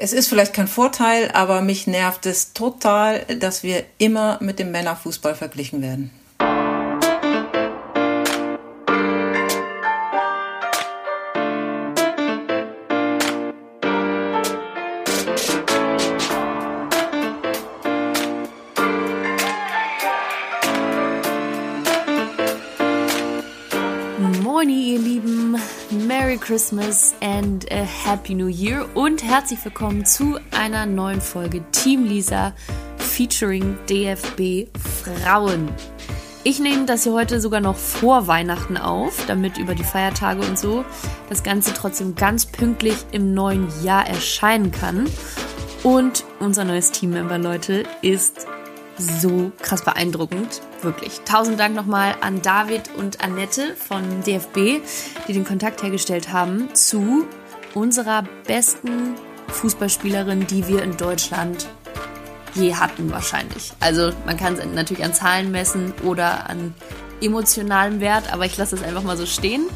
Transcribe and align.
es 0.00 0.12
ist 0.12 0.28
vielleicht 0.28 0.54
kein 0.54 0.68
Vorteil, 0.68 1.30
aber 1.32 1.60
mich 1.60 1.88
nervt 1.88 2.24
es 2.24 2.52
total, 2.52 3.24
dass 3.40 3.64
wir 3.64 3.84
immer 3.98 4.38
mit 4.40 4.60
dem 4.60 4.70
Männerfußball 4.70 5.34
verglichen 5.34 5.82
werden. 5.82 6.12
Christmas 26.58 27.14
and 27.20 27.70
a 27.70 27.84
Happy 27.84 28.34
New 28.34 28.48
Year 28.48 28.84
und 28.96 29.22
herzlich 29.22 29.64
willkommen 29.64 30.04
zu 30.04 30.40
einer 30.50 30.86
neuen 30.86 31.20
Folge 31.20 31.62
Team 31.70 32.04
Lisa 32.04 32.52
featuring 32.96 33.78
DFB 33.88 34.66
Frauen. 34.76 35.68
Ich 36.42 36.58
nehme 36.58 36.84
das 36.84 37.04
hier 37.04 37.12
heute 37.12 37.40
sogar 37.40 37.60
noch 37.60 37.76
vor 37.76 38.26
Weihnachten 38.26 38.76
auf, 38.76 39.24
damit 39.28 39.56
über 39.56 39.76
die 39.76 39.84
Feiertage 39.84 40.40
und 40.40 40.58
so 40.58 40.84
das 41.28 41.44
Ganze 41.44 41.74
trotzdem 41.74 42.16
ganz 42.16 42.44
pünktlich 42.46 42.96
im 43.12 43.34
neuen 43.34 43.68
Jahr 43.84 44.08
erscheinen 44.08 44.72
kann. 44.72 45.08
Und 45.84 46.24
unser 46.40 46.64
neues 46.64 46.90
Teammember, 46.90 47.38
Leute, 47.38 47.84
ist 48.02 48.48
so 48.98 49.52
krass 49.62 49.84
beeindruckend. 49.84 50.60
Wirklich. 50.82 51.20
Tausend 51.24 51.58
Dank 51.58 51.74
nochmal 51.74 52.14
an 52.20 52.40
David 52.42 52.90
und 52.96 53.22
Annette 53.22 53.74
von 53.74 54.22
DFB, 54.22 54.80
die 55.26 55.32
den 55.32 55.44
Kontakt 55.44 55.82
hergestellt 55.82 56.32
haben 56.32 56.74
zu 56.74 57.26
unserer 57.74 58.24
besten 58.46 59.14
Fußballspielerin, 59.48 60.46
die 60.46 60.68
wir 60.68 60.82
in 60.82 60.96
Deutschland 60.96 61.66
je 62.54 62.74
hatten 62.74 63.10
wahrscheinlich. 63.10 63.72
Also 63.80 64.12
man 64.26 64.36
kann 64.36 64.54
es 64.54 64.64
natürlich 64.64 65.04
an 65.04 65.14
Zahlen 65.14 65.50
messen 65.50 65.92
oder 66.04 66.48
an 66.48 66.74
emotionalem 67.20 68.00
Wert, 68.00 68.32
aber 68.32 68.46
ich 68.46 68.56
lasse 68.56 68.76
es 68.76 68.82
einfach 68.82 69.02
mal 69.02 69.16
so 69.16 69.26
stehen. 69.26 69.66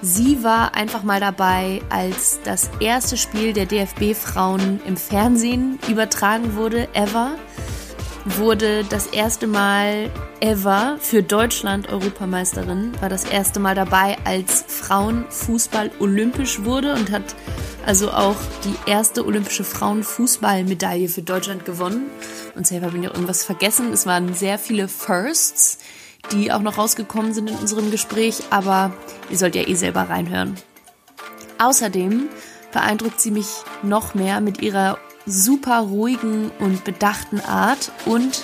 Sie 0.00 0.42
war 0.42 0.74
einfach 0.74 1.04
mal 1.04 1.20
dabei, 1.20 1.80
als 1.88 2.40
das 2.42 2.70
erste 2.80 3.16
Spiel 3.16 3.52
der 3.52 3.66
DFB-Frauen 3.66 4.80
im 4.84 4.96
Fernsehen 4.96 5.78
übertragen 5.88 6.56
wurde, 6.56 6.88
ever 6.92 7.36
wurde 8.24 8.84
das 8.84 9.06
erste 9.06 9.46
Mal 9.46 10.10
ever 10.40 10.96
für 11.00 11.22
Deutschland 11.22 11.88
Europameisterin, 11.88 12.92
war 13.00 13.08
das 13.08 13.24
erste 13.24 13.60
Mal 13.60 13.74
dabei, 13.74 14.16
als 14.24 14.64
Frauenfußball 14.66 15.90
olympisch 15.98 16.64
wurde 16.64 16.94
und 16.94 17.10
hat 17.10 17.34
also 17.84 18.10
auch 18.12 18.36
die 18.64 18.90
erste 18.90 19.26
olympische 19.26 19.64
Frauenfußballmedaille 19.64 21.08
für 21.08 21.22
Deutschland 21.22 21.64
gewonnen. 21.64 22.10
Und 22.54 22.66
selber 22.66 22.88
bin 22.88 23.02
ich 23.02 23.08
auch 23.08 23.14
irgendwas 23.14 23.44
vergessen. 23.44 23.92
Es 23.92 24.06
waren 24.06 24.34
sehr 24.34 24.58
viele 24.58 24.86
Firsts, 24.86 25.78
die 26.30 26.52
auch 26.52 26.60
noch 26.60 26.78
rausgekommen 26.78 27.34
sind 27.34 27.50
in 27.50 27.56
unserem 27.56 27.90
Gespräch, 27.90 28.40
aber 28.50 28.92
ihr 29.30 29.38
sollt 29.38 29.56
ja 29.56 29.66
eh 29.66 29.74
selber 29.74 30.02
reinhören. 30.02 30.54
Außerdem 31.58 32.28
beeindruckt 32.72 33.20
sie 33.20 33.32
mich 33.32 33.48
noch 33.82 34.14
mehr 34.14 34.40
mit 34.40 34.62
ihrer 34.62 34.98
super 35.26 35.80
ruhigen 35.80 36.50
und 36.58 36.84
bedachten 36.84 37.40
Art 37.40 37.92
und 38.06 38.42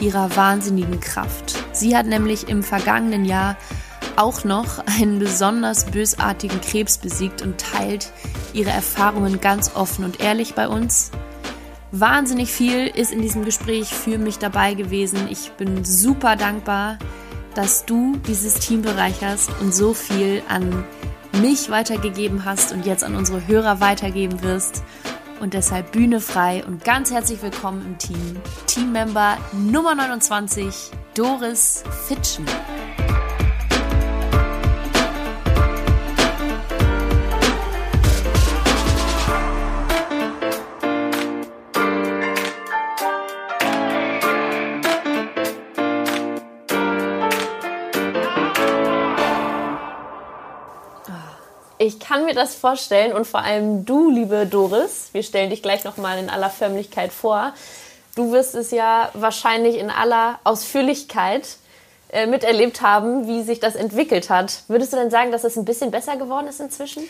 ihrer 0.00 0.34
wahnsinnigen 0.36 1.00
Kraft. 1.00 1.58
Sie 1.72 1.96
hat 1.96 2.06
nämlich 2.06 2.48
im 2.48 2.62
vergangenen 2.62 3.24
Jahr 3.24 3.56
auch 4.16 4.44
noch 4.44 4.78
einen 4.86 5.18
besonders 5.18 5.86
bösartigen 5.86 6.60
Krebs 6.60 6.98
besiegt 6.98 7.42
und 7.42 7.60
teilt 7.60 8.12
ihre 8.52 8.70
Erfahrungen 8.70 9.40
ganz 9.40 9.74
offen 9.74 10.04
und 10.04 10.20
ehrlich 10.20 10.54
bei 10.54 10.68
uns. 10.68 11.10
Wahnsinnig 11.92 12.52
viel 12.52 12.86
ist 12.86 13.12
in 13.12 13.20
diesem 13.20 13.44
Gespräch 13.44 13.88
für 13.88 14.18
mich 14.18 14.38
dabei 14.38 14.74
gewesen. 14.74 15.26
Ich 15.30 15.50
bin 15.52 15.84
super 15.84 16.36
dankbar, 16.36 16.98
dass 17.54 17.84
du 17.84 18.16
dieses 18.28 18.54
Team 18.54 18.82
bereicherst 18.82 19.50
und 19.60 19.74
so 19.74 19.92
viel 19.92 20.42
an 20.48 20.84
mich 21.40 21.70
weitergegeben 21.70 22.44
hast 22.44 22.72
und 22.72 22.86
jetzt 22.86 23.02
an 23.02 23.16
unsere 23.16 23.46
Hörer 23.46 23.80
weitergeben 23.80 24.42
wirst 24.42 24.82
und 25.40 25.54
deshalb 25.54 25.92
Bühne 25.92 26.20
frei 26.20 26.64
und 26.64 26.84
ganz 26.84 27.10
herzlich 27.10 27.42
willkommen 27.42 27.84
im 27.86 27.98
Team. 27.98 28.36
Teammember 28.66 29.38
Nummer 29.52 29.94
29, 29.94 30.90
Doris 31.14 31.82
Fitschen. 32.06 32.46
Ich 51.90 51.98
kann 51.98 52.24
mir 52.24 52.34
das 52.34 52.54
vorstellen 52.54 53.12
und 53.12 53.26
vor 53.26 53.40
allem 53.40 53.84
du, 53.84 54.10
liebe 54.12 54.46
Doris, 54.46 55.08
wir 55.10 55.24
stellen 55.24 55.50
dich 55.50 55.60
gleich 55.60 55.82
nochmal 55.82 56.20
in 56.20 56.30
aller 56.30 56.48
Förmlichkeit 56.48 57.12
vor. 57.12 57.52
Du 58.14 58.30
wirst 58.30 58.54
es 58.54 58.70
ja 58.70 59.10
wahrscheinlich 59.14 59.76
in 59.76 59.90
aller 59.90 60.38
Ausführlichkeit 60.44 61.56
äh, 62.12 62.28
miterlebt 62.28 62.80
haben, 62.80 63.26
wie 63.26 63.42
sich 63.42 63.58
das 63.58 63.74
entwickelt 63.74 64.30
hat. 64.30 64.62
Würdest 64.68 64.92
du 64.92 64.98
denn 64.98 65.10
sagen, 65.10 65.32
dass 65.32 65.42
es 65.42 65.56
ein 65.56 65.64
bisschen 65.64 65.90
besser 65.90 66.16
geworden 66.16 66.46
ist 66.46 66.60
inzwischen? 66.60 67.02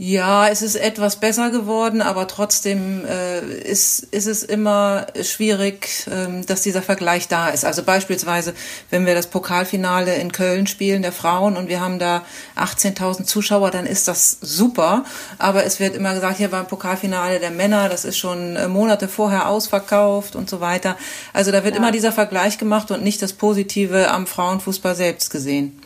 Ja, 0.00 0.46
es 0.46 0.62
ist 0.62 0.76
etwas 0.76 1.16
besser 1.16 1.50
geworden, 1.50 2.02
aber 2.02 2.28
trotzdem 2.28 3.04
äh, 3.04 3.40
ist, 3.40 3.98
ist 3.98 4.28
es 4.28 4.44
immer 4.44 5.08
schwierig, 5.20 6.06
ähm, 6.08 6.46
dass 6.46 6.62
dieser 6.62 6.82
Vergleich 6.82 7.26
da 7.26 7.48
ist. 7.48 7.64
Also 7.64 7.82
beispielsweise, 7.82 8.54
wenn 8.90 9.06
wir 9.06 9.16
das 9.16 9.26
Pokalfinale 9.26 10.14
in 10.14 10.30
Köln 10.30 10.68
spielen, 10.68 11.02
der 11.02 11.10
Frauen, 11.10 11.56
und 11.56 11.68
wir 11.68 11.80
haben 11.80 11.98
da 11.98 12.24
18.000 12.56 13.24
Zuschauer, 13.24 13.72
dann 13.72 13.86
ist 13.86 14.06
das 14.06 14.38
super. 14.40 15.04
Aber 15.36 15.64
es 15.64 15.80
wird 15.80 15.96
immer 15.96 16.14
gesagt, 16.14 16.36
hier 16.36 16.50
beim 16.50 16.68
Pokalfinale 16.68 17.40
der 17.40 17.50
Männer, 17.50 17.88
das 17.88 18.04
ist 18.04 18.18
schon 18.18 18.54
äh, 18.54 18.68
Monate 18.68 19.08
vorher 19.08 19.48
ausverkauft 19.48 20.36
und 20.36 20.48
so 20.48 20.60
weiter. 20.60 20.96
Also 21.32 21.50
da 21.50 21.64
wird 21.64 21.74
ja. 21.74 21.80
immer 21.80 21.90
dieser 21.90 22.12
Vergleich 22.12 22.56
gemacht 22.56 22.92
und 22.92 23.02
nicht 23.02 23.20
das 23.20 23.32
Positive 23.32 24.12
am 24.12 24.28
Frauenfußball 24.28 24.94
selbst 24.94 25.30
gesehen. 25.30 25.82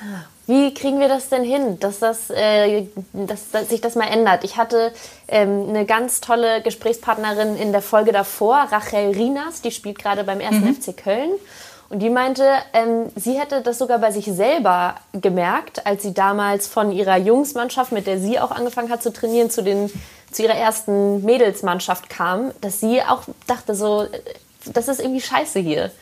Ah. 0.00 0.29
Wie 0.50 0.74
kriegen 0.74 0.98
wir 0.98 1.06
das 1.06 1.28
denn 1.28 1.44
hin, 1.44 1.78
dass, 1.78 2.00
das, 2.00 2.28
äh, 2.28 2.82
dass, 3.12 3.52
dass 3.52 3.68
sich 3.68 3.80
das 3.80 3.94
mal 3.94 4.08
ändert? 4.08 4.42
Ich 4.42 4.56
hatte 4.56 4.92
ähm, 5.28 5.66
eine 5.68 5.86
ganz 5.86 6.20
tolle 6.20 6.60
Gesprächspartnerin 6.60 7.54
in 7.54 7.70
der 7.70 7.82
Folge 7.82 8.10
davor, 8.10 8.66
Rachel 8.68 9.12
Rinas, 9.12 9.62
die 9.62 9.70
spielt 9.70 10.00
gerade 10.00 10.24
beim 10.24 10.40
1. 10.40 10.50
Mhm. 10.50 10.74
FC 10.74 10.96
Köln. 10.96 11.30
Und 11.88 12.00
die 12.00 12.10
meinte, 12.10 12.44
ähm, 12.72 13.12
sie 13.14 13.38
hätte 13.38 13.62
das 13.62 13.78
sogar 13.78 14.00
bei 14.00 14.10
sich 14.10 14.24
selber 14.24 14.96
gemerkt, 15.12 15.86
als 15.86 16.02
sie 16.02 16.14
damals 16.14 16.66
von 16.66 16.90
ihrer 16.90 17.16
Jungsmannschaft, 17.16 17.92
mit 17.92 18.08
der 18.08 18.18
sie 18.18 18.40
auch 18.40 18.50
angefangen 18.50 18.90
hat 18.90 19.04
zu 19.04 19.12
trainieren, 19.12 19.50
zu, 19.50 19.62
den, 19.62 19.88
zu 20.32 20.42
ihrer 20.42 20.56
ersten 20.56 21.24
Mädelsmannschaft 21.24 22.10
kam, 22.10 22.50
dass 22.60 22.80
sie 22.80 23.02
auch 23.02 23.22
dachte 23.46 23.76
so, 23.76 24.02
äh, 24.02 24.08
das 24.66 24.88
ist 24.88 24.98
irgendwie 24.98 25.20
scheiße 25.20 25.60
hier. 25.60 25.92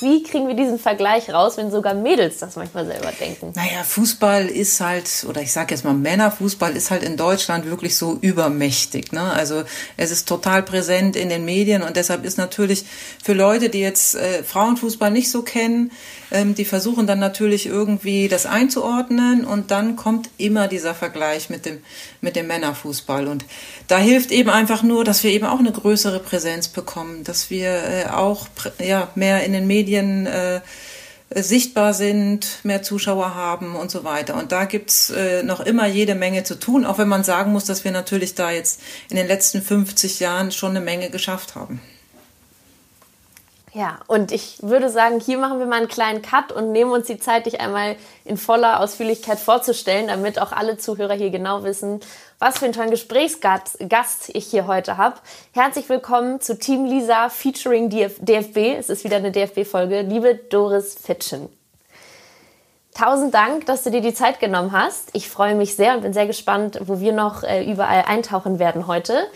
Wie 0.00 0.22
kriegen 0.22 0.46
wir 0.46 0.54
diesen 0.54 0.78
Vergleich 0.78 1.30
raus, 1.30 1.56
wenn 1.56 1.70
sogar 1.70 1.94
Mädels 1.94 2.38
das 2.38 2.56
manchmal 2.56 2.84
selber 2.84 3.12
denken? 3.12 3.52
Naja, 3.54 3.82
Fußball 3.82 4.46
ist 4.46 4.80
halt, 4.80 5.08
oder 5.28 5.40
ich 5.40 5.52
sage 5.52 5.74
jetzt 5.74 5.84
mal 5.84 5.94
Männerfußball 5.94 6.76
ist 6.76 6.90
halt 6.90 7.02
in 7.02 7.16
Deutschland 7.16 7.64
wirklich 7.64 7.96
so 7.96 8.18
übermächtig. 8.20 9.12
Ne? 9.12 9.22
Also 9.22 9.62
es 9.96 10.10
ist 10.10 10.28
total 10.28 10.62
präsent 10.62 11.16
in 11.16 11.30
den 11.30 11.46
Medien 11.46 11.82
und 11.82 11.96
deshalb 11.96 12.24
ist 12.26 12.36
natürlich 12.36 12.84
für 13.24 13.32
Leute, 13.32 13.70
die 13.70 13.80
jetzt 13.80 14.16
äh, 14.16 14.42
Frauenfußball 14.42 15.10
nicht 15.10 15.30
so 15.30 15.42
kennen, 15.42 15.92
ähm, 16.30 16.54
die 16.54 16.66
versuchen 16.66 17.06
dann 17.06 17.18
natürlich 17.18 17.66
irgendwie 17.66 18.28
das 18.28 18.44
einzuordnen 18.44 19.46
und 19.46 19.70
dann 19.70 19.96
kommt 19.96 20.28
immer 20.36 20.68
dieser 20.68 20.94
Vergleich 20.94 21.48
mit 21.48 21.64
dem, 21.64 21.78
mit 22.20 22.36
dem 22.36 22.48
Männerfußball. 22.48 23.28
Und 23.28 23.46
da 23.88 23.96
hilft 23.96 24.30
eben 24.30 24.50
einfach 24.50 24.82
nur, 24.82 25.04
dass 25.04 25.24
wir 25.24 25.30
eben 25.30 25.46
auch 25.46 25.60
eine 25.60 25.72
größere 25.72 26.20
Präsenz 26.20 26.68
bekommen, 26.68 27.24
dass 27.24 27.48
wir 27.48 27.70
äh, 27.70 28.06
auch 28.10 28.48
ja, 28.78 29.08
mehr 29.14 29.44
in 29.44 29.52
den 29.52 29.66
Medien 29.66 29.85
äh, 29.88 30.60
sichtbar 31.34 31.92
sind, 31.92 32.64
mehr 32.64 32.82
Zuschauer 32.82 33.34
haben 33.34 33.74
und 33.74 33.90
so 33.90 34.04
weiter. 34.04 34.36
Und 34.36 34.52
da 34.52 34.64
gibt's 34.64 35.10
äh, 35.10 35.42
noch 35.42 35.60
immer 35.60 35.86
jede 35.86 36.14
Menge 36.14 36.44
zu 36.44 36.58
tun, 36.58 36.86
auch 36.86 36.98
wenn 36.98 37.08
man 37.08 37.24
sagen 37.24 37.52
muss, 37.52 37.64
dass 37.64 37.84
wir 37.84 37.90
natürlich 37.90 38.34
da 38.34 38.50
jetzt 38.50 38.80
in 39.10 39.16
den 39.16 39.26
letzten 39.26 39.60
50 39.60 40.20
Jahren 40.20 40.52
schon 40.52 40.70
eine 40.70 40.80
Menge 40.80 41.10
geschafft 41.10 41.54
haben. 41.56 41.80
Ja, 43.76 43.98
und 44.06 44.32
ich 44.32 44.62
würde 44.62 44.88
sagen, 44.88 45.20
hier 45.20 45.36
machen 45.36 45.58
wir 45.58 45.66
mal 45.66 45.76
einen 45.76 45.88
kleinen 45.88 46.22
Cut 46.22 46.50
und 46.50 46.72
nehmen 46.72 46.92
uns 46.92 47.08
die 47.08 47.18
Zeit, 47.18 47.44
dich 47.44 47.60
einmal 47.60 47.96
in 48.24 48.38
voller 48.38 48.80
Ausführlichkeit 48.80 49.38
vorzustellen, 49.38 50.06
damit 50.06 50.40
auch 50.40 50.52
alle 50.52 50.78
Zuhörer 50.78 51.12
hier 51.12 51.28
genau 51.28 51.62
wissen, 51.62 52.00
was 52.38 52.58
für 52.58 52.66
einen 52.66 52.74
tollen 52.74 52.90
Gesprächsgast 52.90 54.30
ich 54.34 54.46
hier 54.46 54.66
heute 54.66 54.96
habe. 54.98 55.16
Herzlich 55.52 55.88
willkommen 55.88 56.40
zu 56.40 56.58
Team 56.58 56.84
Lisa 56.84 57.30
featuring 57.30 57.88
DFB. 57.88 58.78
Es 58.78 58.90
ist 58.90 59.04
wieder 59.04 59.16
eine 59.16 59.32
DFB-Folge. 59.32 60.02
Liebe 60.02 60.34
Doris 60.34 60.94
Fitschen. 60.94 61.48
tausend 62.94 63.34
Dank, 63.34 63.66
dass 63.66 63.84
du 63.84 63.90
dir 63.90 64.02
die 64.02 64.14
Zeit 64.14 64.38
genommen 64.38 64.72
hast. 64.72 65.10
Ich 65.14 65.30
freue 65.30 65.54
mich 65.54 65.76
sehr 65.76 65.94
und 65.94 66.02
bin 66.02 66.12
sehr 66.12 66.26
gespannt, 66.26 66.78
wo 66.84 67.00
wir 67.00 67.12
noch 67.12 67.42
äh, 67.42 67.64
überall 67.64 68.04
eintauchen 68.06 68.58
werden 68.58 68.86
heute. 68.86 69.26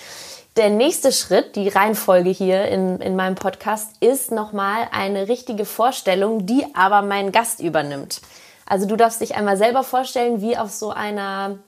Der 0.57 0.69
nächste 0.69 1.13
Schritt, 1.13 1.57
die 1.57 1.69
Reihenfolge 1.69 2.31
hier 2.31 2.67
in, 2.67 3.01
in 3.01 3.17
meinem 3.17 3.35
Podcast, 3.35 3.93
ist 4.01 4.31
nochmal 4.31 4.89
eine 4.93 5.29
richtige 5.29 5.65
Vorstellung, 5.65 6.45
die 6.45 6.67
aber 6.75 7.03
mein 7.03 7.33
Gast 7.33 7.61
übernimmt. 7.61 8.21
Also 8.67 8.87
du 8.87 8.97
darfst 8.97 9.21
dich 9.21 9.37
einmal 9.37 9.57
selber 9.57 9.85
vorstellen, 9.85 10.43
wie 10.43 10.57
auf 10.57 10.71
so 10.71 10.91
einer 10.91 11.59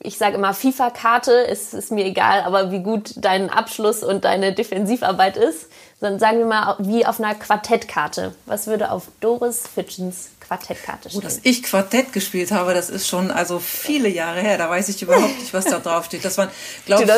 ich 0.00 0.18
sage 0.18 0.36
immer 0.36 0.52
FIFA-Karte, 0.52 1.32
ist, 1.32 1.72
ist 1.72 1.90
mir 1.90 2.04
egal, 2.04 2.42
aber 2.42 2.70
wie 2.70 2.80
gut 2.80 3.14
dein 3.16 3.48
Abschluss 3.48 4.02
und 4.02 4.24
deine 4.24 4.52
Defensivarbeit 4.52 5.36
ist, 5.36 5.66
dann 6.00 6.18
sagen 6.18 6.38
wir 6.38 6.46
mal 6.46 6.76
wie 6.80 7.06
auf 7.06 7.20
einer 7.20 7.34
Quartettkarte. 7.34 8.34
Was 8.46 8.66
würde 8.66 8.90
auf 8.90 9.04
Doris 9.20 9.62
Fitchens 9.72 10.30
Quartettkarte 10.40 11.08
stehen? 11.08 11.20
Oh, 11.20 11.24
dass 11.24 11.40
ich 11.42 11.62
Quartett 11.62 12.12
gespielt 12.12 12.52
habe, 12.52 12.74
das 12.74 12.90
ist 12.90 13.08
schon 13.08 13.30
also 13.30 13.58
viele 13.58 14.08
Jahre 14.08 14.40
her. 14.40 14.58
Da 14.58 14.68
weiß 14.68 14.88
ich 14.90 15.00
überhaupt 15.00 15.38
nicht, 15.38 15.54
was 15.54 15.64
da 15.64 15.78
drauf 15.80 16.04
steht. 16.06 16.24
Das 16.24 16.36
waren, 16.36 16.50
glaube 16.84 17.04
ich, 17.04 17.08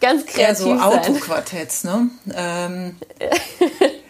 ganz 0.00 0.24
kreativ 0.24 0.38
eher 0.38 0.54
so 0.54 0.72
Autoquartetts. 0.72 1.84
Ne? 1.84 2.08
Ähm, 2.34 2.96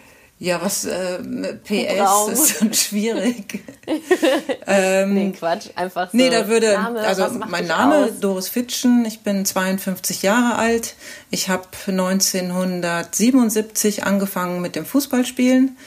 Ja, 0.43 0.61
was 0.61 0.83
äh, 0.83 1.19
PS 1.63 2.27
ist 2.33 2.57
schon 2.57 2.73
schwierig. 2.73 3.63
ähm, 4.67 5.13
nee, 5.13 5.31
Quatsch, 5.31 5.67
einfach 5.73 6.11
so. 6.11 6.17
Nee, 6.17 6.29
da 6.29 6.49
würde, 6.49 6.73
Name, 6.73 6.99
also 6.99 7.29
mein 7.47 7.65
Name 7.65 8.07
aus? 8.07 8.19
Doris 8.19 8.49
Fitschen, 8.49 9.05
ich 9.05 9.21
bin 9.21 9.45
52 9.45 10.21
Jahre 10.21 10.57
alt. 10.57 10.95
Ich 11.29 11.47
habe 11.47 11.63
1977 11.87 14.03
angefangen 14.03 14.61
mit 14.61 14.75
dem 14.75 14.85
Fußballspielen. 14.85 15.77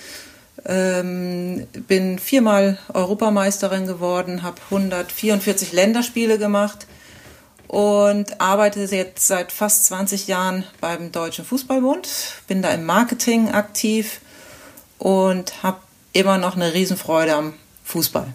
Ähm, 0.64 1.66
bin 1.86 2.18
viermal 2.18 2.78
Europameisterin 2.94 3.86
geworden, 3.86 4.42
habe 4.42 4.56
144 4.70 5.74
Länderspiele 5.74 6.38
gemacht 6.38 6.86
und 7.68 8.40
arbeite 8.40 8.80
jetzt 8.80 9.26
seit 9.26 9.52
fast 9.52 9.84
20 9.84 10.28
Jahren 10.28 10.64
beim 10.80 11.12
Deutschen 11.12 11.44
Fußballbund. 11.44 12.08
Bin 12.48 12.62
da 12.62 12.70
im 12.70 12.86
Marketing 12.86 13.50
aktiv 13.50 14.22
und 14.98 15.62
habe 15.62 15.78
immer 16.12 16.38
noch 16.38 16.56
eine 16.56 16.72
Riesenfreude 16.74 17.34
am 17.34 17.54
Fußball. 17.84 18.28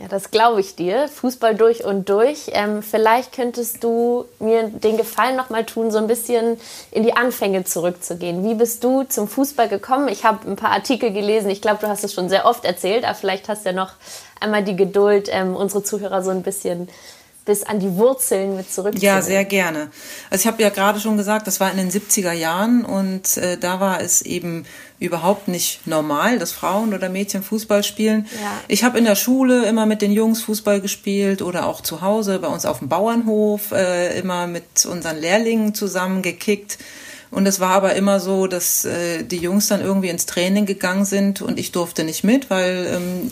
Ja, 0.00 0.08
das 0.08 0.30
glaube 0.30 0.60
ich 0.60 0.76
dir. 0.76 1.08
Fußball 1.08 1.54
durch 1.54 1.84
und 1.84 2.08
durch. 2.08 2.52
Ähm, 2.52 2.82
vielleicht 2.82 3.32
könntest 3.32 3.84
du 3.84 4.24
mir 4.38 4.62
den 4.62 4.96
Gefallen 4.96 5.36
nochmal 5.36 5.66
tun, 5.66 5.90
so 5.90 5.98
ein 5.98 6.06
bisschen 6.06 6.58
in 6.90 7.02
die 7.02 7.12
Anfänge 7.12 7.64
zurückzugehen. 7.64 8.42
Wie 8.42 8.54
bist 8.54 8.82
du 8.82 9.02
zum 9.02 9.28
Fußball 9.28 9.68
gekommen? 9.68 10.08
Ich 10.08 10.24
habe 10.24 10.50
ein 10.50 10.56
paar 10.56 10.70
Artikel 10.70 11.12
gelesen. 11.12 11.50
Ich 11.50 11.60
glaube, 11.60 11.80
du 11.82 11.88
hast 11.88 12.02
es 12.02 12.14
schon 12.14 12.30
sehr 12.30 12.46
oft 12.46 12.64
erzählt, 12.64 13.04
aber 13.04 13.14
vielleicht 13.14 13.50
hast 13.50 13.66
du 13.66 13.70
ja 13.70 13.74
noch 13.74 13.92
einmal 14.40 14.64
die 14.64 14.74
Geduld, 14.74 15.28
ähm, 15.30 15.54
unsere 15.54 15.82
Zuhörer 15.82 16.22
so 16.22 16.30
ein 16.30 16.42
bisschen 16.42 16.88
bis 17.44 17.62
an 17.62 17.80
die 17.80 17.96
Wurzeln 17.96 18.56
mit 18.56 18.72
zurückzunehmen. 18.72 19.16
Ja, 19.16 19.22
sehr 19.22 19.44
gerne. 19.44 19.90
Also 20.30 20.42
ich 20.42 20.46
habe 20.46 20.62
ja 20.62 20.68
gerade 20.68 21.00
schon 21.00 21.16
gesagt, 21.16 21.46
das 21.46 21.60
war 21.60 21.70
in 21.70 21.78
den 21.78 21.90
70er 21.90 22.32
Jahren 22.32 22.84
und 22.84 23.36
äh, 23.36 23.56
da 23.56 23.80
war 23.80 24.00
es 24.00 24.22
eben 24.22 24.64
überhaupt 24.98 25.48
nicht 25.48 25.86
normal, 25.86 26.38
dass 26.38 26.52
Frauen 26.52 26.92
oder 26.92 27.08
Mädchen 27.08 27.42
Fußball 27.42 27.82
spielen. 27.82 28.26
Ja. 28.40 28.60
Ich 28.68 28.84
habe 28.84 28.98
in 28.98 29.04
der 29.04 29.16
Schule 29.16 29.64
immer 29.64 29.86
mit 29.86 30.02
den 30.02 30.12
Jungs 30.12 30.42
Fußball 30.42 30.80
gespielt 30.80 31.40
oder 31.40 31.66
auch 31.66 31.80
zu 31.80 32.02
Hause 32.02 32.38
bei 32.38 32.48
uns 32.48 32.66
auf 32.66 32.80
dem 32.80 32.88
Bauernhof 32.88 33.72
äh, 33.72 34.18
immer 34.18 34.46
mit 34.46 34.84
unseren 34.86 35.18
Lehrlingen 35.18 35.74
zusammen 35.74 36.22
gekickt. 36.22 36.78
Und 37.30 37.46
es 37.46 37.60
war 37.60 37.70
aber 37.70 37.94
immer 37.94 38.18
so, 38.18 38.46
dass 38.48 38.84
äh, 38.84 39.22
die 39.22 39.36
Jungs 39.36 39.68
dann 39.68 39.80
irgendwie 39.80 40.08
ins 40.08 40.26
Training 40.26 40.66
gegangen 40.66 41.04
sind 41.04 41.42
und 41.42 41.58
ich 41.58 41.70
durfte 41.70 42.02
nicht 42.02 42.24
mit, 42.24 42.50
weil 42.50 42.86
ähm, 42.92 43.30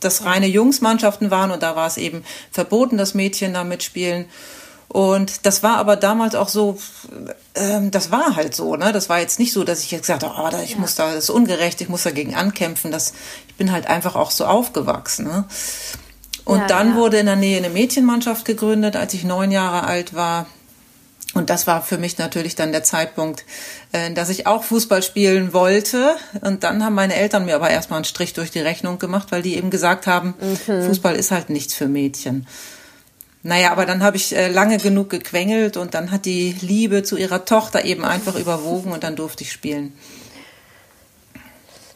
das 0.00 0.24
reine 0.24 0.46
Jungsmannschaften 0.46 1.30
waren 1.30 1.50
und 1.50 1.62
da 1.62 1.74
war 1.74 1.86
es 1.86 1.96
eben 1.96 2.22
verboten, 2.50 2.98
dass 2.98 3.14
Mädchen 3.14 3.54
da 3.54 3.64
mitspielen. 3.64 4.26
Und 4.88 5.46
das 5.46 5.62
war 5.62 5.76
aber 5.76 5.94
damals 5.94 6.34
auch 6.34 6.48
so, 6.48 6.76
ähm, 7.54 7.92
das 7.92 8.10
war 8.10 8.34
halt 8.34 8.56
so, 8.56 8.74
ne? 8.74 8.92
Das 8.92 9.08
war 9.08 9.20
jetzt 9.20 9.38
nicht 9.38 9.52
so, 9.52 9.62
dass 9.62 9.84
ich 9.84 9.92
jetzt 9.92 10.02
gesagt 10.02 10.24
habe, 10.24 10.34
oh, 10.36 10.62
ich 10.64 10.72
ja. 10.72 10.78
muss 10.78 10.96
da, 10.96 11.14
das 11.14 11.24
ist 11.24 11.30
ungerecht, 11.30 11.80
ich 11.80 11.88
muss 11.88 12.02
dagegen 12.02 12.34
ankämpfen. 12.34 12.90
Das, 12.90 13.14
ich 13.46 13.54
bin 13.54 13.70
halt 13.70 13.86
einfach 13.86 14.16
auch 14.16 14.32
so 14.32 14.46
aufgewachsen. 14.46 15.26
Ne? 15.26 15.44
Und 16.44 16.58
ja, 16.58 16.66
dann 16.66 16.90
ja. 16.90 16.96
wurde 16.96 17.18
in 17.18 17.26
der 17.26 17.36
Nähe 17.36 17.58
eine 17.58 17.70
Mädchenmannschaft 17.70 18.44
gegründet, 18.44 18.96
als 18.96 19.14
ich 19.14 19.22
neun 19.22 19.52
Jahre 19.52 19.84
alt 19.84 20.12
war. 20.14 20.46
Und 21.34 21.48
das 21.48 21.66
war 21.66 21.80
für 21.80 21.96
mich 21.96 22.18
natürlich 22.18 22.56
dann 22.56 22.72
der 22.72 22.82
Zeitpunkt, 22.82 23.44
äh, 23.92 24.12
dass 24.12 24.30
ich 24.30 24.46
auch 24.46 24.64
Fußball 24.64 25.02
spielen 25.02 25.52
wollte. 25.52 26.16
Und 26.40 26.64
dann 26.64 26.84
haben 26.84 26.94
meine 26.94 27.14
Eltern 27.14 27.44
mir 27.44 27.54
aber 27.54 27.70
erstmal 27.70 27.98
einen 27.98 28.04
Strich 28.04 28.32
durch 28.32 28.50
die 28.50 28.60
Rechnung 28.60 28.98
gemacht, 28.98 29.28
weil 29.30 29.42
die 29.42 29.56
eben 29.56 29.70
gesagt 29.70 30.06
haben, 30.06 30.34
mhm. 30.40 30.86
Fußball 30.86 31.14
ist 31.14 31.30
halt 31.30 31.50
nichts 31.50 31.74
für 31.74 31.86
Mädchen. 31.86 32.46
Naja, 33.42 33.72
aber 33.72 33.86
dann 33.86 34.02
habe 34.02 34.16
ich 34.16 34.36
äh, 34.36 34.48
lange 34.48 34.78
genug 34.78 35.08
gequengelt 35.08 35.76
und 35.76 35.94
dann 35.94 36.10
hat 36.10 36.26
die 36.26 36.54
Liebe 36.60 37.04
zu 37.04 37.16
ihrer 37.16 37.44
Tochter 37.44 37.84
eben 37.84 38.04
einfach 38.04 38.34
überwogen 38.34 38.92
und 38.92 39.02
dann 39.02 39.16
durfte 39.16 39.44
ich 39.44 39.52
spielen. 39.52 39.96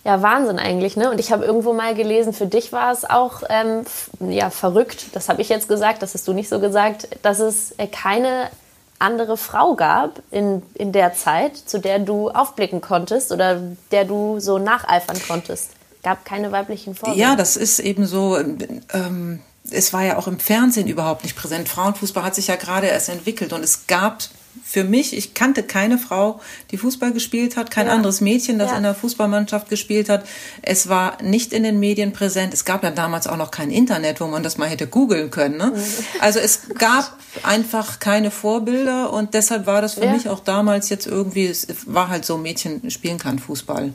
Ja, 0.04 0.22
Wahnsinn 0.22 0.58
eigentlich, 0.58 0.96
ne? 0.96 1.10
Und 1.10 1.18
ich 1.18 1.32
habe 1.32 1.44
irgendwo 1.44 1.72
mal 1.72 1.94
gelesen, 1.94 2.34
für 2.34 2.46
dich 2.46 2.72
war 2.72 2.92
es 2.92 3.04
auch 3.04 3.42
ähm, 3.48 3.84
ja 4.30 4.50
verrückt. 4.50 5.06
Das 5.12 5.28
habe 5.28 5.42
ich 5.42 5.48
jetzt 5.48 5.66
gesagt, 5.66 6.02
das 6.02 6.14
hast 6.14 6.28
du 6.28 6.34
nicht 6.34 6.48
so 6.48 6.60
gesagt, 6.60 7.08
dass 7.22 7.40
es 7.40 7.72
äh, 7.78 7.86
keine 7.86 8.50
andere 8.98 9.36
Frau 9.36 9.74
gab 9.74 10.22
in, 10.30 10.62
in 10.74 10.92
der 10.92 11.14
Zeit, 11.14 11.56
zu 11.56 11.78
der 11.78 11.98
du 11.98 12.30
aufblicken 12.30 12.80
konntest 12.80 13.32
oder 13.32 13.60
der 13.90 14.04
du 14.04 14.40
so 14.40 14.58
nacheifern 14.58 15.20
konntest? 15.26 15.70
Gab 16.02 16.24
keine 16.24 16.52
weiblichen 16.52 16.94
Vorbilder? 16.94 17.20
Ja, 17.20 17.36
das 17.36 17.56
ist 17.56 17.78
eben 17.78 18.06
so. 18.06 18.38
Ähm, 18.38 19.40
es 19.70 19.92
war 19.92 20.02
ja 20.02 20.18
auch 20.18 20.28
im 20.28 20.38
Fernsehen 20.38 20.88
überhaupt 20.88 21.24
nicht 21.24 21.36
präsent. 21.36 21.68
Frauenfußball 21.68 22.22
hat 22.22 22.34
sich 22.34 22.48
ja 22.48 22.56
gerade 22.56 22.86
erst 22.86 23.08
entwickelt 23.08 23.52
und 23.52 23.64
es 23.64 23.86
gab 23.86 24.18
für 24.62 24.84
mich, 24.84 25.16
ich 25.16 25.34
kannte 25.34 25.62
keine 25.62 25.98
Frau, 25.98 26.40
die 26.70 26.76
Fußball 26.76 27.12
gespielt 27.12 27.56
hat, 27.56 27.70
kein 27.70 27.86
ja. 27.86 27.92
anderes 27.92 28.20
Mädchen, 28.20 28.58
das 28.58 28.70
ja. 28.70 28.76
in 28.76 28.82
der 28.82 28.94
Fußballmannschaft 28.94 29.68
gespielt 29.68 30.08
hat. 30.08 30.24
Es 30.62 30.88
war 30.88 31.22
nicht 31.22 31.52
in 31.52 31.62
den 31.62 31.80
Medien 31.80 32.12
präsent. 32.12 32.54
Es 32.54 32.64
gab 32.64 32.82
ja 32.82 32.90
damals 32.90 33.26
auch 33.26 33.36
noch 33.36 33.50
kein 33.50 33.70
Internet, 33.70 34.20
wo 34.20 34.26
man 34.26 34.42
das 34.42 34.58
mal 34.58 34.68
hätte 34.68 34.86
googeln 34.86 35.30
können. 35.30 35.56
Ne? 35.56 35.72
Mhm. 35.74 35.82
Also 36.20 36.38
es 36.38 36.62
gab 36.78 37.16
einfach 37.42 38.00
keine 38.00 38.30
Vorbilder 38.30 39.12
und 39.12 39.34
deshalb 39.34 39.66
war 39.66 39.82
das 39.82 39.94
für 39.94 40.04
ja. 40.04 40.12
mich 40.12 40.28
auch 40.28 40.40
damals 40.40 40.88
jetzt 40.88 41.06
irgendwie, 41.06 41.46
es 41.46 41.66
war 41.86 42.08
halt 42.08 42.24
so, 42.24 42.38
Mädchen 42.38 42.90
spielen 42.90 43.18
kann 43.18 43.38
Fußball. 43.38 43.92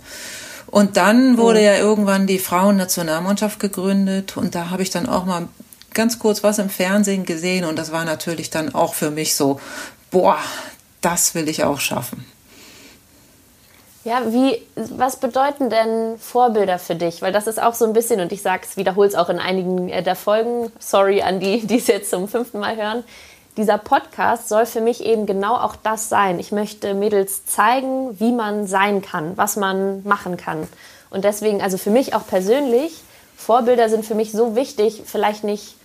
Und 0.67 0.97
dann 0.97 1.37
wurde 1.37 1.59
mhm. 1.59 1.65
ja 1.65 1.77
irgendwann 1.77 2.27
die 2.27 2.39
Frauennationalmannschaft 2.39 3.59
gegründet 3.59 4.37
und 4.37 4.55
da 4.55 4.69
habe 4.69 4.83
ich 4.83 4.89
dann 4.89 5.07
auch 5.07 5.25
mal 5.25 5.47
ganz 5.93 6.19
kurz 6.19 6.43
was 6.43 6.59
im 6.59 6.69
Fernsehen 6.69 7.25
gesehen 7.25 7.65
und 7.65 7.77
das 7.77 7.91
war 7.91 8.05
natürlich 8.05 8.49
dann 8.49 8.75
auch 8.75 8.93
für 8.93 9.09
mich 9.09 9.35
so, 9.35 9.59
boah, 10.11 10.39
das 11.01 11.35
will 11.35 11.47
ich 11.47 11.63
auch 11.63 11.79
schaffen. 11.79 12.25
Ja, 14.05 14.31
wie, 14.31 14.65
was 14.75 15.17
bedeuten 15.17 15.69
denn 15.69 16.17
Vorbilder 16.17 16.79
für 16.79 16.95
dich? 16.95 17.21
Weil 17.21 17.33
das 17.33 17.47
ist 17.47 17.61
auch 17.61 17.73
so 17.73 17.85
ein 17.85 17.93
bisschen, 17.93 18.21
und 18.21 18.31
ich 18.31 18.41
sage 18.41 18.63
es, 18.67 18.77
wiederhole 18.77 19.07
es 19.07 19.15
auch 19.15 19.29
in 19.29 19.39
einigen 19.39 19.89
äh, 19.89 20.01
der 20.01 20.15
Folgen, 20.15 20.71
sorry 20.79 21.21
an 21.21 21.39
die, 21.39 21.59
die 21.67 21.77
es 21.77 21.87
jetzt 21.87 22.09
zum 22.09 22.27
fünften 22.27 22.59
Mal 22.59 22.77
hören. 22.77 23.03
Dieser 23.57 23.77
Podcast 23.77 24.47
soll 24.47 24.65
für 24.65 24.79
mich 24.79 25.03
eben 25.03 25.25
genau 25.25 25.55
auch 25.55 25.75
das 25.75 26.07
sein. 26.07 26.39
Ich 26.39 26.53
möchte 26.53 26.93
Mädels 26.93 27.45
zeigen, 27.45 28.17
wie 28.19 28.31
man 28.31 28.67
sein 28.67 29.01
kann, 29.01 29.35
was 29.37 29.57
man 29.57 30.01
machen 30.03 30.37
kann. 30.37 30.67
Und 31.09 31.25
deswegen, 31.25 31.61
also 31.61 31.77
für 31.77 31.89
mich 31.89 32.15
auch 32.15 32.25
persönlich, 32.25 32.93
Vorbilder 33.35 33.89
sind 33.89 34.05
für 34.05 34.15
mich 34.15 34.31
so 34.31 34.55
wichtig, 34.55 35.01
vielleicht 35.05 35.43
nicht, 35.43 35.75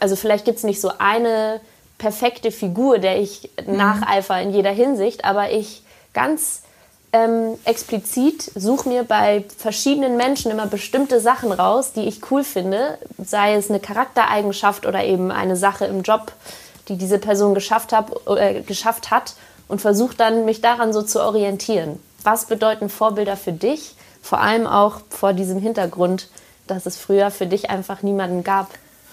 also 0.00 0.16
vielleicht 0.16 0.44
gibt 0.44 0.58
es 0.58 0.64
nicht 0.64 0.80
so 0.80 0.92
eine 0.98 1.60
perfekte 2.00 2.50
Figur, 2.50 2.98
der 2.98 3.20
ich 3.20 3.50
mhm. 3.64 3.76
nacheifer 3.76 4.40
in 4.40 4.52
jeder 4.52 4.72
Hinsicht, 4.72 5.24
aber 5.24 5.52
ich 5.52 5.82
ganz 6.14 6.62
ähm, 7.12 7.58
explizit 7.64 8.50
suche 8.54 8.88
mir 8.88 9.04
bei 9.04 9.44
verschiedenen 9.58 10.16
Menschen 10.16 10.50
immer 10.50 10.66
bestimmte 10.66 11.20
Sachen 11.20 11.52
raus, 11.52 11.92
die 11.92 12.08
ich 12.08 12.30
cool 12.30 12.42
finde, 12.42 12.98
sei 13.22 13.54
es 13.54 13.68
eine 13.68 13.80
Charaktereigenschaft 13.80 14.86
oder 14.86 15.04
eben 15.04 15.30
eine 15.30 15.56
Sache 15.56 15.84
im 15.84 16.02
Job, 16.02 16.32
die 16.88 16.96
diese 16.96 17.18
Person 17.18 17.54
geschafft, 17.54 17.92
hab, 17.92 18.28
äh, 18.28 18.62
geschafft 18.62 19.10
hat 19.10 19.34
und 19.68 19.80
versuche 19.80 20.16
dann, 20.16 20.44
mich 20.46 20.62
daran 20.62 20.92
so 20.92 21.02
zu 21.02 21.20
orientieren. 21.20 22.00
Was 22.22 22.46
bedeuten 22.46 22.88
Vorbilder 22.88 23.36
für 23.36 23.52
dich? 23.52 23.94
Vor 24.22 24.40
allem 24.40 24.66
auch 24.66 25.00
vor 25.10 25.32
diesem 25.32 25.58
Hintergrund, 25.58 26.28
dass 26.66 26.86
es 26.86 26.96
früher 26.96 27.30
für 27.30 27.46
dich 27.46 27.68
einfach 27.68 28.02
niemanden 28.02 28.42
gab, 28.42 28.68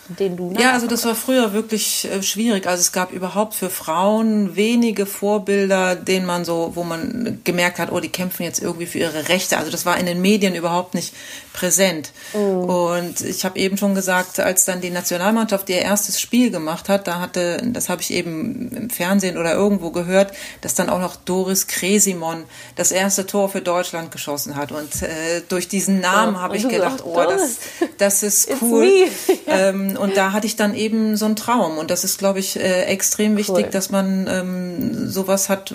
den 0.10 0.38
du. 0.38 0.54
Ja, 0.58 0.74
also 0.74 0.88
das 0.88 1.06
war 1.06 1.16
früher 1.16 1.54
wirklich 1.54 2.08
äh, 2.12 2.22
schwierig. 2.24 2.68
Also 2.68 2.82
es 2.82 2.92
gab 2.92 3.12
überhaupt 3.12 3.54
für 3.54 3.70
Frauen 3.70 4.56
wenige 4.56 5.06
Vorbilder, 5.06 5.96
denen 5.96 6.26
man 6.26 6.46
so, 6.46 6.72
wo 6.76 6.84
man 6.84 7.40
gemerkt 7.44 7.80
hat, 7.80 7.92
oh, 7.92 8.00
die 8.00 8.10
kämpfen 8.10 8.44
jetzt 8.44 8.62
irgendwie 8.62 8.86
für 8.86 9.00
ihre 9.00 9.30
Rechte. 9.30 9.58
Also 9.58 9.72
das 9.72 9.86
war 9.86 9.98
in 9.98 10.06
den 10.06 10.22
Medien 10.22 10.56
überhaupt 10.56 10.94
nicht 10.94 11.14
präsent. 11.58 12.12
Mhm. 12.34 12.70
Und 12.70 13.22
ich 13.22 13.44
habe 13.44 13.58
eben 13.58 13.78
schon 13.78 13.96
gesagt, 13.96 14.40
als 14.40 14.66
dann 14.66 14.80
die 14.80 14.92
Nationalmannschaft 14.92 15.68
ihr 15.70 15.80
erstes 15.80 16.22
Spiel 16.22 16.52
gemacht 16.52 16.88
hat, 16.88 17.08
da 17.08 17.20
hatte, 17.20 17.60
das 17.66 17.90
habe 17.90 18.04
ich 18.04 18.12
eben 18.12 18.72
im 18.72 18.90
Fernsehen 18.92 19.38
oder 19.40 19.54
irgendwo 19.54 19.90
gehört, 19.90 20.34
dass 20.62 20.76
dann 20.76 20.88
auch 20.88 21.00
noch 21.00 21.16
Doris 21.16 21.66
Kresimon 21.66 22.44
das 22.76 22.92
erste 22.92 23.26
Tor 23.26 23.50
für 23.50 23.62
Deutschland 23.62 24.12
geschossen 24.12 24.56
hat. 24.56 24.72
Und 24.72 25.02
äh, 25.02 25.42
durch 25.50 25.68
diesen 25.68 26.00
Namen 26.00 26.36
ja, 26.36 26.42
habe 26.42 26.58
ich 26.58 26.70
gedacht, 26.70 27.04
oh, 27.04 27.16
das, 27.16 27.58
das 27.98 28.22
ist 28.22 28.50
cool. 28.62 29.08
ähm, 29.48 29.98
und 30.00 30.16
da 30.16 30.34
hatte 30.34 30.46
ich 30.46 30.58
dann 30.58 30.76
eben 30.76 31.18
so 31.18 31.26
einen 31.26 31.36
Traum. 31.36 31.80
Und 31.80 31.90
das 31.90 32.04
ist, 32.04 32.20
glaube 32.20 32.38
ich, 32.38 32.60
äh, 32.60 32.84
extrem 32.84 33.36
wichtig, 33.36 33.66
cool. 33.66 33.72
dass 33.72 33.90
man 33.90 34.28
ähm, 34.30 35.10
sowas 35.10 35.50
hat, 35.50 35.74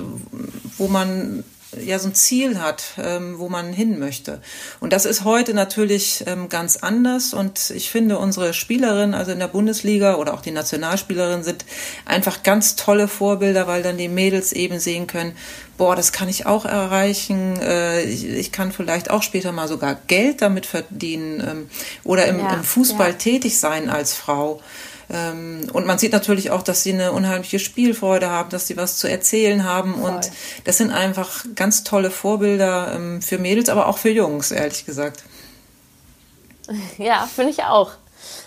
wo 0.79 0.87
man 0.87 1.43
ja 1.81 1.99
so 1.99 2.09
ein 2.09 2.15
Ziel 2.15 2.61
hat, 2.61 2.85
ähm, 2.99 3.39
wo 3.39 3.49
man 3.49 3.73
hin 3.73 3.99
möchte. 3.99 4.41
Und 4.81 4.93
das 4.93 5.07
ist 5.07 5.25
heute 5.25 5.55
natürlich 5.55 6.25
ähm, 6.27 6.49
ganz 6.49 6.77
anders. 6.77 7.35
Und 7.35 7.71
ich 7.71 7.91
finde, 7.91 8.19
unsere 8.19 8.55
Spielerinnen, 8.55 9.15
also 9.15 9.33
in 9.33 9.39
der 9.39 9.49
Bundesliga 9.49 10.17
oder 10.17 10.35
auch 10.35 10.43
die 10.43 10.51
Nationalspielerinnen, 10.51 11.45
sind 11.45 11.65
einfach 12.05 12.43
ganz 12.43 12.77
tolle 12.77 13.09
Vorbilder, 13.09 13.67
weil 13.67 13.83
dann 13.83 13.97
die 13.97 14.09
Mädels 14.09 14.53
eben 14.53 14.79
sehen 14.79 15.07
können, 15.07 15.37
boah, 15.79 15.97
das 15.97 16.13
kann 16.13 16.29
ich 16.29 16.47
auch 16.47 16.65
erreichen. 16.65 17.59
Äh, 17.61 18.03
ich, 18.03 18.25
ich, 18.25 18.53
kann 18.53 18.73
vielleicht 18.73 19.11
auch 19.11 19.23
später 19.23 19.53
mal 19.53 19.69
sogar 19.69 19.97
Geld 20.07 20.43
damit 20.43 20.67
verdienen 20.67 21.41
ähm, 21.41 21.71
oder 22.05 22.27
im, 22.27 22.39
ja, 22.39 22.55
im 22.55 22.65
Fußball 22.65 23.11
ja. 23.11 23.17
tätig 23.17 23.59
sein 23.59 23.91
als 23.91 24.15
Frau. 24.15 24.61
Ähm, 25.13 25.69
und 25.73 25.87
man 25.87 25.99
sieht 25.99 26.13
natürlich 26.13 26.51
auch, 26.51 26.63
dass 26.63 26.83
sie 26.83 26.93
eine 26.93 27.13
unheimliche 27.13 27.59
Spielfreude 27.59 28.31
haben, 28.31 28.51
dass 28.51 28.67
sie 28.67 28.77
was 28.77 28.97
zu 28.97 29.09
erzählen 29.09 29.65
haben. 29.65 29.97
Voll. 29.97 30.11
Und 30.11 30.31
das 30.65 30.79
sind 30.79 30.91
einfach 30.91 31.45
ganz 31.55 31.85
tolle 31.85 32.11
Vorbilder 32.11 32.93
ähm, 32.95 33.21
für 33.21 33.39
Mädels, 33.39 33.69
aber 33.69 33.89
auch 33.89 33.99
für 33.99 34.11
Jungs, 34.11 34.51
ehrlich 34.51 34.87
gesagt. 34.87 35.25
Ja, 36.97 37.29
finde 37.35 37.51
ich 37.51 37.65
auch. 37.65 37.91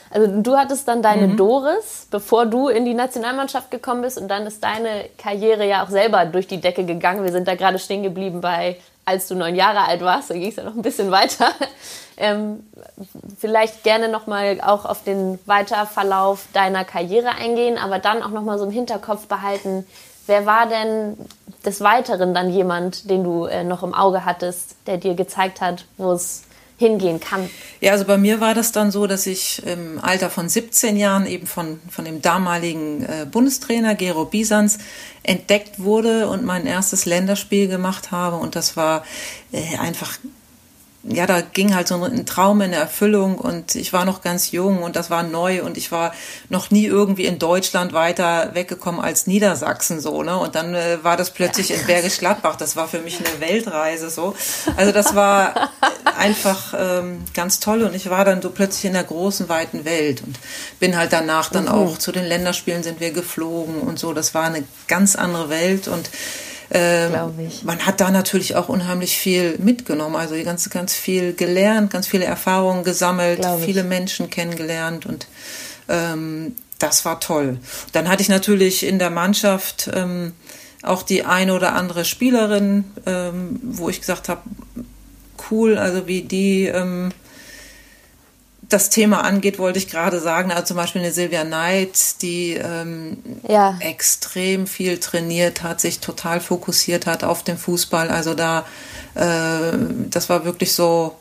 Also 0.09 0.41
du 0.41 0.55
hattest 0.55 0.87
dann 0.87 1.01
deine 1.01 1.27
mhm. 1.27 1.37
Doris, 1.37 2.07
bevor 2.09 2.45
du 2.45 2.69
in 2.69 2.85
die 2.85 2.93
Nationalmannschaft 2.93 3.69
gekommen 3.69 4.01
bist 4.01 4.17
und 4.17 4.29
dann 4.29 4.47
ist 4.47 4.63
deine 4.63 5.09
Karriere 5.17 5.67
ja 5.67 5.83
auch 5.83 5.89
selber 5.89 6.25
durch 6.25 6.47
die 6.47 6.61
Decke 6.61 6.85
gegangen. 6.85 7.25
Wir 7.25 7.33
sind 7.33 7.47
da 7.47 7.55
gerade 7.55 7.77
stehen 7.77 8.01
geblieben 8.01 8.39
bei, 8.39 8.77
als 9.03 9.27
du 9.27 9.35
neun 9.35 9.55
Jahre 9.55 9.85
alt 9.85 10.01
warst, 10.01 10.29
da 10.29 10.35
ging 10.35 10.49
es 10.49 10.55
ja 10.55 10.63
noch 10.63 10.75
ein 10.75 10.81
bisschen 10.81 11.11
weiter. 11.11 11.49
Ähm, 12.17 12.65
vielleicht 13.37 13.83
gerne 13.83 14.09
nochmal 14.09 14.61
auch 14.61 14.85
auf 14.85 15.03
den 15.03 15.39
Weiterverlauf 15.45 16.45
deiner 16.53 16.85
Karriere 16.85 17.29
eingehen, 17.29 17.77
aber 17.77 17.99
dann 17.99 18.23
auch 18.23 18.29
nochmal 18.29 18.57
so 18.57 18.65
im 18.65 18.71
Hinterkopf 18.71 19.27
behalten, 19.27 19.85
wer 20.27 20.45
war 20.45 20.67
denn 20.67 21.17
des 21.65 21.81
Weiteren 21.81 22.33
dann 22.33 22.51
jemand, 22.51 23.09
den 23.09 23.23
du 23.23 23.45
äh, 23.45 23.63
noch 23.63 23.83
im 23.83 23.93
Auge 23.93 24.25
hattest, 24.25 24.75
der 24.87 24.97
dir 24.97 25.15
gezeigt 25.15 25.61
hat, 25.61 25.85
wo 25.97 26.11
es 26.11 26.43
hingehen 26.77 27.19
kann. 27.19 27.49
Ja, 27.79 27.93
also 27.93 28.05
bei 28.05 28.17
mir 28.17 28.41
war 28.41 28.53
das 28.53 28.71
dann 28.71 28.91
so, 28.91 29.07
dass 29.07 29.27
ich 29.27 29.65
im 29.65 29.99
Alter 30.01 30.29
von 30.29 30.49
17 30.49 30.97
Jahren 30.97 31.25
eben 31.25 31.47
von, 31.47 31.79
von 31.89 32.03
dem 32.03 32.21
damaligen 32.21 33.03
äh, 33.05 33.25
Bundestrainer 33.29 33.95
Gero 33.95 34.25
Bisans 34.25 34.79
entdeckt 35.23 35.79
wurde 35.79 36.27
und 36.27 36.43
mein 36.43 36.65
erstes 36.65 37.05
Länderspiel 37.05 37.67
gemacht 37.67 38.11
habe. 38.11 38.35
Und 38.35 38.55
das 38.55 38.75
war 38.75 39.05
äh, 39.53 39.77
einfach 39.77 40.17
ja, 41.07 41.27
da 41.27 41.41
ging 41.41 41.75
halt 41.75 41.87
so 41.87 42.03
ein 42.03 42.25
Traum 42.25 42.61
in 42.61 42.73
Erfüllung 42.73 43.37
und 43.37 43.75
ich 43.75 43.93
war 43.93 44.05
noch 44.05 44.21
ganz 44.21 44.51
jung 44.51 44.81
und 44.81 44.95
das 44.95 45.11
war 45.11 45.21
neu 45.21 45.63
und 45.63 45.77
ich 45.77 45.91
war 45.91 46.13
noch 46.49 46.71
nie 46.71 46.85
irgendwie 46.85 47.25
in 47.25 47.37
Deutschland 47.37 47.93
weiter 47.93 48.55
weggekommen 48.55 48.99
als 48.99 49.27
Niedersachsen 49.27 49.99
so, 49.99 50.23
ne? 50.23 50.37
Und 50.37 50.55
dann 50.55 50.73
äh, 50.73 51.03
war 51.03 51.15
das 51.15 51.29
plötzlich 51.29 51.69
ja, 51.69 51.75
in 51.75 51.85
Bergisch 51.85 52.17
Gladbach. 52.17 52.55
Das 52.55 52.75
war 52.75 52.87
für 52.87 52.99
mich 52.99 53.19
eine 53.19 53.39
Weltreise 53.39 54.09
so. 54.09 54.35
Also 54.77 54.91
das 54.91 55.13
war 55.13 55.69
einfach 56.17 56.73
ähm, 56.77 57.23
ganz 57.35 57.59
toll 57.59 57.83
und 57.83 57.93
ich 57.93 58.09
war 58.09 58.25
dann 58.25 58.41
so 58.41 58.49
plötzlich 58.49 58.85
in 58.85 58.93
der 58.93 59.03
großen 59.03 59.47
weiten 59.47 59.85
Welt 59.85 60.23
und 60.25 60.39
bin 60.79 60.97
halt 60.97 61.13
danach 61.13 61.51
dann 61.51 61.65
mhm. 61.65 61.71
auch 61.71 61.97
zu 61.99 62.11
den 62.11 62.25
Länderspielen 62.25 62.81
sind 62.81 62.99
wir 62.99 63.11
geflogen 63.11 63.81
und 63.81 63.99
so. 63.99 64.13
Das 64.13 64.33
war 64.33 64.45
eine 64.45 64.63
ganz 64.87 65.15
andere 65.15 65.49
Welt 65.49 65.87
und 65.87 66.09
ähm, 66.75 67.31
man 67.63 67.85
hat 67.85 68.01
da 68.01 68.11
natürlich 68.11 68.55
auch 68.55 68.67
unheimlich 68.69 69.17
viel 69.17 69.57
mitgenommen, 69.59 70.15
also 70.15 70.35
ganz, 70.43 70.69
ganz 70.69 70.93
viel 70.93 71.33
gelernt, 71.33 71.91
ganz 71.91 72.07
viele 72.07 72.25
Erfahrungen 72.25 72.83
gesammelt, 72.83 73.45
viele 73.63 73.83
Menschen 73.83 74.29
kennengelernt 74.29 75.05
und 75.05 75.27
ähm, 75.87 76.55
das 76.79 77.05
war 77.05 77.21
toll. 77.21 77.59
Dann 77.93 78.09
hatte 78.09 78.21
ich 78.21 78.29
natürlich 78.29 78.85
in 78.85 78.99
der 78.99 79.09
Mannschaft 79.09 79.89
ähm, 79.93 80.33
auch 80.81 81.01
die 81.01 81.23
eine 81.23 81.53
oder 81.53 81.73
andere 81.73 82.03
Spielerin, 82.03 82.85
ähm, 83.05 83.59
wo 83.63 83.89
ich 83.89 84.01
gesagt 84.01 84.27
habe, 84.27 84.41
cool, 85.49 85.77
also 85.77 86.07
wie 86.07 86.23
die 86.23 86.65
ähm, 86.65 87.11
das 88.69 88.89
Thema 88.89 89.23
angeht, 89.23 89.59
wollte 89.59 89.79
ich 89.79 89.89
gerade 89.89 90.19
sagen, 90.19 90.51
also 90.51 90.65
zum 90.65 90.77
Beispiel 90.77 91.01
eine 91.01 91.11
Silvia 91.11 91.43
Knight, 91.43 92.21
die 92.21 92.53
ähm, 92.53 93.17
ja. 93.47 93.77
extrem 93.79 94.67
viel 94.67 94.99
trainiert 94.99 95.63
hat, 95.63 95.81
sich 95.81 95.99
total 95.99 96.39
fokussiert 96.39 97.05
hat 97.05 97.23
auf 97.23 97.43
den 97.43 97.57
Fußball. 97.57 98.09
Also 98.09 98.33
da, 98.33 98.65
äh, 99.15 99.77
das 100.09 100.29
war 100.29 100.45
wirklich 100.45 100.73
so, 100.73 101.15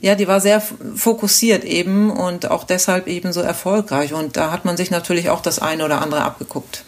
ja, 0.00 0.14
die 0.14 0.28
war 0.28 0.40
sehr 0.40 0.60
fokussiert 0.60 1.64
eben 1.64 2.10
und 2.10 2.50
auch 2.50 2.64
deshalb 2.64 3.06
eben 3.06 3.32
so 3.32 3.40
erfolgreich. 3.40 4.12
Und 4.12 4.36
da 4.36 4.50
hat 4.50 4.64
man 4.64 4.76
sich 4.76 4.90
natürlich 4.90 5.30
auch 5.30 5.40
das 5.40 5.58
eine 5.58 5.84
oder 5.84 6.00
andere 6.00 6.22
abgeguckt. 6.22 6.84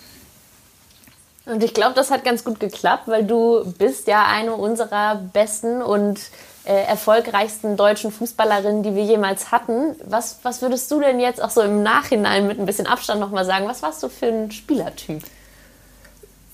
Und 1.46 1.62
ich 1.62 1.74
glaube, 1.74 1.94
das 1.94 2.10
hat 2.10 2.24
ganz 2.24 2.44
gut 2.44 2.58
geklappt, 2.58 3.06
weil 3.06 3.24
du 3.24 3.64
bist 3.78 4.08
ja 4.08 4.26
eine 4.26 4.54
unserer 4.54 5.16
besten 5.16 5.82
und 5.82 6.18
äh, 6.64 6.72
erfolgreichsten 6.84 7.76
deutschen 7.76 8.10
Fußballerinnen, 8.10 8.82
die 8.82 8.94
wir 8.94 9.04
jemals 9.04 9.52
hatten. 9.52 9.94
Was, 10.04 10.38
was 10.42 10.62
würdest 10.62 10.90
du 10.90 11.00
denn 11.00 11.20
jetzt 11.20 11.42
auch 11.42 11.50
so 11.50 11.60
im 11.60 11.82
Nachhinein 11.82 12.46
mit 12.46 12.58
ein 12.58 12.66
bisschen 12.66 12.86
Abstand 12.86 13.20
nochmal 13.20 13.44
sagen? 13.44 13.68
Was 13.68 13.82
warst 13.82 14.02
du 14.02 14.08
für 14.08 14.26
ein 14.26 14.50
Spielertyp? 14.50 15.22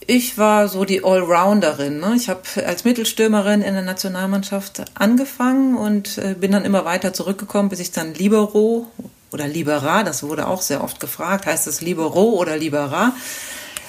Ich 0.07 0.39
war 0.39 0.67
so 0.67 0.85
die 0.85 1.05
Allrounderin. 1.05 2.01
Ne? 2.01 2.15
Ich 2.17 2.29
habe 2.29 2.41
als 2.67 2.85
Mittelstürmerin 2.85 3.63
in 3.63 3.75
der 3.75 3.83
Nationalmannschaft 3.83 4.83
angefangen 4.95 5.77
und 5.77 6.19
äh, 6.19 6.35
bin 6.35 6.51
dann 6.51 6.65
immer 6.65 6.85
weiter 6.85 7.13
zurückgekommen, 7.13 7.69
bis 7.69 7.79
ich 7.79 7.93
dann 7.93 8.15
Libero 8.15 8.89
oder 9.33 9.47
Libera, 9.47 10.03
das 10.03 10.23
wurde 10.23 10.49
auch 10.49 10.63
sehr 10.63 10.83
oft 10.83 10.99
gefragt, 10.99 11.47
heißt 11.47 11.67
es 11.69 11.81
Libero 11.81 12.31
oder 12.31 12.57
Libera, 12.57 13.13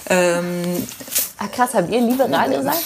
ähm, 0.08 0.86
ah, 1.42 1.48
krass, 1.48 1.74
habt 1.74 1.90
ihr 1.90 2.02
liberal 2.02 2.50
gesagt? 2.50 2.80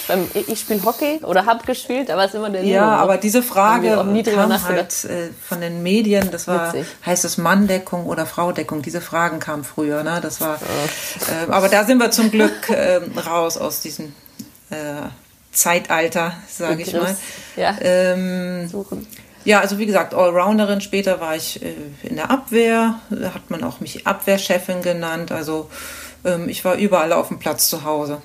Ich 0.48 0.60
spiele 0.60 0.84
Hockey 0.84 1.20
oder 1.24 1.46
hab 1.46 1.66
gespielt, 1.66 2.10
aber 2.10 2.24
es 2.24 2.30
ist 2.30 2.36
immer 2.36 2.50
der. 2.50 2.64
Ja, 2.64 2.96
aber 2.96 3.18
diese 3.18 3.44
Frage 3.44 3.90
kam 3.90 4.64
halt 4.64 5.06
äh, 5.06 5.30
von 5.48 5.62
den 5.62 5.84
Medien, 5.84 6.32
das 6.32 6.48
war, 6.48 6.74
Witzig. 6.74 6.88
heißt 7.06 7.26
es 7.26 7.38
Manndeckung 7.38 8.06
oder 8.06 8.26
Fraudeckung, 8.26 8.82
diese 8.82 9.02
Fragen 9.02 9.40
kamen 9.40 9.64
früher, 9.64 10.04
ne? 10.04 10.20
Das 10.22 10.42
war, 10.42 10.56
äh, 10.56 11.52
aber 11.52 11.70
da 11.70 11.84
sind 11.84 11.98
wir 12.00 12.12
zum 12.12 12.32
Glück 12.32 12.70
äh, 12.70 13.02
raus 13.20 13.58
aus 13.58 13.82
diesem 13.82 14.14
äh, 14.70 14.76
Zeitalter, 15.52 16.34
sage 16.50 16.82
ich 16.82 16.94
mal. 16.94 17.16
Ja. 17.56 17.76
Ähm, 17.82 18.68
Suchen. 18.68 19.08
Ja, 19.46 19.60
also 19.60 19.78
wie 19.78 19.86
gesagt, 19.86 20.14
Allrounderin. 20.14 20.82
Später 20.82 21.22
war 21.22 21.36
ich 21.36 21.62
äh, 21.62 21.76
in 22.04 22.16
der 22.16 22.32
Abwehr, 22.32 22.96
da 23.10 23.34
hat 23.34 23.50
man 23.52 23.64
auch 23.64 23.80
mich 23.80 24.08
Abwehrchefin 24.08 24.82
genannt. 24.82 25.32
Also 25.32 25.70
ähm, 26.26 26.50
ich 26.50 26.66
war 26.66 26.76
überall 26.76 27.14
auf 27.14 27.28
dem 27.28 27.40
Platz 27.40 27.70
zu 27.70 27.84
Hause. 27.84 28.22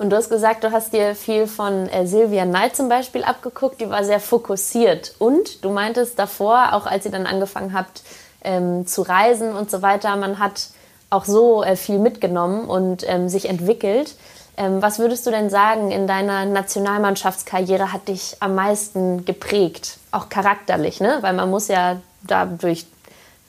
Und 0.00 0.08
du 0.08 0.16
hast 0.16 0.30
gesagt, 0.30 0.64
du 0.64 0.72
hast 0.72 0.94
dir 0.94 1.14
viel 1.14 1.46
von 1.46 1.86
äh, 1.90 2.06
Sylvia 2.06 2.46
Knight 2.46 2.74
zum 2.74 2.88
Beispiel 2.88 3.22
abgeguckt, 3.22 3.82
die 3.82 3.90
war 3.90 4.02
sehr 4.02 4.18
fokussiert. 4.18 5.14
Und 5.18 5.62
du 5.62 5.68
meintest 5.68 6.18
davor, 6.18 6.72
auch 6.72 6.86
als 6.86 7.04
ihr 7.04 7.10
dann 7.10 7.26
angefangen 7.26 7.74
habt 7.74 8.02
ähm, 8.42 8.86
zu 8.86 9.02
reisen 9.02 9.54
und 9.54 9.70
so 9.70 9.82
weiter, 9.82 10.16
man 10.16 10.38
hat 10.38 10.68
auch 11.10 11.26
so 11.26 11.62
äh, 11.62 11.76
viel 11.76 11.98
mitgenommen 11.98 12.64
und 12.64 13.04
ähm, 13.06 13.28
sich 13.28 13.46
entwickelt. 13.46 14.14
Ähm, 14.56 14.80
was 14.80 14.98
würdest 14.98 15.26
du 15.26 15.30
denn 15.30 15.50
sagen, 15.50 15.90
in 15.90 16.06
deiner 16.06 16.46
Nationalmannschaftskarriere 16.46 17.92
hat 17.92 18.08
dich 18.08 18.38
am 18.40 18.54
meisten 18.54 19.26
geprägt? 19.26 19.98
Auch 20.12 20.30
charakterlich, 20.30 21.00
ne? 21.00 21.18
Weil 21.20 21.34
man 21.34 21.50
muss 21.50 21.68
ja 21.68 22.00
dadurch 22.22 22.86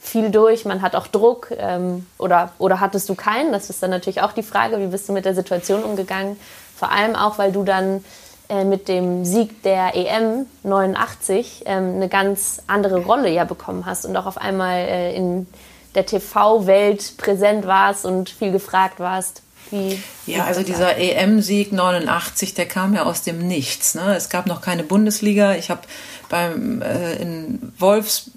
viel 0.02 0.32
durch, 0.32 0.66
man 0.66 0.82
hat 0.82 0.96
auch 0.96 1.08
Druck 1.08 1.52
ähm, 1.56 2.08
oder, 2.18 2.52
oder 2.58 2.80
hattest 2.80 3.08
du 3.08 3.16
keinen? 3.16 3.52
Das 3.52 3.70
ist 3.70 3.84
dann 3.84 3.92
natürlich 3.92 4.22
auch 4.22 4.34
die 4.34 4.44
Frage, 4.44 4.80
wie 4.80 4.88
bist 4.88 5.08
du 5.08 5.14
mit 5.14 5.26
der 5.26 5.36
Situation 5.36 5.84
umgegangen? 5.84 6.38
Vor 6.76 6.92
allem 6.92 7.16
auch, 7.16 7.38
weil 7.38 7.52
du 7.52 7.64
dann 7.64 8.04
äh, 8.50 8.66
mit 8.66 8.88
dem 8.88 9.24
Sieg 9.24 9.62
der 9.62 9.96
EM 9.96 10.48
89 10.64 11.64
ähm, 11.66 11.96
eine 11.96 12.10
ganz 12.10 12.62
andere 12.66 13.00
Rolle 13.02 13.30
ja 13.30 13.46
bekommen 13.46 13.86
hast 13.86 14.06
und 14.06 14.18
auch 14.18 14.26
auf 14.26 14.40
einmal 14.40 14.80
äh, 14.80 15.16
in 15.16 15.48
der 15.94 16.06
TV-Welt 16.06 17.18
präsent 17.18 17.68
warst 17.68 18.06
und 18.06 18.30
viel 18.30 18.52
gefragt 18.52 19.00
warst. 19.00 19.44
Wie, 19.70 20.02
ja, 20.26 20.44
also 20.44 20.64
dieser 20.64 20.98
EM-Sieg 20.98 21.72
89, 21.72 22.54
der 22.54 22.66
kam 22.66 22.94
ja 22.94 23.04
aus 23.04 23.22
dem 23.22 23.48
Nichts. 23.48 23.96
Ne? 23.96 24.16
Es 24.16 24.30
gab 24.30 24.46
noch 24.48 24.62
keine 24.62 24.84
Bundesliga. 24.84 25.56
Ich 25.56 25.70
habe 25.70 25.82
beim 26.28 26.82
äh, 26.82 27.14
in 27.16 27.72
Wolfs 27.78 28.32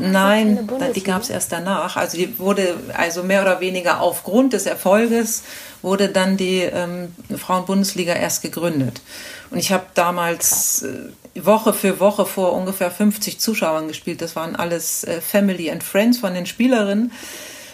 Nein, 0.00 0.68
die 0.94 1.02
gab 1.02 1.22
es 1.22 1.30
erst 1.30 1.52
danach. 1.52 1.96
Also 1.96 2.16
die 2.16 2.38
wurde 2.38 2.76
also 2.96 3.22
mehr 3.22 3.42
oder 3.42 3.60
weniger 3.60 4.00
aufgrund 4.00 4.52
des 4.52 4.66
Erfolges 4.66 5.42
wurde 5.82 6.08
dann 6.08 6.36
die 6.36 6.60
ähm, 6.60 7.14
Frauenbundesliga 7.36 8.14
erst 8.14 8.42
gegründet. 8.42 9.02
Und 9.50 9.58
ich 9.58 9.70
habe 9.70 9.84
damals 9.94 10.82
äh, 10.82 11.44
Woche 11.44 11.74
für 11.74 12.00
Woche 12.00 12.24
vor 12.24 12.54
ungefähr 12.54 12.90
50 12.90 13.38
Zuschauern 13.38 13.88
gespielt. 13.88 14.22
Das 14.22 14.34
waren 14.34 14.56
alles 14.56 15.04
äh, 15.04 15.20
Family 15.20 15.70
and 15.70 15.82
Friends 15.82 16.18
von 16.18 16.32
den 16.32 16.46
Spielerinnen. 16.46 17.12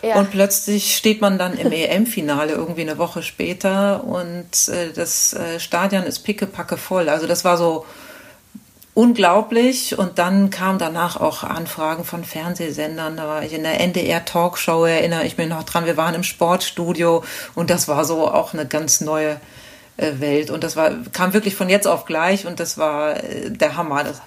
Ja. 0.02 0.16
Und 0.16 0.30
plötzlich 0.30 0.96
steht 0.96 1.20
man 1.20 1.38
dann 1.38 1.56
im 1.56 1.72
EM-Finale 1.72 2.52
irgendwie 2.52 2.82
eine 2.82 2.98
Woche 2.98 3.22
später 3.22 4.02
und 4.04 4.68
äh, 4.68 4.92
das 4.94 5.34
äh, 5.34 5.60
Stadion 5.60 6.04
ist 6.04 6.20
pickepacke 6.20 6.76
voll. 6.76 7.08
Also 7.08 7.26
das 7.26 7.44
war 7.44 7.56
so 7.56 7.84
unglaublich. 9.00 9.98
Und 9.98 10.18
dann 10.18 10.50
kamen 10.50 10.78
danach 10.78 11.18
auch 11.18 11.42
Anfragen 11.42 12.04
von 12.04 12.22
Fernsehsendern. 12.22 13.16
Da 13.16 13.26
war 13.26 13.42
ich 13.42 13.54
in 13.54 13.62
der 13.62 13.80
NDR-Talkshow, 13.80 14.84
erinnere 14.84 15.24
ich 15.24 15.38
mich 15.38 15.48
noch 15.48 15.62
dran. 15.62 15.86
Wir 15.86 15.96
waren 15.96 16.14
im 16.14 16.22
Sportstudio 16.22 17.24
und 17.54 17.70
das 17.70 17.88
war 17.88 18.04
so 18.04 18.28
auch 18.28 18.52
eine 18.52 18.66
ganz 18.66 19.00
neue 19.00 19.40
äh, 19.96 20.20
Welt. 20.20 20.50
Und 20.50 20.64
das 20.64 20.76
war, 20.76 20.90
kam 21.12 21.32
wirklich 21.32 21.54
von 21.54 21.70
jetzt 21.70 21.86
auf 21.86 22.04
gleich 22.04 22.46
und 22.46 22.60
das 22.60 22.76
war 22.76 23.16
äh, 23.24 23.50
der 23.50 23.78
Hammer. 23.78 24.04
Das, 24.04 24.20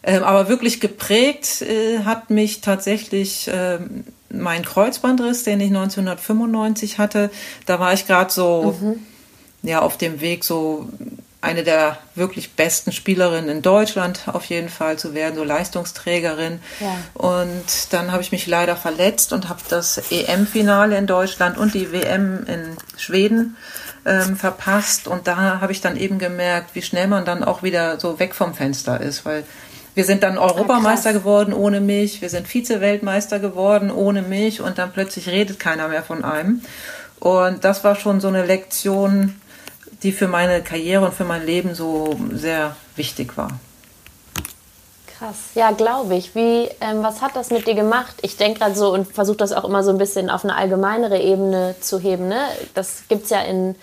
äh, 0.00 0.16
aber 0.16 0.48
wirklich 0.48 0.80
geprägt 0.80 1.60
äh, 1.60 1.98
hat 2.04 2.30
mich 2.30 2.62
tatsächlich 2.62 3.50
ähm, 3.52 4.04
mein 4.30 4.64
Kreuzbandriss, 4.64 5.44
den 5.44 5.60
ich 5.60 5.68
1995 5.68 6.96
hatte. 6.96 7.30
Da 7.66 7.78
war 7.78 7.92
ich 7.92 8.06
gerade 8.06 8.32
so 8.32 8.74
mhm. 8.80 9.06
ja 9.62 9.82
auf 9.82 9.98
dem 9.98 10.22
Weg 10.22 10.44
so 10.44 10.88
eine 11.42 11.64
der 11.64 11.98
wirklich 12.14 12.52
besten 12.52 12.92
Spielerinnen 12.92 13.48
in 13.48 13.62
Deutschland 13.62 14.24
auf 14.26 14.44
jeden 14.46 14.68
Fall 14.68 14.98
zu 14.98 15.14
werden, 15.14 15.36
so 15.36 15.44
Leistungsträgerin. 15.44 16.60
Ja. 16.80 16.96
Und 17.14 17.92
dann 17.92 18.12
habe 18.12 18.22
ich 18.22 18.30
mich 18.30 18.46
leider 18.46 18.76
verletzt 18.76 19.32
und 19.32 19.48
habe 19.48 19.60
das 19.68 20.10
EM-Finale 20.10 20.98
in 20.98 21.06
Deutschland 21.06 21.56
und 21.56 21.72
die 21.72 21.92
WM 21.92 22.44
in 22.46 22.76
Schweden 22.98 23.56
ähm, 24.04 24.36
verpasst. 24.36 25.08
Und 25.08 25.26
da 25.26 25.60
habe 25.60 25.72
ich 25.72 25.80
dann 25.80 25.96
eben 25.96 26.18
gemerkt, 26.18 26.74
wie 26.74 26.82
schnell 26.82 27.06
man 27.06 27.24
dann 27.24 27.42
auch 27.42 27.62
wieder 27.62 27.98
so 27.98 28.18
weg 28.18 28.34
vom 28.34 28.54
Fenster 28.54 29.00
ist, 29.00 29.24
weil 29.24 29.44
wir 29.94 30.04
sind 30.04 30.22
dann 30.22 30.38
Europameister 30.38 31.10
ja, 31.10 31.18
geworden 31.18 31.52
ohne 31.52 31.80
mich, 31.80 32.20
wir 32.20 32.28
sind 32.28 32.46
Vize-Weltmeister 32.46 33.38
geworden 33.38 33.90
ohne 33.90 34.22
mich 34.22 34.60
und 34.60 34.78
dann 34.78 34.92
plötzlich 34.92 35.28
redet 35.28 35.58
keiner 35.58 35.88
mehr 35.88 36.02
von 36.02 36.22
einem. 36.22 36.62
Und 37.18 37.64
das 37.64 37.82
war 37.82 37.96
schon 37.96 38.20
so 38.20 38.28
eine 38.28 38.44
Lektion, 38.44 39.39
die 40.02 40.12
für 40.12 40.28
meine 40.28 40.62
Karriere 40.62 41.04
und 41.04 41.14
für 41.14 41.24
mein 41.24 41.44
Leben 41.44 41.74
so 41.74 42.16
sehr 42.32 42.76
wichtig 42.96 43.36
war. 43.36 43.50
Krass, 45.18 45.36
ja, 45.54 45.70
glaube 45.72 46.14
ich. 46.14 46.34
Wie, 46.34 46.68
ähm, 46.80 47.02
was 47.02 47.20
hat 47.20 47.36
das 47.36 47.50
mit 47.50 47.66
dir 47.66 47.74
gemacht? 47.74 48.14
Ich 48.22 48.38
denke 48.38 48.60
gerade 48.60 48.74
so 48.74 48.94
und 48.94 49.06
versuche 49.06 49.36
das 49.36 49.52
auch 49.52 49.64
immer 49.64 49.84
so 49.84 49.90
ein 49.90 49.98
bisschen 49.98 50.30
auf 50.30 50.44
eine 50.44 50.56
allgemeinere 50.56 51.18
Ebene 51.18 51.74
zu 51.80 51.98
heben. 51.98 52.28
Ne? 52.28 52.40
Das 52.72 53.02
gibt 53.08 53.24
es 53.24 53.30
ja 53.30 53.42
in, 53.42 53.74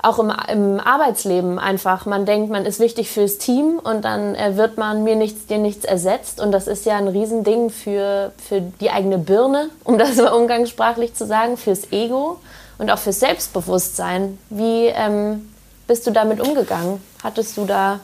auch 0.00 0.20
im, 0.20 0.32
im, 0.48 0.78
Arbeitsleben 0.78 1.58
einfach. 1.58 2.06
Man 2.06 2.26
denkt, 2.26 2.48
man 2.52 2.64
ist 2.64 2.78
wichtig 2.78 3.10
fürs 3.10 3.38
Team 3.38 3.80
und 3.82 4.04
dann 4.04 4.36
äh, 4.36 4.56
wird 4.56 4.78
man 4.78 5.02
mir 5.02 5.16
nichts, 5.16 5.46
dir 5.46 5.58
nichts 5.58 5.84
ersetzt. 5.84 6.40
Und 6.40 6.52
das 6.52 6.68
ist 6.68 6.86
ja 6.86 6.96
ein 6.96 7.08
Riesending 7.08 7.70
für, 7.70 8.30
für 8.38 8.60
die 8.60 8.90
eigene 8.90 9.18
Birne, 9.18 9.70
um 9.82 9.98
das 9.98 10.14
mal 10.14 10.32
umgangssprachlich 10.32 11.14
zu 11.14 11.26
sagen, 11.26 11.56
fürs 11.56 11.90
Ego 11.90 12.38
und 12.78 12.90
auch 12.90 12.98
fürs 12.98 13.20
Selbstbewusstsein. 13.20 14.38
Wie 14.50 14.86
ähm, 14.86 15.52
bist 15.86 16.06
du 16.06 16.10
damit 16.10 16.40
umgegangen? 16.40 17.00
Hattest 17.22 17.56
du 17.56 17.64
da 17.64 18.00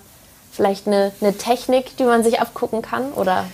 vielleicht 0.52 0.86
eine, 0.86 1.12
eine 1.20 1.36
Technik, 1.36 1.96
die 1.96 2.04
man 2.04 2.24
sich 2.24 2.40
abgucken 2.40 2.82
kann 2.82 3.12
oder 3.12 3.44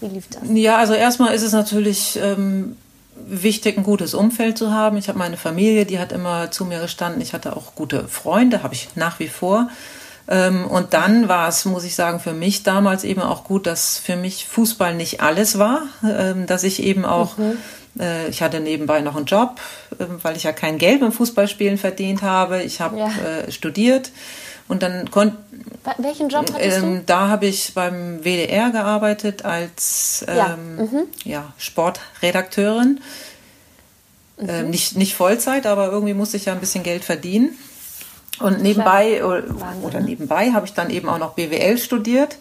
wie 0.00 0.08
lief 0.08 0.26
das? 0.28 0.42
Ja, 0.52 0.78
also 0.78 0.94
erstmal 0.94 1.34
ist 1.34 1.42
es 1.42 1.52
natürlich 1.52 2.18
ähm, 2.20 2.76
wichtig, 3.16 3.78
ein 3.78 3.84
gutes 3.84 4.14
Umfeld 4.14 4.58
zu 4.58 4.72
haben. 4.72 4.96
Ich 4.96 5.08
habe 5.08 5.18
meine 5.18 5.36
Familie, 5.36 5.86
die 5.86 5.98
hat 5.98 6.12
immer 6.12 6.50
zu 6.50 6.64
mir 6.64 6.80
gestanden. 6.80 7.20
Ich 7.22 7.32
hatte 7.32 7.56
auch 7.56 7.74
gute 7.74 8.08
Freunde, 8.08 8.62
habe 8.62 8.74
ich 8.74 8.88
nach 8.94 9.20
wie 9.20 9.28
vor. 9.28 9.68
Ähm, 10.28 10.66
und 10.66 10.92
dann 10.92 11.28
war 11.28 11.48
es, 11.48 11.64
muss 11.64 11.84
ich 11.84 11.94
sagen, 11.94 12.20
für 12.20 12.32
mich 12.32 12.62
damals 12.62 13.04
eben 13.04 13.22
auch 13.22 13.44
gut, 13.44 13.66
dass 13.66 13.98
für 13.98 14.16
mich 14.16 14.46
Fußball 14.46 14.94
nicht 14.94 15.20
alles 15.20 15.58
war, 15.58 15.82
ähm, 16.04 16.46
dass 16.46 16.64
ich 16.64 16.82
eben 16.82 17.04
auch 17.04 17.38
mhm 17.38 17.58
äh, 17.98 18.28
ich 18.28 18.42
hatte 18.42 18.60
nebenbei 18.60 19.00
noch 19.00 19.16
einen 19.16 19.26
Job, 19.26 19.60
weil 20.22 20.36
ich 20.36 20.44
ja 20.44 20.52
kein 20.52 20.78
Geld 20.78 21.00
beim 21.00 21.12
Fußballspielen 21.12 21.78
verdient 21.78 22.22
habe. 22.22 22.62
Ich 22.62 22.80
habe 22.80 22.98
ja. 22.98 23.08
äh, 23.08 23.52
studiert 23.52 24.10
und 24.68 24.82
dann 24.82 25.10
konnte. 25.10 25.36
Welchen 25.98 26.28
Job 26.28 26.52
hattest 26.52 26.78
ähm, 26.78 26.96
du? 26.98 27.02
Da 27.06 27.28
habe 27.28 27.46
ich 27.46 27.74
beim 27.74 28.24
WDR 28.24 28.70
gearbeitet 28.70 29.44
als 29.44 30.24
ähm, 30.28 30.36
ja. 30.36 30.56
Mhm. 30.56 31.02
ja. 31.24 31.52
Sportredakteurin. 31.58 33.00
Mhm. 34.38 34.48
Ähm, 34.48 34.70
nicht, 34.70 34.96
nicht 34.96 35.14
Vollzeit, 35.14 35.66
aber 35.66 35.90
irgendwie 35.90 36.14
musste 36.14 36.36
ich 36.36 36.46
ja 36.46 36.52
ein 36.52 36.60
bisschen 36.60 36.84
Geld 36.84 37.04
verdienen. 37.04 37.58
Und 38.38 38.62
nebenbei 38.62 39.24
oder, 39.24 39.44
oder 39.82 40.00
nebenbei 40.00 40.52
habe 40.52 40.66
ich 40.66 40.72
dann 40.72 40.90
eben 40.90 41.08
auch 41.08 41.18
noch 41.18 41.34
BWL 41.34 41.78
studiert 41.78 42.36
ähm, 42.36 42.38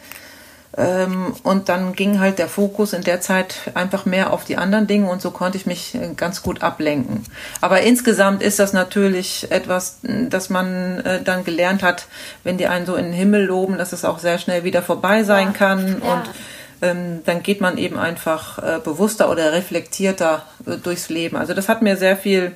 und 1.44 1.68
dann 1.68 1.94
ging 1.94 2.20
halt 2.22 2.40
der 2.40 2.48
Fokus 2.48 2.94
in 2.94 3.02
der 3.04 3.20
Zeit 3.20 3.72
einfach 3.74 4.06
mehr 4.06 4.32
auf 4.32 4.46
die 4.46 4.58
anderen 4.58 4.88
Dinge 4.88 5.10
und 5.10 5.22
so 5.22 5.32
konnte 5.32 5.58
ich 5.58 5.66
mich 5.66 5.96
äh, 5.96 6.14
ganz 6.16 6.44
gut 6.44 6.64
ablenken. 6.64 7.26
Aber 7.60 7.82
insgesamt 7.82 8.42
ist 8.42 8.58
das 8.58 8.72
natürlich 8.72 9.52
etwas, 9.52 10.00
dass 10.02 10.50
man 10.50 11.00
äh, 11.02 11.22
dann 11.22 11.44
gelernt 11.44 11.84
hat, 11.84 12.08
wenn 12.46 12.58
die 12.58 12.68
einen 12.68 12.86
so 12.86 12.96
in 12.96 13.06
den 13.06 13.14
Himmel 13.14 13.46
loben, 13.46 13.78
dass 13.78 13.92
es 13.92 14.06
auch 14.06 14.20
sehr 14.20 14.38
schnell 14.38 14.64
wieder 14.64 14.82
vorbei 14.82 15.24
sein 15.24 15.48
ja. 15.48 15.54
kann 15.54 16.02
ja. 16.02 16.14
und 16.14 16.30
ähm, 16.82 17.22
dann 17.26 17.44
geht 17.44 17.60
man 17.60 17.78
eben 17.78 18.00
einfach 18.00 18.58
äh, 18.60 18.80
bewusster 18.80 19.30
oder 19.30 19.52
reflektierter 19.52 20.44
durchs 20.84 21.10
Leben. 21.10 21.36
Also 21.36 21.54
das 21.54 21.68
hat 21.68 21.82
mir 21.82 21.98
sehr 21.98 22.16
viel 22.16 22.54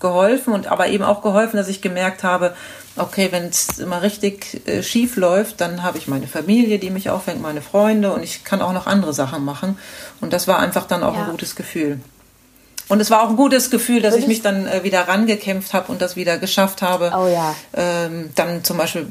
geholfen 0.00 0.54
und 0.54 0.66
aber 0.66 0.88
eben 0.88 1.04
auch 1.04 1.22
geholfen, 1.22 1.58
dass 1.58 1.68
ich 1.68 1.82
gemerkt 1.82 2.24
habe, 2.24 2.54
okay, 2.96 3.28
wenn 3.30 3.46
es 3.46 3.78
immer 3.78 4.02
richtig 4.02 4.66
äh, 4.66 4.82
schief 4.82 5.16
läuft, 5.16 5.60
dann 5.60 5.82
habe 5.82 5.98
ich 5.98 6.08
meine 6.08 6.26
Familie, 6.26 6.78
die 6.78 6.90
mich 6.90 7.10
auffängt, 7.10 7.40
meine 7.40 7.62
Freunde 7.62 8.12
und 8.12 8.22
ich 8.22 8.44
kann 8.44 8.62
auch 8.62 8.72
noch 8.72 8.86
andere 8.86 9.12
Sachen 9.12 9.44
machen. 9.44 9.78
Und 10.20 10.32
das 10.32 10.48
war 10.48 10.58
einfach 10.58 10.86
dann 10.86 11.02
auch 11.02 11.14
ja. 11.14 11.24
ein 11.24 11.30
gutes 11.30 11.56
Gefühl. 11.56 12.00
Und 12.88 13.00
es 13.00 13.08
war 13.08 13.22
auch 13.22 13.30
ein 13.30 13.36
gutes 13.36 13.70
Gefühl, 13.70 14.02
dass 14.02 14.16
ich 14.16 14.26
mich 14.26 14.42
dann 14.42 14.66
äh, 14.66 14.82
wieder 14.82 15.06
rangekämpft 15.06 15.72
habe 15.74 15.92
und 15.92 16.02
das 16.02 16.16
wieder 16.16 16.38
geschafft 16.38 16.82
habe, 16.82 17.12
oh, 17.16 17.28
ja. 17.28 17.54
ähm, 17.72 18.30
dann 18.34 18.64
zum 18.64 18.78
Beispiel 18.78 19.06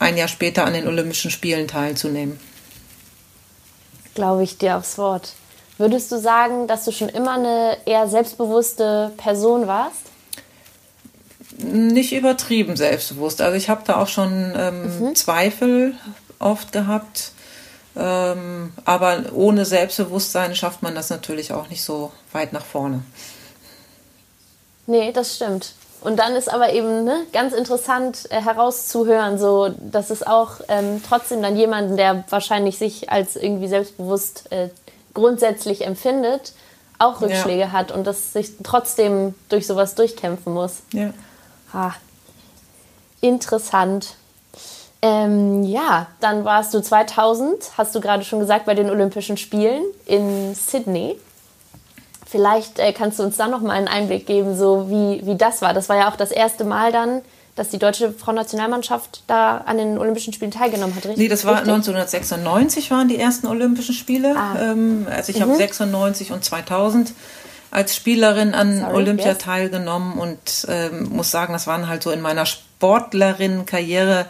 ein 0.00 0.16
Jahr 0.16 0.26
später 0.26 0.64
an 0.64 0.72
den 0.72 0.88
Olympischen 0.88 1.30
Spielen 1.30 1.68
teilzunehmen. 1.68 2.40
Glaube 4.14 4.42
ich 4.42 4.58
dir 4.58 4.76
aufs 4.76 4.98
Wort. 4.98 5.34
Würdest 5.78 6.10
du 6.10 6.18
sagen, 6.18 6.66
dass 6.66 6.84
du 6.84 6.90
schon 6.90 7.08
immer 7.08 7.34
eine 7.34 7.76
eher 7.86 8.08
selbstbewusste 8.08 9.12
Person 9.16 9.68
warst? 9.68 10.11
Nicht 11.62 12.12
übertrieben 12.12 12.76
selbstbewusst. 12.76 13.40
Also 13.40 13.56
ich 13.56 13.68
habe 13.68 13.82
da 13.84 13.96
auch 13.96 14.08
schon 14.08 14.54
ähm, 14.56 15.08
mhm. 15.08 15.14
Zweifel 15.14 15.94
oft 16.38 16.72
gehabt. 16.72 17.32
Ähm, 17.94 18.72
aber 18.84 19.24
ohne 19.34 19.64
Selbstbewusstsein 19.64 20.54
schafft 20.56 20.82
man 20.82 20.94
das 20.94 21.10
natürlich 21.10 21.52
auch 21.52 21.68
nicht 21.68 21.84
so 21.84 22.10
weit 22.32 22.52
nach 22.52 22.64
vorne. 22.64 23.02
Nee, 24.86 25.12
das 25.12 25.36
stimmt. 25.36 25.74
Und 26.00 26.18
dann 26.18 26.34
ist 26.34 26.52
aber 26.52 26.72
eben 26.72 27.04
ne, 27.04 27.26
ganz 27.32 27.52
interessant 27.52 28.30
äh, 28.30 28.40
herauszuhören, 28.40 29.38
so 29.38 29.68
dass 29.78 30.10
es 30.10 30.26
auch 30.26 30.60
ähm, 30.68 31.02
trotzdem 31.06 31.42
dann 31.42 31.56
jemanden, 31.56 31.96
der 31.96 32.24
wahrscheinlich 32.28 32.76
sich 32.76 33.10
als 33.10 33.36
irgendwie 33.36 33.68
selbstbewusst 33.68 34.50
äh, 34.50 34.70
grundsätzlich 35.14 35.84
empfindet, 35.84 36.54
auch 36.98 37.20
Rückschläge 37.20 37.60
ja. 37.60 37.72
hat 37.72 37.92
und 37.92 38.06
das 38.06 38.32
sich 38.32 38.52
trotzdem 38.64 39.34
durch 39.48 39.66
sowas 39.66 39.94
durchkämpfen 39.94 40.52
muss. 40.52 40.82
Ja. 40.92 41.12
Ah, 41.72 41.92
interessant. 43.20 44.14
Ähm, 45.04 45.64
ja, 45.64 46.06
dann 46.20 46.44
warst 46.44 46.74
du 46.74 46.80
2000, 46.80 47.72
hast 47.76 47.94
du 47.94 48.00
gerade 48.00 48.24
schon 48.24 48.38
gesagt, 48.38 48.66
bei 48.66 48.74
den 48.74 48.88
Olympischen 48.88 49.36
Spielen 49.36 49.82
in 50.06 50.54
Sydney. 50.54 51.18
Vielleicht 52.24 52.78
äh, 52.78 52.92
kannst 52.92 53.18
du 53.18 53.24
uns 53.24 53.36
da 53.36 53.48
noch 53.48 53.60
mal 53.60 53.72
einen 53.72 53.88
Einblick 53.88 54.26
geben, 54.26 54.56
so 54.56 54.88
wie, 54.88 55.26
wie 55.26 55.36
das 55.36 55.60
war. 55.60 55.74
Das 55.74 55.88
war 55.88 55.96
ja 55.96 56.08
auch 56.08 56.16
das 56.16 56.30
erste 56.30 56.64
Mal 56.64 56.92
dann, 56.92 57.22
dass 57.56 57.68
die 57.68 57.78
deutsche 57.78 58.12
Frauennationalmannschaft 58.12 59.24
da 59.26 59.58
an 59.58 59.76
den 59.76 59.98
Olympischen 59.98 60.32
Spielen 60.32 60.52
teilgenommen 60.52 60.94
hat, 60.94 61.04
richtig? 61.04 61.18
Nee, 61.18 61.28
das 61.28 61.44
war 61.44 61.54
richtig? 61.54 61.72
1996 61.72 62.90
waren 62.90 63.08
die 63.08 63.18
ersten 63.18 63.48
Olympischen 63.48 63.94
Spiele. 63.94 64.34
Ah. 64.36 64.70
Ähm, 64.70 65.06
also 65.10 65.30
ich 65.30 65.38
mhm. 65.38 65.42
habe 65.42 65.56
96 65.56 66.32
und 66.32 66.44
2000 66.44 67.12
als 67.72 67.96
Spielerin 67.96 68.54
an 68.54 68.80
Sorry, 68.80 68.94
Olympia 68.94 69.32
yes. 69.32 69.38
teilgenommen 69.38 70.18
und 70.18 70.66
ähm, 70.68 71.08
muss 71.10 71.30
sagen, 71.30 71.54
das 71.54 71.66
waren 71.66 71.88
halt 71.88 72.02
so 72.02 72.10
in 72.10 72.20
meiner 72.20 72.46
Sportlerinnenkarriere 72.46 74.26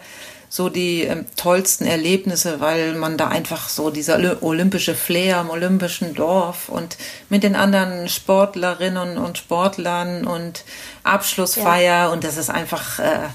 so 0.47 0.69
die 0.69 1.01
ähm, 1.01 1.25
tollsten 1.35 1.85
Erlebnisse, 1.85 2.61
weil 2.61 2.93
man 2.93 3.17
da 3.17 3.27
einfach 3.27 3.69
so 3.69 3.89
dieser 3.89 4.41
olympische 4.41 4.95
Flair 4.95 5.41
im 5.41 5.49
olympischen 5.49 6.13
Dorf 6.13 6.69
und 6.69 6.95
mit 7.27 7.43
den 7.43 7.55
anderen 7.55 8.07
Sportlerinnen 8.07 9.17
und 9.17 9.37
Sportlern 9.37 10.25
und 10.25 10.63
Abschlussfeier 11.03 12.05
ja. 12.05 12.09
und 12.09 12.23
das 12.23 12.37
ist 12.37 12.49
einfach 12.49 12.99
äh, 12.99 13.29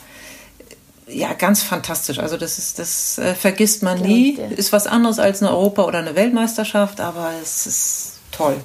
ja, 1.07 1.35
ganz 1.35 1.63
fantastisch. 1.63 2.19
Also 2.19 2.37
das 2.37 2.57
ist, 2.59 2.79
das 2.79 3.19
äh, 3.19 3.35
vergisst 3.35 3.83
man 3.83 4.01
nie. 4.01 4.39
Ist 4.57 4.73
was 4.73 4.87
anderes 4.87 5.19
als 5.19 5.43
eine 5.43 5.51
Europa- 5.51 5.85
oder 5.85 5.99
eine 5.99 6.15
Weltmeisterschaft, 6.15 7.01
aber 7.01 7.33
es 7.43 7.67
ist 7.67 8.13
toll. 8.31 8.57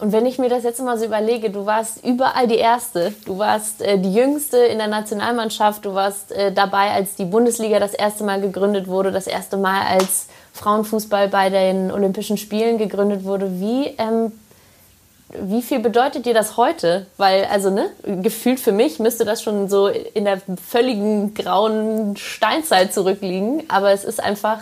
Und 0.00 0.12
wenn 0.12 0.24
ich 0.24 0.38
mir 0.38 0.48
das 0.48 0.64
jetzt 0.64 0.82
mal 0.82 0.98
so 0.98 1.04
überlege, 1.04 1.50
du 1.50 1.66
warst 1.66 2.02
überall 2.04 2.46
die 2.46 2.56
Erste, 2.56 3.12
du 3.26 3.38
warst 3.38 3.82
äh, 3.82 3.98
die 3.98 4.14
Jüngste 4.14 4.56
in 4.56 4.78
der 4.78 4.88
Nationalmannschaft, 4.88 5.84
du 5.84 5.92
warst 5.92 6.32
äh, 6.32 6.52
dabei, 6.52 6.90
als 6.92 7.16
die 7.16 7.26
Bundesliga 7.26 7.78
das 7.78 7.92
erste 7.92 8.24
Mal 8.24 8.40
gegründet 8.40 8.88
wurde, 8.88 9.12
das 9.12 9.26
erste 9.26 9.58
Mal 9.58 9.82
als 9.82 10.28
Frauenfußball 10.54 11.28
bei 11.28 11.50
den 11.50 11.92
Olympischen 11.92 12.38
Spielen 12.38 12.78
gegründet 12.78 13.24
wurde. 13.24 13.60
Wie, 13.60 13.88
ähm, 13.98 14.32
wie 15.38 15.60
viel 15.60 15.80
bedeutet 15.80 16.24
dir 16.24 16.34
das 16.34 16.56
heute? 16.56 17.06
Weil, 17.18 17.44
also, 17.44 17.68
ne, 17.68 17.90
gefühlt 18.22 18.58
für 18.58 18.72
mich 18.72 19.00
müsste 19.00 19.26
das 19.26 19.42
schon 19.42 19.68
so 19.68 19.88
in 19.88 20.24
der 20.24 20.40
völligen 20.66 21.34
grauen 21.34 22.16
Steinzeit 22.16 22.94
zurückliegen, 22.94 23.64
aber 23.68 23.92
es 23.92 24.04
ist 24.04 24.22
einfach 24.22 24.60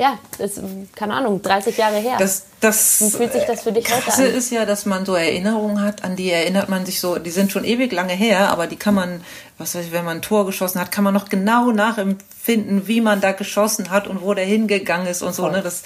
ja, 0.00 0.18
das 0.38 0.56
ist, 0.56 0.64
keine 0.96 1.12
Ahnung, 1.12 1.42
30 1.42 1.76
Jahre 1.76 1.96
her. 1.96 2.16
Das, 2.18 2.46
das 2.60 3.02
Wie 3.02 3.10
fühlt 3.10 3.34
sich 3.34 3.44
das 3.44 3.64
für 3.64 3.72
dich 3.72 3.84
heute 3.94 4.10
an? 4.10 4.24
ist 4.24 4.50
ja, 4.50 4.64
dass 4.64 4.86
man 4.86 5.04
so 5.04 5.14
Erinnerungen 5.14 5.82
hat, 5.82 6.04
an 6.04 6.16
die 6.16 6.30
erinnert 6.30 6.70
man 6.70 6.86
sich 6.86 7.00
so, 7.00 7.18
die 7.18 7.30
sind 7.30 7.52
schon 7.52 7.64
ewig 7.64 7.92
lange 7.92 8.14
her, 8.14 8.48
aber 8.48 8.66
die 8.66 8.76
kann 8.76 8.94
man, 8.94 9.22
was 9.58 9.74
weiß 9.74 9.84
ich, 9.84 9.92
wenn 9.92 10.06
man 10.06 10.18
ein 10.18 10.22
Tor 10.22 10.46
geschossen 10.46 10.80
hat, 10.80 10.90
kann 10.90 11.04
man 11.04 11.12
noch 11.12 11.28
genau 11.28 11.70
nachempfinden, 11.70 12.88
wie 12.88 13.02
man 13.02 13.20
da 13.20 13.32
geschossen 13.32 13.90
hat 13.90 14.08
und 14.08 14.22
wo 14.22 14.32
der 14.32 14.46
hingegangen 14.46 15.06
ist 15.06 15.20
und 15.20 15.34
so. 15.34 15.46
Ne? 15.50 15.60
Das, 15.60 15.82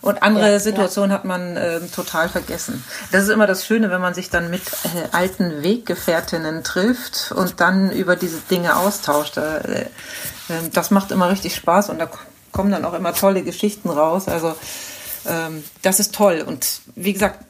und 0.00 0.22
andere 0.22 0.52
ja, 0.52 0.60
Situationen 0.60 1.10
ja. 1.10 1.16
hat 1.18 1.26
man 1.26 1.58
äh, 1.58 1.80
total 1.94 2.30
vergessen. 2.30 2.82
Das 3.12 3.24
ist 3.24 3.28
immer 3.28 3.46
das 3.46 3.66
Schöne, 3.66 3.90
wenn 3.90 4.00
man 4.00 4.14
sich 4.14 4.30
dann 4.30 4.48
mit 4.48 4.62
äh, 4.62 5.14
alten 5.14 5.62
Weggefährtinnen 5.62 6.64
trifft 6.64 7.32
und 7.32 7.60
dann 7.60 7.90
über 7.90 8.16
diese 8.16 8.38
Dinge 8.50 8.76
austauscht. 8.76 9.36
Äh, 9.36 9.84
das 10.72 10.90
macht 10.90 11.10
immer 11.10 11.28
richtig 11.28 11.54
Spaß 11.54 11.90
und 11.90 11.98
da 11.98 12.08
kommen 12.52 12.70
dann 12.70 12.84
auch 12.84 12.94
immer 12.94 13.14
tolle 13.14 13.42
Geschichten 13.42 13.90
raus. 13.90 14.28
Also 14.28 14.54
ähm, 15.26 15.64
das 15.82 16.00
ist 16.00 16.14
toll. 16.14 16.44
Und 16.46 16.80
wie 16.94 17.12
gesagt, 17.12 17.44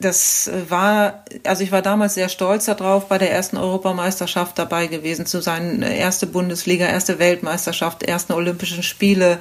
das 0.00 0.50
war, 0.68 1.24
also 1.44 1.62
ich 1.62 1.72
war 1.72 1.80
damals 1.80 2.14
sehr 2.14 2.28
stolz 2.28 2.66
darauf, 2.66 3.08
bei 3.08 3.18
der 3.18 3.32
ersten 3.32 3.56
Europameisterschaft 3.56 4.58
dabei 4.58 4.86
gewesen 4.86 5.24
zu 5.24 5.40
sein. 5.40 5.82
Erste 5.82 6.26
Bundesliga, 6.26 6.86
erste 6.86 7.18
Weltmeisterschaft, 7.18 8.02
ersten 8.02 8.32
Olympischen 8.32 8.82
Spiele. 8.82 9.38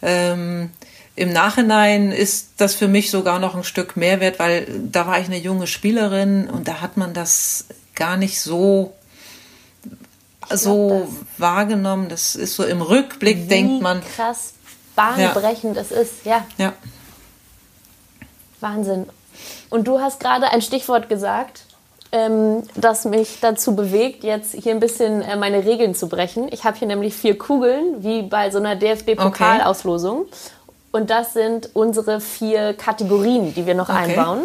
Ähm, 0.00 0.70
Im 1.16 1.32
Nachhinein 1.32 2.12
ist 2.12 2.50
das 2.58 2.74
für 2.74 2.88
mich 2.88 3.10
sogar 3.10 3.38
noch 3.38 3.54
ein 3.54 3.64
Stück 3.64 3.96
Mehrwert, 3.96 4.38
weil 4.38 4.66
da 4.90 5.06
war 5.06 5.18
ich 5.18 5.26
eine 5.26 5.38
junge 5.38 5.66
Spielerin 5.66 6.48
und 6.48 6.68
da 6.68 6.80
hat 6.80 6.96
man 6.96 7.12
das 7.12 7.64
gar 7.94 8.16
nicht 8.16 8.40
so 8.40 8.94
so 10.50 11.08
wahrgenommen. 11.36 12.08
Das 12.08 12.34
ist 12.34 12.56
so 12.56 12.64
im 12.64 12.82
Rückblick, 12.82 13.44
Wie 13.44 13.48
denkt 13.48 13.82
man. 13.82 14.02
krass 14.16 14.54
bahnbrechend 14.98 15.76
ja. 15.76 15.82
es 15.82 15.92
ist, 15.92 16.26
ja. 16.26 16.44
Ja. 16.58 16.72
Wahnsinn. 18.60 19.06
Und 19.70 19.86
du 19.86 20.00
hast 20.00 20.18
gerade 20.18 20.50
ein 20.50 20.60
Stichwort 20.60 21.08
gesagt, 21.08 21.62
ähm, 22.10 22.64
das 22.74 23.04
mich 23.04 23.38
dazu 23.40 23.76
bewegt, 23.76 24.24
jetzt 24.24 24.54
hier 24.54 24.72
ein 24.72 24.80
bisschen 24.80 25.22
äh, 25.22 25.36
meine 25.36 25.64
Regeln 25.64 25.94
zu 25.94 26.08
brechen. 26.08 26.48
Ich 26.50 26.64
habe 26.64 26.76
hier 26.76 26.88
nämlich 26.88 27.14
vier 27.14 27.38
Kugeln, 27.38 28.02
wie 28.02 28.22
bei 28.22 28.50
so 28.50 28.58
einer 28.58 28.74
DFB-Pokalauslosung. 28.74 30.22
Okay. 30.22 30.30
Und 30.90 31.10
das 31.10 31.32
sind 31.32 31.70
unsere 31.74 32.20
vier 32.20 32.74
Kategorien, 32.74 33.54
die 33.54 33.66
wir 33.66 33.74
noch 33.74 33.90
okay. 33.90 34.16
einbauen. 34.16 34.44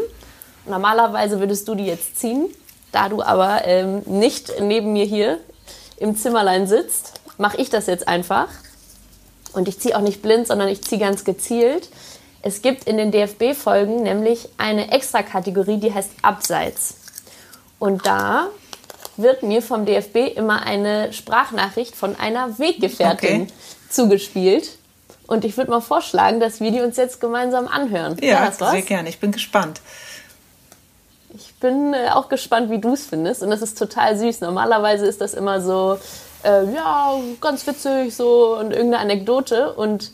Normalerweise 0.68 1.40
würdest 1.40 1.68
du 1.68 1.74
die 1.74 1.86
jetzt 1.86 2.20
ziehen. 2.20 2.48
Da 2.92 3.10
du 3.10 3.24
aber 3.24 3.66
ähm, 3.66 4.04
nicht 4.06 4.54
neben 4.62 4.94
mir 4.94 5.06
hier 5.06 5.40
im 5.98 6.16
Zimmerlein 6.16 6.68
sitzt, 6.68 7.14
mache 7.38 7.58
ich 7.58 7.70
das 7.70 7.88
jetzt 7.88 8.08
einfach. 8.08 8.48
Und 9.54 9.68
ich 9.68 9.80
ziehe 9.80 9.96
auch 9.96 10.02
nicht 10.02 10.22
blind, 10.22 10.48
sondern 10.48 10.68
ich 10.68 10.82
ziehe 10.82 11.00
ganz 11.00 11.24
gezielt. 11.24 11.90
Es 12.42 12.62
gibt 12.62 12.86
in 12.86 12.98
den 12.98 13.12
DFB-Folgen 13.12 14.04
nämlich 14.04 14.50
eine 14.58 14.92
extra 14.92 15.24
Kategorie, 15.24 15.78
die 15.78 15.94
heißt 15.94 16.12
Abseits. 16.22 16.96
Und 17.80 18.06
da 18.06 18.48
wird 19.18 19.44
mir 19.44 19.62
vom 19.62 19.86
DFB 19.86 20.36
immer 20.36 20.64
eine 20.64 21.14
Sprachnachricht 21.14 21.96
von 21.96 22.16
einer 22.16 22.58
Weggefährtin 22.60 23.44
okay. 23.44 23.54
zugespielt. 23.90 24.78
Und 25.28 25.46
ich 25.46 25.56
würde 25.56 25.72
mal 25.72 25.82
vorschlagen, 25.82 26.40
dass 26.40 26.60
wir 26.60 26.72
die 26.72 26.82
uns 26.82 26.98
jetzt 26.98 27.22
gemeinsam 27.22 27.68
anhören. 27.68 28.18
Ja, 28.22 28.52
sehr 28.52 28.82
gerne. 28.82 29.10
Ich 29.10 29.20
bin 29.20 29.32
gespannt. 29.32 29.82
Ich 31.64 31.70
bin 31.70 31.94
äh, 31.94 32.10
auch 32.10 32.28
gespannt, 32.28 32.70
wie 32.72 32.80
du 32.80 32.92
es 32.92 33.06
findest. 33.06 33.42
Und 33.42 33.50
das 33.50 33.62
ist 33.62 33.78
total 33.78 34.18
süß. 34.18 34.42
Normalerweise 34.42 35.06
ist 35.06 35.22
das 35.22 35.34
immer 35.34 35.62
so, 35.62 35.98
äh, 36.44 36.66
ja, 36.74 37.18
ganz 37.40 37.66
witzig, 37.66 38.14
so 38.14 38.58
und 38.60 38.72
irgendeine 38.72 39.00
Anekdote. 39.00 39.72
Und 39.72 40.12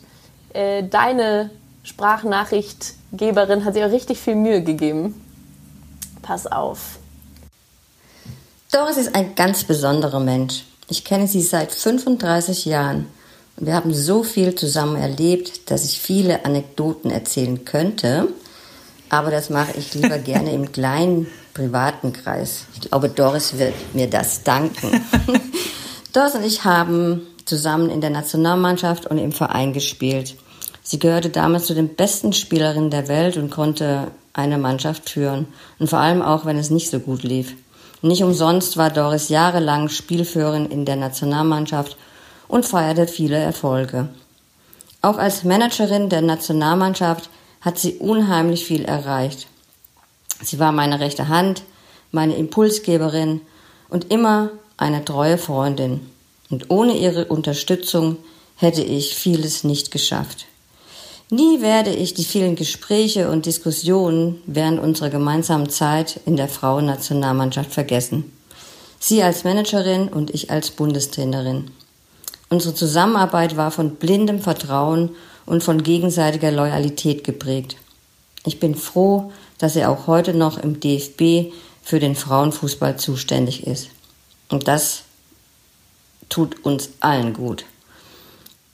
äh, 0.52 0.84
deine 0.84 1.50
Sprachnachrichtgeberin 1.82 3.64
hat 3.64 3.74
sich 3.74 3.82
auch 3.82 3.90
richtig 3.90 4.20
viel 4.20 4.36
Mühe 4.36 4.62
gegeben. 4.62 5.20
Pass 6.22 6.46
auf. 6.46 7.00
Doris 8.70 8.96
ist 8.96 9.16
ein 9.16 9.34
ganz 9.34 9.64
besonderer 9.64 10.20
Mensch. 10.20 10.62
Ich 10.88 11.04
kenne 11.04 11.26
sie 11.26 11.42
seit 11.42 11.72
35 11.72 12.64
Jahren. 12.66 13.08
Und 13.56 13.66
wir 13.66 13.74
haben 13.74 13.92
so 13.92 14.22
viel 14.22 14.54
zusammen 14.54 14.94
erlebt, 14.94 15.68
dass 15.72 15.84
ich 15.84 15.98
viele 15.98 16.44
Anekdoten 16.44 17.10
erzählen 17.10 17.64
könnte. 17.64 18.28
Aber 19.08 19.32
das 19.32 19.50
mache 19.50 19.76
ich 19.76 19.94
lieber 19.94 20.18
gerne 20.18 20.52
im 20.52 20.70
kleinen 20.70 21.26
privaten 21.60 22.14
Kreis. 22.14 22.64
Ich 22.74 22.88
glaube, 22.88 23.10
Doris 23.10 23.58
wird 23.58 23.74
mir 23.92 24.08
das 24.08 24.42
danken. 24.44 25.04
Doris 26.14 26.34
und 26.34 26.42
ich 26.42 26.64
haben 26.64 27.20
zusammen 27.44 27.90
in 27.90 28.00
der 28.00 28.08
Nationalmannschaft 28.08 29.06
und 29.06 29.18
im 29.18 29.32
Verein 29.32 29.74
gespielt. 29.74 30.36
Sie 30.82 30.98
gehörte 30.98 31.28
damals 31.28 31.66
zu 31.66 31.74
den 31.74 31.94
besten 31.94 32.32
Spielerinnen 32.32 32.90
der 32.90 33.08
Welt 33.08 33.36
und 33.36 33.50
konnte 33.50 34.10
eine 34.32 34.56
Mannschaft 34.56 35.10
führen. 35.10 35.48
Und 35.78 35.90
vor 35.90 35.98
allem 35.98 36.22
auch, 36.22 36.46
wenn 36.46 36.56
es 36.56 36.70
nicht 36.70 36.88
so 36.88 36.98
gut 36.98 37.24
lief. 37.24 37.54
Nicht 38.00 38.22
umsonst 38.22 38.78
war 38.78 38.88
Doris 38.88 39.28
jahrelang 39.28 39.90
Spielführerin 39.90 40.70
in 40.70 40.86
der 40.86 40.96
Nationalmannschaft 40.96 41.98
und 42.48 42.64
feierte 42.64 43.06
viele 43.06 43.36
Erfolge. 43.36 44.08
Auch 45.02 45.18
als 45.18 45.44
Managerin 45.44 46.08
der 46.08 46.22
Nationalmannschaft 46.22 47.28
hat 47.60 47.78
sie 47.78 47.98
unheimlich 47.98 48.64
viel 48.64 48.86
erreicht. 48.86 49.46
Sie 50.42 50.58
war 50.58 50.72
meine 50.72 51.00
rechte 51.00 51.28
Hand, 51.28 51.62
meine 52.12 52.36
Impulsgeberin 52.36 53.40
und 53.88 54.10
immer 54.10 54.50
eine 54.76 55.04
treue 55.04 55.38
Freundin. 55.38 56.00
Und 56.48 56.70
ohne 56.70 56.96
ihre 56.96 57.26
Unterstützung 57.26 58.16
hätte 58.56 58.82
ich 58.82 59.14
vieles 59.14 59.64
nicht 59.64 59.90
geschafft. 59.90 60.46
Nie 61.30 61.60
werde 61.60 61.90
ich 61.90 62.14
die 62.14 62.24
vielen 62.24 62.56
Gespräche 62.56 63.30
und 63.30 63.46
Diskussionen 63.46 64.42
während 64.46 64.80
unserer 64.80 65.10
gemeinsamen 65.10 65.70
Zeit 65.70 66.20
in 66.26 66.36
der 66.36 66.48
Frauennationalmannschaft 66.48 67.72
vergessen. 67.72 68.32
Sie 68.98 69.22
als 69.22 69.44
Managerin 69.44 70.08
und 70.08 70.30
ich 70.34 70.50
als 70.50 70.70
Bundestrainerin. 70.70 71.70
Unsere 72.48 72.74
Zusammenarbeit 72.74 73.56
war 73.56 73.70
von 73.70 73.94
blindem 73.94 74.40
Vertrauen 74.40 75.10
und 75.46 75.62
von 75.62 75.84
gegenseitiger 75.84 76.50
Loyalität 76.50 77.22
geprägt. 77.22 77.76
Ich 78.44 78.58
bin 78.58 78.74
froh, 78.74 79.32
dass 79.60 79.76
er 79.76 79.90
auch 79.90 80.08
heute 80.08 80.34
noch 80.34 80.58
im 80.58 80.80
DFB 80.80 81.52
für 81.82 82.00
den 82.00 82.16
Frauenfußball 82.16 82.98
zuständig 82.98 83.66
ist. 83.66 83.90
Und 84.48 84.66
das 84.66 85.02
tut 86.28 86.64
uns 86.64 86.90
allen 86.98 87.34
gut. 87.34 87.64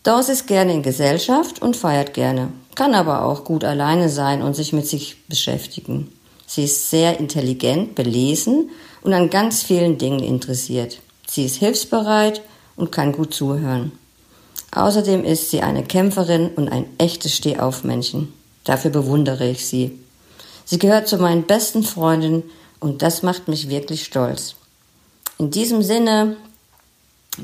Doris 0.04 0.28
ist 0.28 0.46
gerne 0.46 0.72
in 0.72 0.82
Gesellschaft 0.82 1.60
und 1.60 1.76
feiert 1.76 2.14
gerne, 2.14 2.52
kann 2.76 2.94
aber 2.94 3.24
auch 3.24 3.44
gut 3.44 3.64
alleine 3.64 4.08
sein 4.08 4.40
und 4.40 4.54
sich 4.54 4.72
mit 4.72 4.86
sich 4.86 5.26
beschäftigen. 5.26 6.12
Sie 6.46 6.62
ist 6.62 6.90
sehr 6.90 7.18
intelligent, 7.18 7.96
belesen 7.96 8.70
und 9.02 9.12
an 9.12 9.30
ganz 9.30 9.64
vielen 9.64 9.98
Dingen 9.98 10.20
interessiert. 10.20 11.00
Sie 11.26 11.44
ist 11.44 11.56
hilfsbereit 11.56 12.42
und 12.76 12.92
kann 12.92 13.10
gut 13.10 13.34
zuhören. 13.34 13.90
Außerdem 14.70 15.24
ist 15.24 15.50
sie 15.50 15.62
eine 15.62 15.82
Kämpferin 15.82 16.50
und 16.50 16.68
ein 16.68 16.86
echtes 16.98 17.34
Stehaufmännchen. 17.34 18.32
Dafür 18.62 18.92
bewundere 18.92 19.48
ich 19.48 19.66
sie. 19.66 19.98
Sie 20.66 20.78
gehört 20.78 21.08
zu 21.08 21.16
meinen 21.16 21.44
besten 21.44 21.82
Freundinnen 21.82 22.42
und 22.80 23.00
das 23.00 23.22
macht 23.22 23.48
mich 23.48 23.68
wirklich 23.68 24.04
stolz. 24.04 24.56
In 25.38 25.50
diesem 25.50 25.82
Sinne, 25.82 26.36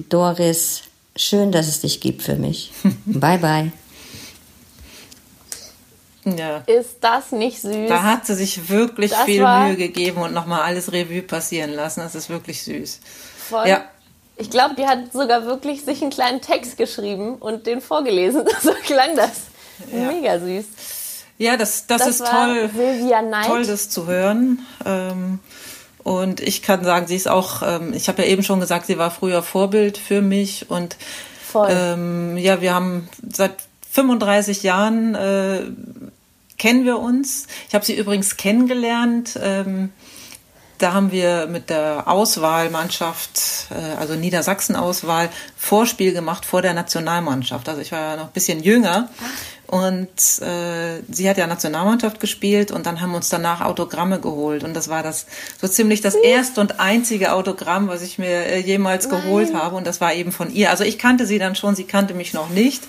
Doris, 0.09 0.83
schön, 1.17 1.53
dass 1.53 1.69
es 1.69 1.81
dich 1.81 2.01
gibt 2.01 2.23
für 2.23 2.37
mich. 2.37 2.73
bye 3.07 3.39
bye. 3.39 3.73
Ja. 6.25 6.59
Ist 6.67 6.97
das 7.01 7.33
nicht 7.33 7.61
süß? 7.61 7.89
Da 7.89 8.03
hat 8.03 8.27
sie 8.27 8.35
sich 8.35 8.69
wirklich 8.69 9.13
das 9.13 9.23
viel 9.23 9.47
Mühe 9.47 9.77
gegeben 9.77 10.21
und 10.21 10.33
nochmal 10.33 10.63
alles 10.63 10.93
Revue 10.93 11.23
passieren 11.23 11.73
lassen. 11.73 12.01
Das 12.01 12.15
ist 12.15 12.29
wirklich 12.29 12.63
süß. 12.63 13.01
Voll. 13.49 13.69
Ja, 13.69 13.85
ich 14.37 14.51
glaube, 14.51 14.75
die 14.75 14.87
hat 14.87 15.13
sogar 15.13 15.47
wirklich 15.47 15.85
sich 15.85 16.03
einen 16.03 16.11
kleinen 16.11 16.41
Text 16.41 16.77
geschrieben 16.77 17.37
und 17.37 17.67
den 17.67 17.81
vorgelesen. 17.81 18.45
So 18.63 18.73
klang 18.85 19.17
das. 19.17 19.43
Ja. 19.93 20.11
Mega 20.11 20.39
süß. 20.39 20.65
Ja, 21.43 21.57
das, 21.57 21.87
das, 21.87 22.01
das 22.01 22.09
ist 22.09 22.19
toll, 22.27 22.71
toll, 23.47 23.67
das 23.67 23.89
zu 23.89 24.07
hören. 24.07 24.65
Ähm, 24.85 25.41
Und 26.05 26.41
ich 26.41 26.63
kann 26.63 26.85
sagen, 26.85 27.07
sie 27.07 27.17
ist 27.17 27.29
auch, 27.29 27.63
ähm, 27.63 27.93
ich 27.95 28.09
habe 28.09 28.23
ja 28.23 28.29
eben 28.29 28.43
schon 28.43 28.61
gesagt, 28.61 28.87
sie 28.87 28.99
war 28.99 29.11
früher 29.11 29.43
Vorbild 29.43 29.99
für 29.99 30.21
mich. 30.21 30.71
Und 30.71 30.97
ähm, 31.71 32.37
ja, 32.39 32.61
wir 32.61 32.75
haben 32.75 33.09
seit 33.31 33.53
35 33.93 34.63
Jahren 34.63 35.15
äh, 35.15 35.61
kennen 36.59 36.85
wir 36.85 36.99
uns. 36.99 37.47
Ich 37.69 37.75
habe 37.75 37.85
sie 37.85 37.95
übrigens 37.97 38.37
kennengelernt. 38.37 39.39
Ähm, 39.41 39.93
da 40.79 40.93
haben 40.95 41.13
wir 41.13 41.47
mit 41.47 41.71
der 41.71 42.09
Auswahlmannschaft, 42.09 43.67
äh, 43.71 44.01
also 44.01 44.15
Niedersachsen-Auswahl, 44.15 45.29
Vorspiel 45.57 46.13
gemacht 46.13 46.45
vor 46.45 46.63
der 46.63 46.75
Nationalmannschaft. 46.75 47.69
Also 47.69 47.81
ich 47.81 47.93
war 47.93 48.01
ja 48.01 48.17
noch 48.17 48.27
ein 48.27 48.33
bisschen 48.33 48.63
jünger. 48.63 49.09
Und 49.73 50.43
äh, 50.43 51.01
sie 51.11 51.31
hat 51.31 51.39
ja 51.39 51.47
Nationalmannschaft 51.47 52.21
gespielt 52.21 52.71
und 52.71 52.85
dann 52.85 53.01
haben 53.01 53.13
wir 53.13 53.17
uns 53.17 53.31
danach 53.31 53.63
Autogramme 53.63 54.21
geholt. 54.21 54.65
Und 54.65 54.75
das 54.75 54.89
war 54.91 55.03
das 55.03 55.25
so 55.63 55.67
ziemlich 55.67 56.03
das 56.03 56.15
erste 56.15 56.61
und 56.61 56.79
einzige 56.79 57.33
Autogramm, 57.33 57.89
was 57.89 58.03
ich 58.03 58.19
mir 58.19 58.29
äh, 58.29 58.59
jemals 58.59 59.09
Nein. 59.09 59.23
geholt 59.23 59.55
habe. 59.55 59.77
Und 59.77 59.87
das 59.87 59.99
war 60.03 60.13
eben 60.13 60.31
von 60.31 60.53
ihr. 60.53 60.69
Also 60.69 60.85
ich 60.85 60.99
kannte 60.99 61.25
sie 61.25 61.39
dann 61.39 61.55
schon, 61.55 61.75
sie 61.75 61.85
kannte 61.85 62.13
mich 62.13 62.35
noch 62.35 62.51
nicht. 62.51 62.83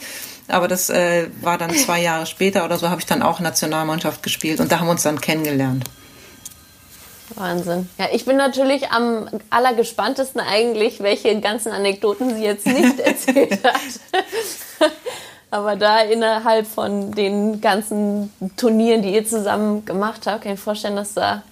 Aber 0.50 0.68
das 0.68 0.90
äh, 0.90 1.30
war 1.40 1.58
dann 1.58 1.74
zwei 1.74 2.02
Jahre 2.02 2.26
später 2.26 2.66
oder 2.66 2.78
so, 2.78 2.90
habe 2.90 3.00
ich 3.00 3.08
dann 3.08 3.22
auch 3.22 3.40
Nationalmannschaft 3.40 4.22
gespielt 4.22 4.60
und 4.60 4.70
da 4.70 4.80
haben 4.80 4.88
wir 4.88 4.92
uns 4.92 5.04
dann 5.04 5.22
kennengelernt. 5.22 5.86
Wahnsinn. 7.36 7.88
Ja, 7.98 8.08
ich 8.12 8.26
bin 8.26 8.36
natürlich 8.36 8.90
am 8.90 9.30
allergespanntesten 9.50 10.42
eigentlich, 10.42 11.00
welche 11.00 11.40
ganzen 11.40 11.72
Anekdoten 11.72 12.36
sie 12.36 12.44
jetzt 12.44 12.68
nicht 12.68 13.00
erzählt 13.06 13.64
hat. 13.64 14.92
Aber 15.54 15.76
da 15.76 16.00
innerhalb 16.00 16.66
von 16.66 17.12
den 17.12 17.62
ganzen 17.62 18.34
Turnieren, 18.58 19.04
die 19.04 19.14
ihr 19.14 19.24
zusammen 19.24 19.86
gemacht 19.86 20.22
habt, 20.26 20.42
kann 20.42 20.54
ich 20.54 20.58
mir 20.58 20.64
vorstellen, 20.64 20.96
dass 20.96 21.14
da 21.14 21.44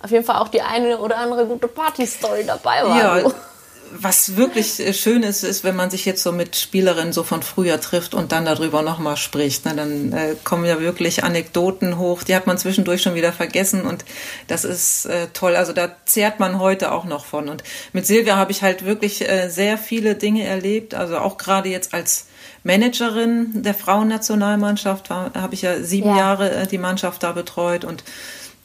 auf 0.00 0.12
jeden 0.12 0.24
Fall 0.24 0.36
auch 0.36 0.46
die 0.46 0.62
eine 0.62 0.96
oder 0.98 1.16
andere 1.16 1.44
gute 1.44 1.66
Party-Story 1.66 2.44
dabei 2.46 2.84
war. 2.84 3.20
Ja, 3.20 3.32
was 3.90 4.36
wirklich 4.36 4.78
äh, 4.78 4.94
schön 4.94 5.24
ist, 5.24 5.42
ist, 5.42 5.64
wenn 5.64 5.74
man 5.74 5.90
sich 5.90 6.04
jetzt 6.04 6.22
so 6.22 6.30
mit 6.30 6.54
Spielerinnen 6.54 7.12
so 7.12 7.24
von 7.24 7.42
früher 7.42 7.80
trifft 7.80 8.14
und 8.14 8.30
dann 8.30 8.44
darüber 8.44 8.82
nochmal 8.82 9.16
spricht. 9.16 9.64
Ne? 9.64 9.74
Dann 9.74 10.12
äh, 10.12 10.36
kommen 10.44 10.64
ja 10.64 10.78
wirklich 10.78 11.24
Anekdoten 11.24 11.98
hoch, 11.98 12.22
die 12.22 12.36
hat 12.36 12.46
man 12.46 12.58
zwischendurch 12.58 13.02
schon 13.02 13.16
wieder 13.16 13.32
vergessen 13.32 13.86
und 13.86 14.04
das 14.46 14.64
ist 14.64 15.06
äh, 15.06 15.26
toll. 15.32 15.56
Also 15.56 15.72
da 15.72 15.96
zehrt 16.04 16.38
man 16.38 16.60
heute 16.60 16.92
auch 16.92 17.06
noch 17.06 17.24
von. 17.24 17.48
Und 17.48 17.64
mit 17.92 18.06
Silvia 18.06 18.36
habe 18.36 18.52
ich 18.52 18.62
halt 18.62 18.84
wirklich 18.84 19.28
äh, 19.28 19.48
sehr 19.48 19.78
viele 19.78 20.14
Dinge 20.14 20.44
erlebt. 20.44 20.94
Also 20.94 21.18
auch 21.18 21.38
gerade 21.38 21.70
jetzt 21.70 21.92
als 21.92 22.27
Managerin 22.64 23.62
der 23.62 23.74
Frauennationalmannschaft 23.74 25.10
habe 25.10 25.54
ich 25.54 25.62
ja 25.62 25.80
sieben 25.82 26.10
ja. 26.10 26.18
Jahre 26.18 26.50
äh, 26.50 26.66
die 26.66 26.78
Mannschaft 26.78 27.22
da 27.22 27.32
betreut 27.32 27.84
und 27.84 28.04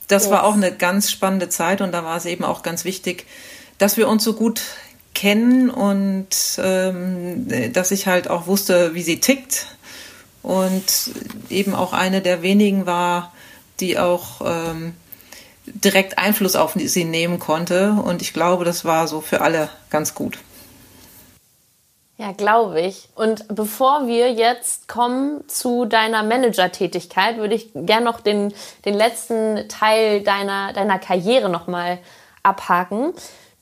das 0.07 0.23
yes. 0.23 0.31
war 0.31 0.43
auch 0.43 0.53
eine 0.55 0.71
ganz 0.71 1.11
spannende 1.11 1.49
Zeit 1.49 1.81
und 1.81 1.91
da 1.91 2.03
war 2.03 2.17
es 2.17 2.25
eben 2.25 2.43
auch 2.43 2.63
ganz 2.63 2.85
wichtig, 2.85 3.25
dass 3.77 3.97
wir 3.97 4.07
uns 4.07 4.23
so 4.23 4.33
gut 4.33 4.61
kennen 5.13 5.69
und 5.69 6.27
ähm, 6.57 7.47
dass 7.71 7.91
ich 7.91 8.07
halt 8.07 8.29
auch 8.29 8.47
wusste, 8.47 8.95
wie 8.95 9.03
sie 9.03 9.19
tickt 9.19 9.67
und 10.41 11.11
eben 11.49 11.73
auch 11.73 11.93
eine 11.93 12.21
der 12.21 12.41
wenigen 12.41 12.85
war, 12.85 13.31
die 13.79 13.97
auch 13.97 14.41
ähm, 14.45 14.93
direkt 15.65 16.17
Einfluss 16.17 16.55
auf 16.55 16.73
sie 16.75 17.05
nehmen 17.05 17.39
konnte 17.39 17.93
und 17.93 18.21
ich 18.21 18.33
glaube, 18.33 18.65
das 18.65 18.85
war 18.85 19.07
so 19.07 19.21
für 19.21 19.41
alle 19.41 19.69
ganz 19.89 20.13
gut. 20.13 20.39
Ja, 22.17 22.31
glaube 22.31 22.79
ich. 22.79 23.09
Und 23.15 23.47
bevor 23.47 24.05
wir 24.05 24.31
jetzt 24.31 24.87
kommen 24.87 25.47
zu 25.47 25.85
deiner 25.85 26.21
Manager-Tätigkeit, 26.21 27.37
würde 27.37 27.55
ich 27.55 27.71
gerne 27.73 28.05
noch 28.05 28.21
den, 28.21 28.53
den 28.85 28.93
letzten 28.93 29.67
Teil 29.67 30.21
deiner, 30.21 30.73
deiner 30.73 30.99
Karriere 30.99 31.49
nochmal 31.49 31.97
abhaken. 32.43 33.13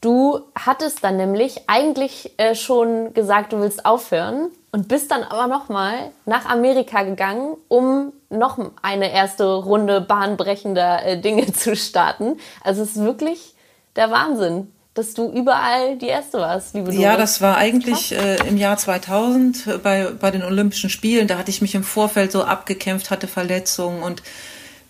Du 0.01 0.41
hattest 0.53 1.03
dann 1.03 1.15
nämlich 1.15 1.69
eigentlich 1.69 2.33
äh, 2.37 2.55
schon 2.55 3.13
gesagt, 3.13 3.53
du 3.53 3.61
willst 3.61 3.85
aufhören 3.85 4.49
und 4.71 4.87
bist 4.87 5.11
dann 5.11 5.23
aber 5.23 5.47
nochmal 5.47 6.11
nach 6.25 6.45
Amerika 6.45 7.03
gegangen, 7.03 7.55
um 7.67 8.11
noch 8.29 8.57
eine 8.81 9.13
erste 9.13 9.53
Runde 9.53 10.01
bahnbrechender 10.01 11.05
äh, 11.05 11.21
Dinge 11.21 11.53
zu 11.53 11.75
starten. 11.75 12.37
Also 12.63 12.81
es 12.81 12.97
ist 12.97 13.03
wirklich 13.03 13.53
der 13.95 14.11
Wahnsinn, 14.11 14.73
dass 14.93 15.13
du 15.13 15.31
überall 15.31 15.97
die 15.97 16.07
Erste 16.07 16.39
warst, 16.39 16.73
liebe 16.73 16.87
Doris. 16.87 16.99
Ja, 16.99 17.15
das 17.15 17.39
war 17.41 17.57
eigentlich 17.57 18.11
äh, 18.11 18.35
im 18.47 18.57
Jahr 18.57 18.77
2000 18.77 19.67
äh, 19.67 19.77
bei, 19.77 20.07
bei 20.19 20.31
den 20.31 20.43
Olympischen 20.43 20.89
Spielen. 20.89 21.27
Da 21.27 21.37
hatte 21.37 21.49
ich 21.49 21.61
mich 21.61 21.75
im 21.75 21.83
Vorfeld 21.83 22.31
so 22.31 22.43
abgekämpft, 22.43 23.09
hatte 23.09 23.27
Verletzungen 23.27 24.03
und 24.03 24.21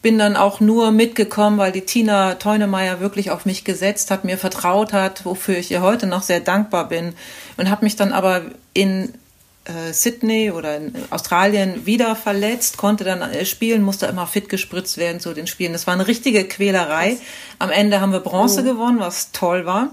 bin 0.01 0.17
dann 0.17 0.35
auch 0.35 0.59
nur 0.59 0.91
mitgekommen, 0.91 1.59
weil 1.59 1.71
die 1.71 1.81
Tina 1.81 2.33
Teunemeyer 2.35 2.99
wirklich 2.99 3.29
auf 3.29 3.45
mich 3.45 3.63
gesetzt 3.63 4.09
hat, 4.09 4.23
mir 4.23 4.39
vertraut 4.39 4.93
hat, 4.93 5.25
wofür 5.25 5.57
ich 5.57 5.69
ihr 5.69 5.81
heute 5.81 6.07
noch 6.07 6.23
sehr 6.23 6.39
dankbar 6.39 6.89
bin. 6.89 7.13
Und 7.57 7.69
habe 7.69 7.85
mich 7.85 7.95
dann 7.95 8.11
aber 8.11 8.41
in 8.73 9.13
äh, 9.65 9.93
Sydney 9.93 10.52
oder 10.52 10.78
in 10.78 10.93
Australien 11.12 11.86
wieder 11.86 12.15
verletzt, 12.15 12.78
konnte 12.78 13.04
dann 13.04 13.21
äh, 13.21 13.45
spielen, 13.45 13.84
musste 13.84 14.08
immer 14.08 14.26
fit 14.26 14.50
gespritzt 14.50 14.97
werden 14.97 15.19
zu 15.19 15.34
den 15.34 15.47
Spielen. 15.47 15.74
Das 15.74 15.86
war 15.86 15.93
eine 15.93 16.08
richtige 16.08 16.47
Quälerei. 16.47 17.17
Am 17.60 17.69
Ende 17.69 18.02
haben 18.02 18.12
wir 18.12 18.21
Bronze 18.21 18.62
mhm. 18.62 18.65
gewonnen, 18.65 19.00
was 19.00 19.32
toll 19.32 19.65
war. 19.65 19.89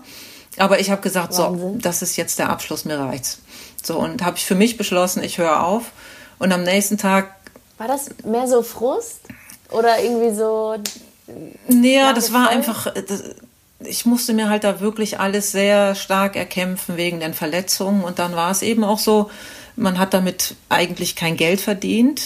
Aber 0.56 0.80
ich 0.80 0.90
habe 0.90 1.02
gesagt, 1.02 1.36
Wahnsinn. 1.36 1.60
so, 1.60 1.76
das 1.80 2.02
ist 2.02 2.16
jetzt 2.16 2.38
der 2.38 2.48
Abschluss, 2.48 2.84
mir 2.84 2.98
reicht's. 2.98 3.40
So, 3.82 3.98
und 3.98 4.24
habe 4.24 4.36
ich 4.36 4.44
für 4.44 4.54
mich 4.54 4.76
beschlossen, 4.76 5.22
ich 5.22 5.38
höre 5.38 5.62
auf. 5.62 5.92
Und 6.38 6.52
am 6.52 6.62
nächsten 6.62 6.98
Tag. 6.98 7.34
War 7.76 7.88
das 7.88 8.06
mehr 8.24 8.48
so 8.48 8.62
Frust? 8.62 9.20
Oder 9.70 10.02
irgendwie 10.02 10.34
so. 10.34 10.76
Naja, 11.68 12.12
das 12.12 12.32
war 12.32 12.48
einfach. 12.48 12.86
Äh, 12.86 13.02
das, 13.02 13.22
ich 13.80 14.06
musste 14.06 14.32
mir 14.32 14.48
halt 14.48 14.64
da 14.64 14.80
wirklich 14.80 15.20
alles 15.20 15.52
sehr 15.52 15.94
stark 15.94 16.34
erkämpfen 16.34 16.96
wegen 16.96 17.20
den 17.20 17.32
Verletzungen. 17.32 18.02
Und 18.02 18.18
dann 18.18 18.34
war 18.34 18.50
es 18.50 18.62
eben 18.62 18.82
auch 18.82 18.98
so, 18.98 19.30
man 19.78 19.98
hat 19.98 20.12
damit 20.12 20.56
eigentlich 20.68 21.16
kein 21.16 21.36
Geld 21.36 21.60
verdient. 21.60 22.22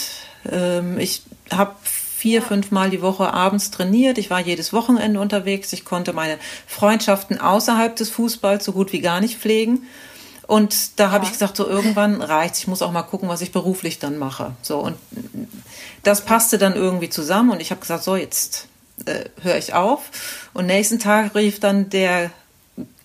Ähm, 0.51 0.99
ich 0.99 1.23
habe 1.51 1.77
vier, 1.85 2.43
fünf 2.43 2.71
Mal 2.71 2.91
die 2.91 3.03
Woche 3.03 3.33
abends 3.33 3.71
trainiert. 3.71 4.19
Ich 4.19 4.31
war 4.31 4.41
jedes 4.41 4.73
Wochenende 4.73 5.21
unterwegs. 5.21 5.73
Ich 5.73 5.85
konnte 5.85 6.13
meine 6.13 6.39
Freundschaften 6.67 7.41
außerhalb 7.41 7.95
des 7.95 8.11
Fußballs 8.11 8.65
so 8.65 8.73
gut 8.73 8.93
wie 8.93 9.01
gar 9.01 9.21
nicht 9.21 9.39
pflegen. 9.39 9.87
Und 10.47 10.99
da 10.99 11.11
habe 11.11 11.25
ja. 11.25 11.31
ich 11.31 11.33
gesagt, 11.33 11.57
so 11.57 11.67
irgendwann 11.67 12.21
reicht's. 12.21 12.59
Ich 12.59 12.67
muss 12.67 12.83
auch 12.83 12.93
mal 12.93 13.03
gucken, 13.03 13.29
was 13.29 13.43
ich 13.43 13.53
beruflich 13.53 13.99
dann 13.99 14.19
mache. 14.19 14.53
So 14.63 14.79
und 14.79 14.97
das 16.03 16.25
passte 16.25 16.59
dann 16.59 16.75
irgendwie 16.75 17.11
zusammen 17.11 17.51
und 17.51 17.61
ich 17.61 17.71
habe 17.71 17.81
gesagt, 17.81 18.03
so 18.03 18.17
jetzt 18.17 18.69
äh, 19.07 19.25
höre 19.43 19.57
ich 19.57 19.75
auf. 19.75 20.11
Und 20.53 20.67
nächsten 20.67 20.99
Tag 20.99 21.35
rief 21.35 21.61
dann 21.61 21.91
der 21.91 22.31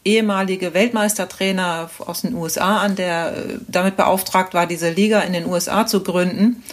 ehemalige 0.07 0.73
Weltmeistertrainer 0.73 1.89
aus 1.99 2.21
den 2.21 2.33
USA 2.33 2.77
an, 2.79 2.95
der 2.95 3.35
äh, 3.35 3.57
damit 3.67 3.97
beauftragt 3.97 4.53
war, 4.53 4.65
diese 4.65 4.89
Liga 4.89 5.19
in 5.19 5.33
den 5.33 5.45
USA 5.45 5.85
zu 5.85 6.01
gründen 6.01 6.63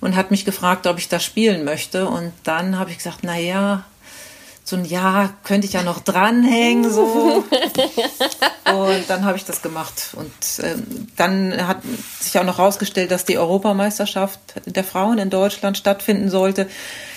und 0.00 0.16
hat 0.16 0.30
mich 0.30 0.44
gefragt, 0.44 0.86
ob 0.86 0.98
ich 0.98 1.08
da 1.08 1.20
spielen 1.20 1.64
möchte. 1.64 2.08
Und 2.08 2.32
dann 2.44 2.78
habe 2.78 2.90
ich 2.90 2.96
gesagt, 2.96 3.18
na 3.22 3.38
ja, 3.38 3.84
so 4.64 4.76
ein 4.76 4.84
Jahr 4.84 5.34
könnte 5.44 5.66
ich 5.66 5.72
ja 5.72 5.82
noch 5.82 6.00
dranhängen 6.00 6.92
so 6.92 7.02
und 8.66 9.04
dann 9.08 9.24
habe 9.24 9.38
ich 9.38 9.46
das 9.46 9.62
gemacht 9.62 10.10
und 10.12 10.30
ähm, 10.62 11.08
dann 11.16 11.66
hat 11.66 11.78
sich 12.20 12.38
auch 12.38 12.44
noch 12.44 12.58
herausgestellt, 12.58 13.10
dass 13.10 13.24
die 13.24 13.38
Europameisterschaft 13.38 14.38
der 14.66 14.84
Frauen 14.84 15.16
in 15.16 15.30
Deutschland 15.30 15.78
stattfinden 15.78 16.28
sollte. 16.28 16.68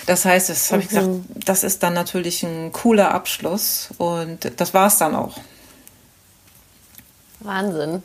Das 0.06 0.24
heißt, 0.24 0.50
das 0.50 0.72
habe 0.72 0.82
ich 0.82 0.88
gesagt, 0.88 1.10
das 1.46 1.66
ist 1.66 1.84
dann 1.84 1.94
natürlich 1.94 2.42
ein 2.44 2.72
cooler 2.72 3.14
Abschluss 3.14 3.90
und 3.98 4.50
das 4.56 4.74
war 4.74 4.88
es 4.88 4.98
dann 4.98 5.14
auch. 5.14 5.38
Wahnsinn. 7.44 8.04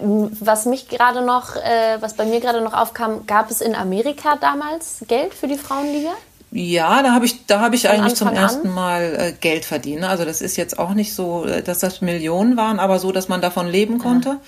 Was 0.00 0.64
mich 0.64 0.88
gerade 0.88 1.24
noch, 1.24 1.56
äh, 1.56 2.00
was 2.00 2.14
bei 2.14 2.24
mir 2.24 2.40
gerade 2.40 2.60
noch 2.60 2.72
aufkam, 2.72 3.26
gab 3.26 3.50
es 3.50 3.60
in 3.60 3.74
Amerika 3.74 4.36
damals 4.40 5.04
Geld 5.08 5.34
für 5.34 5.48
die 5.48 5.58
Frauenliga? 5.58 6.12
Ja, 6.50 7.02
da 7.02 7.12
habe 7.12 7.26
ich, 7.26 7.46
da 7.46 7.60
habe 7.60 7.74
ich 7.74 7.88
eigentlich 7.88 8.14
zum 8.14 8.28
ersten 8.28 8.70
Mal 8.70 9.16
äh, 9.18 9.32
Geld 9.32 9.64
verdient. 9.64 10.04
Also 10.04 10.24
das 10.24 10.40
ist 10.40 10.56
jetzt 10.56 10.78
auch 10.78 10.94
nicht 10.94 11.14
so, 11.14 11.44
äh, 11.44 11.62
dass 11.62 11.80
das 11.80 12.00
Millionen 12.00 12.56
waren, 12.56 12.78
aber 12.78 12.98
so, 12.98 13.12
dass 13.12 13.28
man 13.28 13.40
davon 13.40 13.66
leben 13.66 13.98
konnte. 13.98 14.28
Ja. 14.28 14.40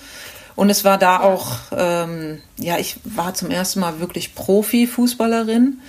Und 0.55 0.69
es 0.69 0.83
war 0.83 0.97
da 0.97 1.17
ja. 1.17 1.21
auch, 1.21 1.57
ähm, 1.75 2.41
ja, 2.57 2.77
ich 2.77 2.97
war 3.03 3.33
zum 3.33 3.51
ersten 3.51 3.81
Mal 3.81 3.99
wirklich 3.99 4.35
Profi-Fußballerin. 4.35 5.79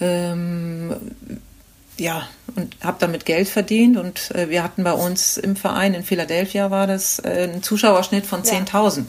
Ähm, 0.00 0.94
ja, 1.98 2.28
und 2.56 2.76
habe 2.82 2.96
damit 3.00 3.24
Geld 3.24 3.48
verdient. 3.48 3.96
Und 3.96 4.30
äh, 4.34 4.48
wir 4.48 4.62
hatten 4.62 4.84
bei 4.84 4.92
uns 4.92 5.36
im 5.36 5.56
Verein 5.56 5.94
in 5.94 6.04
Philadelphia 6.04 6.70
war 6.70 6.86
das 6.86 7.18
äh, 7.18 7.48
ein 7.52 7.62
Zuschauerschnitt 7.62 8.24
von 8.24 8.42
10.000. 8.42 8.98
Ja. 8.98 9.04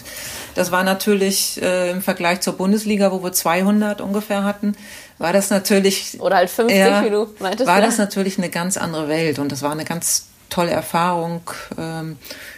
Das 0.55 0.71
war 0.71 0.83
natürlich 0.83 1.61
äh, 1.61 1.91
im 1.91 2.01
Vergleich 2.01 2.41
zur 2.41 2.53
Bundesliga, 2.53 3.11
wo 3.11 3.23
wir 3.23 3.31
200 3.31 4.01
ungefähr 4.01 4.43
hatten, 4.43 4.75
war 5.17 5.33
das 5.33 5.49
natürlich. 5.49 6.19
Oder 6.19 6.37
halt 6.37 6.49
50, 6.49 6.77
ja, 6.77 7.05
wie 7.05 7.09
du 7.09 7.27
meintest. 7.39 7.67
War 7.67 7.79
ja. 7.79 7.85
das 7.85 7.97
natürlich 7.97 8.37
eine 8.37 8.49
ganz 8.49 8.77
andere 8.77 9.07
Welt 9.07 9.39
und 9.39 9.51
das 9.51 9.61
war 9.61 9.71
eine 9.71 9.85
ganz 9.85 10.27
tolle 10.49 10.71
Erfahrung. 10.71 11.41
Ähm, 11.77 12.17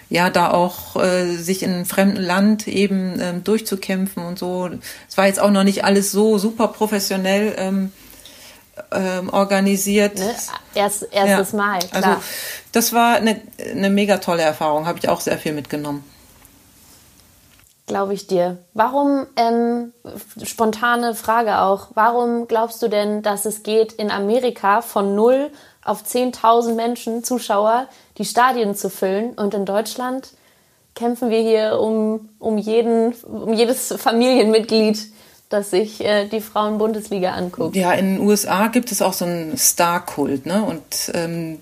ja, 0.10 0.30
da 0.30 0.52
auch 0.52 1.02
äh, 1.02 1.36
sich 1.36 1.64
in 1.64 1.72
einem 1.72 1.86
fremden 1.86 2.22
Land 2.22 2.68
eben 2.68 3.20
ähm, 3.20 3.44
durchzukämpfen 3.44 4.24
und 4.24 4.40
so. 4.40 4.70
Es 5.10 5.18
war 5.18 5.28
jetzt 5.28 5.40
auch 5.40 5.52
noch 5.52 5.64
nicht 5.64 5.86
alles 5.86 6.12
so 6.12 6.38
super 6.38 6.68
professionell. 6.70 7.56
Ähm, 7.58 7.92
ähm, 8.92 9.30
organisiert. 9.30 10.18
Ne? 10.18 10.36
Erst, 10.74 11.08
erstes 11.12 11.52
ja. 11.52 11.58
Mal, 11.58 11.80
klar. 11.80 12.04
Also 12.04 12.22
das 12.72 12.94
war 12.94 13.16
eine, 13.16 13.42
eine 13.60 13.90
mega 13.90 14.18
tolle 14.18 14.44
Erfahrung, 14.44 14.86
habe 14.88 15.00
ich 15.00 15.10
auch 15.10 15.22
sehr 15.22 15.38
viel 15.38 15.54
mitgenommen. 15.54 16.04
Glaube 17.88 18.14
ich 18.14 18.28
dir. 18.28 18.60
Warum, 18.74 19.26
ähm, 19.36 19.92
spontane 20.44 21.14
Frage 21.14 21.60
auch, 21.60 21.90
warum 21.94 22.48
glaubst 22.48 22.82
du 22.82 22.88
denn, 22.88 23.22
dass 23.22 23.46
es 23.46 23.64
geht, 23.64 23.92
in 23.92 24.12
Amerika 24.12 24.82
von 24.82 25.16
0 25.16 25.52
auf 25.84 26.04
10.000 26.04 26.76
Menschen, 26.76 27.24
Zuschauer, 27.24 27.88
die 28.18 28.26
Stadien 28.26 28.76
zu 28.76 28.90
füllen 28.90 29.34
und 29.34 29.54
in 29.54 29.66
Deutschland 29.66 30.30
kämpfen 30.96 31.30
wir 31.30 31.42
hier 31.42 31.80
um, 31.80 32.30
um, 32.40 32.58
jeden, 32.58 33.14
um 33.24 33.54
jedes 33.54 33.94
Familienmitglied, 33.98 35.12
das 35.52 35.72
sich 35.72 36.04
äh, 36.04 36.28
die 36.28 36.42
Frauen-Bundesliga 36.42 37.32
anguckt. 37.32 37.76
Ja, 37.76 37.94
in 37.94 38.18
den 38.18 38.28
USA 38.28 38.68
gibt 38.68 38.92
es 38.92 39.02
auch 39.02 39.14
so 39.14 39.26
einen 39.26 39.58
Star-Kult, 39.58 40.46
ne? 40.46 40.64
Und 40.64 41.12
ähm, 41.14 41.60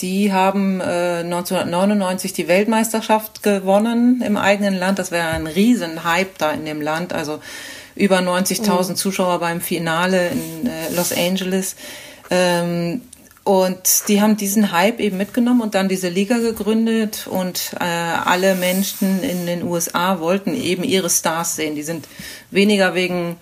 die 0.00 0.32
haben 0.32 0.80
äh, 0.80 1.20
1999 1.20 2.32
die 2.32 2.48
Weltmeisterschaft 2.48 3.42
gewonnen 3.42 4.20
im 4.20 4.36
eigenen 4.36 4.74
Land. 4.74 4.98
Das 4.98 5.10
wäre 5.10 5.28
ein 5.28 5.46
Riesenhype 5.46 6.30
da 6.38 6.50
in 6.50 6.64
dem 6.64 6.80
Land. 6.80 7.12
Also 7.12 7.40
über 7.94 8.18
90.000 8.18 8.90
mhm. 8.90 8.96
Zuschauer 8.96 9.38
beim 9.38 9.60
Finale 9.60 10.28
in 10.28 10.66
äh, 10.66 10.94
Los 10.94 11.12
Angeles. 11.16 11.76
Ähm, 12.30 13.02
und 13.44 14.08
die 14.08 14.22
haben 14.22 14.36
diesen 14.36 14.70
Hype 14.70 15.00
eben 15.00 15.16
mitgenommen 15.16 15.62
und 15.62 15.74
dann 15.74 15.88
diese 15.88 16.08
Liga 16.08 16.38
gegründet 16.38 17.26
und 17.26 17.74
äh, 17.80 17.84
alle 17.84 18.54
Menschen 18.54 19.22
in 19.22 19.46
den 19.46 19.64
USA 19.64 20.20
wollten 20.20 20.54
eben 20.54 20.84
ihre 20.84 21.10
Stars 21.10 21.56
sehen. 21.56 21.74
Die 21.74 21.82
sind 21.82 22.06
weniger 22.52 22.94
wegen 22.94 23.36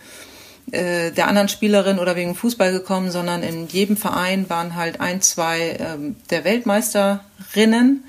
äh, 0.73 1.11
der 1.11 1.29
anderen 1.29 1.49
Spielerin 1.49 1.99
oder 1.99 2.17
wegen 2.17 2.35
Fußball 2.35 2.73
gekommen, 2.73 3.11
sondern 3.11 3.43
in 3.43 3.69
jedem 3.69 3.99
Verein 3.99 4.49
waren 4.49 4.75
halt 4.75 5.01
ein, 5.01 5.21
zwei 5.21 5.77
ähm, 5.79 6.17
der 6.31 6.45
Weltmeisterinnen. 6.45 8.05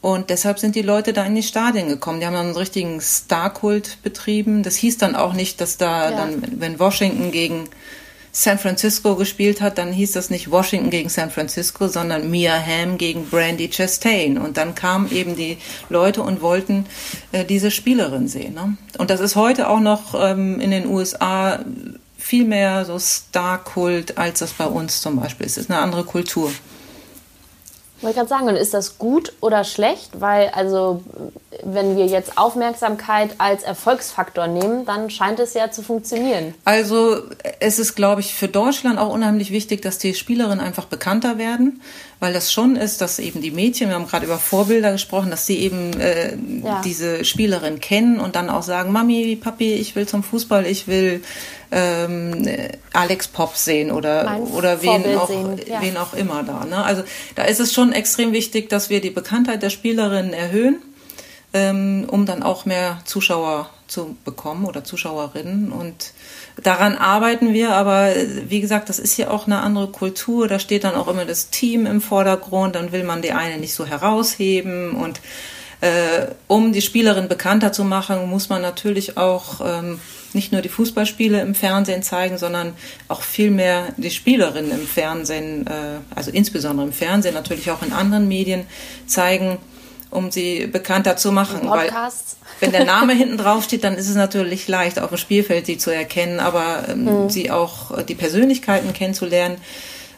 Und 0.00 0.30
deshalb 0.30 0.58
sind 0.58 0.76
die 0.76 0.82
Leute 0.82 1.14
da 1.14 1.24
in 1.24 1.34
die 1.34 1.42
Stadien 1.42 1.88
gekommen. 1.88 2.20
Die 2.20 2.26
haben 2.26 2.34
dann 2.34 2.46
einen 2.46 2.56
richtigen 2.56 3.00
Star-Kult 3.00 4.02
betrieben. 4.02 4.62
Das 4.62 4.76
hieß 4.76 4.98
dann 4.98 5.16
auch 5.16 5.32
nicht, 5.32 5.60
dass 5.60 5.78
da 5.78 6.10
ja. 6.10 6.16
dann, 6.16 6.60
wenn 6.60 6.78
Washington 6.78 7.32
gegen 7.32 7.70
San 8.36 8.58
Francisco 8.58 9.14
gespielt 9.14 9.60
hat, 9.60 9.78
dann 9.78 9.92
hieß 9.92 10.10
das 10.10 10.28
nicht 10.28 10.50
Washington 10.50 10.90
gegen 10.90 11.08
San 11.08 11.30
Francisco, 11.30 11.86
sondern 11.86 12.32
Mia 12.32 12.60
Hamm 12.60 12.98
gegen 12.98 13.26
Brandy 13.26 13.70
Chastain. 13.70 14.38
Und 14.38 14.56
dann 14.56 14.74
kamen 14.74 15.08
eben 15.12 15.36
die 15.36 15.56
Leute 15.88 16.20
und 16.20 16.42
wollten 16.42 16.86
äh, 17.30 17.44
diese 17.44 17.70
Spielerin 17.70 18.26
sehen. 18.26 18.54
Ne? 18.54 18.76
Und 18.98 19.10
das 19.10 19.20
ist 19.20 19.36
heute 19.36 19.68
auch 19.68 19.78
noch 19.78 20.16
ähm, 20.20 20.58
in 20.58 20.72
den 20.72 20.88
USA 20.88 21.64
viel 22.18 22.44
mehr 22.44 22.84
so 22.84 22.98
Star-Kult, 22.98 24.18
als 24.18 24.40
das 24.40 24.52
bei 24.52 24.66
uns 24.66 25.00
zum 25.00 25.20
Beispiel 25.20 25.46
ist. 25.46 25.52
Es 25.52 25.64
ist 25.64 25.70
eine 25.70 25.80
andere 25.80 26.02
Kultur. 26.02 26.50
Wollte 28.04 28.18
gerade 28.18 28.28
sagen, 28.28 28.48
und 28.48 28.56
ist 28.56 28.74
das 28.74 28.98
gut 28.98 29.32
oder 29.40 29.64
schlecht? 29.64 30.20
Weil, 30.20 30.48
also, 30.50 31.02
wenn 31.62 31.96
wir 31.96 32.04
jetzt 32.04 32.36
Aufmerksamkeit 32.36 33.30
als 33.38 33.62
Erfolgsfaktor 33.62 34.46
nehmen, 34.46 34.84
dann 34.84 35.08
scheint 35.08 35.40
es 35.40 35.54
ja 35.54 35.70
zu 35.70 35.82
funktionieren. 35.82 36.52
Also, 36.66 37.22
es 37.60 37.78
ist, 37.78 37.94
glaube 37.94 38.20
ich, 38.20 38.34
für 38.34 38.48
Deutschland 38.48 38.98
auch 38.98 39.08
unheimlich 39.08 39.52
wichtig, 39.52 39.80
dass 39.80 39.96
die 39.96 40.12
Spielerinnen 40.12 40.60
einfach 40.60 40.84
bekannter 40.84 41.38
werden, 41.38 41.80
weil 42.24 42.32
das 42.32 42.50
schon 42.50 42.76
ist, 42.76 43.02
dass 43.02 43.18
eben 43.18 43.42
die 43.42 43.50
Mädchen, 43.50 43.90
wir 43.90 43.96
haben 43.96 44.06
gerade 44.06 44.24
über 44.24 44.38
Vorbilder 44.38 44.92
gesprochen, 44.92 45.30
dass 45.30 45.44
sie 45.44 45.58
eben 45.58 45.92
äh, 46.00 46.34
ja. 46.64 46.80
diese 46.82 47.22
Spielerin 47.22 47.80
kennen 47.80 48.18
und 48.18 48.34
dann 48.34 48.48
auch 48.48 48.62
sagen, 48.62 48.92
Mami, 48.92 49.36
Papi, 49.36 49.74
ich 49.74 49.94
will 49.94 50.08
zum 50.08 50.22
Fußball, 50.22 50.64
ich 50.64 50.88
will 50.88 51.22
ähm, 51.70 52.48
Alex 52.94 53.28
Pop 53.28 53.58
sehen 53.58 53.90
oder, 53.90 54.40
oder 54.54 54.80
wen 54.80 55.18
auch, 55.18 55.28
ja. 55.66 55.82
wen 55.82 55.98
auch 55.98 56.14
immer 56.14 56.42
da. 56.44 56.64
Ne? 56.64 56.82
Also 56.82 57.02
da 57.34 57.44
ist 57.44 57.60
es 57.60 57.74
schon 57.74 57.92
extrem 57.92 58.32
wichtig, 58.32 58.70
dass 58.70 58.88
wir 58.88 59.02
die 59.02 59.10
Bekanntheit 59.10 59.62
der 59.62 59.68
Spielerinnen 59.68 60.32
erhöhen, 60.32 60.80
ähm, 61.52 62.06
um 62.08 62.24
dann 62.24 62.42
auch 62.42 62.64
mehr 62.64 63.00
Zuschauer 63.04 63.68
zu 63.86 64.16
bekommen 64.24 64.64
oder 64.64 64.82
Zuschauerinnen. 64.82 65.72
Und 65.72 66.14
daran 66.62 66.96
arbeiten 66.96 67.52
wir, 67.52 67.72
aber 67.72 68.10
wie 68.48 68.60
gesagt, 68.60 68.88
das 68.88 68.98
ist 68.98 69.16
ja 69.16 69.30
auch 69.30 69.46
eine 69.46 69.60
andere 69.60 69.88
Kultur. 69.88 70.48
Da 70.48 70.58
steht 70.58 70.84
dann 70.84 70.94
auch 70.94 71.08
immer 71.08 71.24
das 71.24 71.50
Team 71.50 71.86
im 71.86 72.00
Vordergrund, 72.00 72.76
dann 72.76 72.92
will 72.92 73.04
man 73.04 73.22
die 73.22 73.32
eine 73.32 73.58
nicht 73.58 73.74
so 73.74 73.86
herausheben. 73.86 74.92
Und 74.92 75.20
äh, 75.80 76.28
um 76.46 76.72
die 76.72 76.82
Spielerin 76.82 77.28
bekannter 77.28 77.72
zu 77.72 77.84
machen, 77.84 78.28
muss 78.30 78.48
man 78.48 78.62
natürlich 78.62 79.16
auch 79.16 79.60
ähm, 79.64 80.00
nicht 80.32 80.52
nur 80.52 80.62
die 80.62 80.68
Fußballspiele 80.68 81.40
im 81.40 81.54
Fernsehen 81.54 82.02
zeigen, 82.02 82.38
sondern 82.38 82.74
auch 83.08 83.22
viel 83.22 83.50
mehr 83.50 83.88
die 83.96 84.10
Spielerinnen 84.10 84.72
im 84.72 84.86
Fernsehen, 84.86 85.66
äh, 85.66 85.98
also 86.14 86.30
insbesondere 86.30 86.86
im 86.86 86.92
Fernsehen, 86.92 87.34
natürlich 87.34 87.70
auch 87.70 87.82
in 87.82 87.92
anderen 87.92 88.28
Medien 88.28 88.66
zeigen, 89.06 89.58
um 90.14 90.30
sie 90.30 90.66
bekannter 90.66 91.16
zu 91.16 91.32
machen. 91.32 91.62
Podcasts. 91.62 92.36
Weil 92.40 92.48
wenn 92.60 92.72
der 92.72 92.84
Name 92.84 93.12
hinten 93.14 93.36
drauf 93.36 93.64
steht, 93.64 93.84
dann 93.84 93.96
ist 93.96 94.08
es 94.08 94.14
natürlich 94.14 94.68
leicht, 94.68 94.98
auf 94.98 95.08
dem 95.10 95.18
Spielfeld 95.18 95.66
sie 95.66 95.78
zu 95.78 95.90
erkennen, 95.90 96.40
aber 96.40 96.88
ähm, 96.88 97.24
mhm. 97.24 97.30
sie 97.30 97.50
auch 97.50 97.98
äh, 97.98 98.04
die 98.04 98.14
Persönlichkeiten 98.14 98.92
kennenzulernen. 98.92 99.58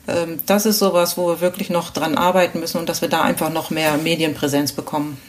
Ähm, 0.09 0.41
das 0.47 0.67
ist 0.67 0.79
sowas, 0.79 1.17
wo 1.17 1.29
wir 1.29 1.41
wirklich 1.41 1.71
noch 1.71 1.91
dran 1.91 2.17
arbeiten 2.17 2.61
müssen 2.61 2.79
und 2.79 2.89
dass 2.89 3.03
wir 3.03 3.09
da 3.09 3.23
einfach 3.23 3.51
noch 3.51 3.71
mehr 3.71 3.97
Medienpräsenz 3.97 4.73
bekommen. 4.73 5.21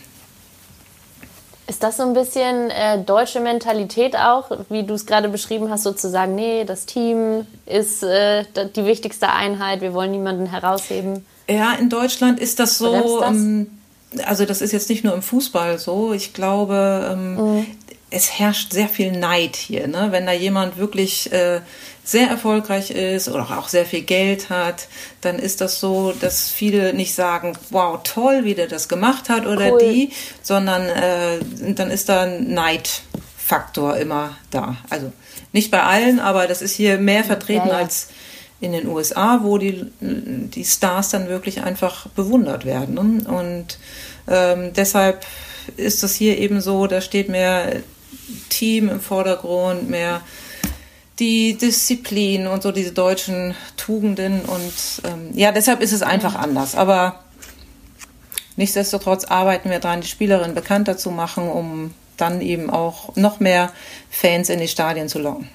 Ist 1.70 1.84
das 1.84 1.98
so 1.98 2.04
ein 2.04 2.14
bisschen 2.14 2.70
äh, 2.70 3.04
deutsche 3.04 3.42
Mentalität 3.42 4.16
auch, 4.16 4.50
wie 4.70 4.84
du 4.84 4.94
es 4.94 5.06
gerade 5.06 5.28
beschrieben 5.28 5.70
hast, 5.70 5.84
sozusagen, 5.84 6.34
nee, 6.34 6.64
das 6.64 6.86
Team 6.86 7.46
ist 7.66 8.04
äh, 8.04 8.46
die 8.76 8.86
wichtigste 8.86 9.30
Einheit, 9.30 9.82
wir 9.82 9.94
wollen 9.94 10.12
niemanden 10.12 10.46
herausheben? 10.46 11.26
Ja, 11.50 11.74
in 11.74 11.90
Deutschland 11.90 12.40
ist 12.40 12.60
das 12.60 12.78
so, 12.78 13.20
das? 13.20 13.32
Ähm, 13.32 13.77
also 14.26 14.46
das 14.46 14.62
ist 14.62 14.72
jetzt 14.72 14.90
nicht 14.90 15.04
nur 15.04 15.14
im 15.14 15.22
Fußball 15.22 15.78
so, 15.80 16.14
ich 16.14 16.34
glaube, 16.34 17.10
ähm, 17.12 17.36
mhm. 17.36 17.66
es 18.10 18.40
herrscht 18.40 18.72
sehr 18.72 18.90
viel 18.90 19.12
Neid 19.12 19.56
hier, 19.56 19.88
ne? 19.88 20.08
wenn 20.12 20.26
da 20.26 20.32
jemand 20.32 20.78
wirklich 20.78 21.32
äh, 21.32 21.62
sehr 22.04 22.30
erfolgreich 22.30 22.92
ist 22.92 23.28
oder 23.28 23.44
auch 23.58 23.68
sehr 23.68 23.86
viel 23.86 24.02
Geld 24.02 24.50
hat, 24.50 24.88
dann 25.20 25.40
ist 25.40 25.60
das 25.60 25.82
so, 25.82 26.14
dass 26.14 26.50
viele 26.50 26.94
nicht 26.94 27.14
sagen, 27.14 27.58
wow, 27.70 28.00
toll, 28.04 28.46
wie 28.46 28.56
der 28.56 28.68
das 28.68 28.88
gemacht 28.88 29.28
hat 29.28 29.46
oder 29.46 29.74
cool. 29.74 29.80
die, 29.80 30.12
sondern 30.42 30.84
äh, 30.84 31.40
dann 31.74 31.92
ist 31.92 32.08
da 32.08 32.22
ein 32.22 32.54
Neidfaktor 32.54 33.98
immer 33.98 34.38
da. 34.52 34.78
Also 34.90 35.12
nicht 35.52 35.70
bei 35.70 35.84
allen, 35.84 36.22
aber 36.22 36.48
das 36.48 36.62
ist 36.62 36.76
hier 36.76 36.98
mehr 36.98 37.26
vertreten 37.26 37.68
ja, 37.68 37.74
ja. 37.74 37.80
als 37.80 38.08
in 38.60 38.72
den 38.72 38.88
USA, 38.88 39.40
wo 39.44 39.58
die, 39.58 39.86
die 40.02 40.66
Stars 40.66 41.10
dann 41.10 41.28
wirklich 41.28 41.62
einfach 41.62 42.08
bewundert 42.10 42.66
werden. 42.66 42.98
Und 43.28 43.78
ähm, 44.28 44.74
deshalb 44.74 45.26
ist 45.76 46.04
das 46.04 46.16
hier 46.16 46.38
eben 46.38 46.62
so, 46.62 46.88
da 46.88 47.02
steht 47.02 47.30
mehr 47.30 47.82
Team 48.50 48.90
im 48.90 49.00
Vordergrund, 49.00 49.90
mehr 49.90 50.22
die 51.20 51.56
Disziplin 51.56 52.48
und 52.48 52.62
so 52.62 52.72
diese 52.72 52.92
deutschen 52.92 53.56
Tugenden 53.76 54.42
und 54.42 54.74
ähm, 55.04 55.32
ja, 55.34 55.52
deshalb 55.52 55.82
ist 55.82 55.92
es 55.92 56.04
einfach 56.04 56.36
anders. 56.36 56.76
Aber 56.76 57.20
nichtsdestotrotz 58.56 59.26
arbeiten 59.26 59.70
wir 59.70 59.80
daran, 59.80 60.02
die 60.02 60.08
Spielerin 60.08 60.54
bekannter 60.54 60.98
zu 60.98 61.10
machen, 61.10 61.50
um 61.50 61.94
dann 62.18 62.42
eben 62.42 62.70
auch 62.70 63.16
noch 63.16 63.40
mehr 63.40 63.72
Fans 64.10 64.50
in 64.50 64.60
die 64.60 64.68
Stadien 64.68 65.08
zu 65.08 65.20
locken. 65.20 65.48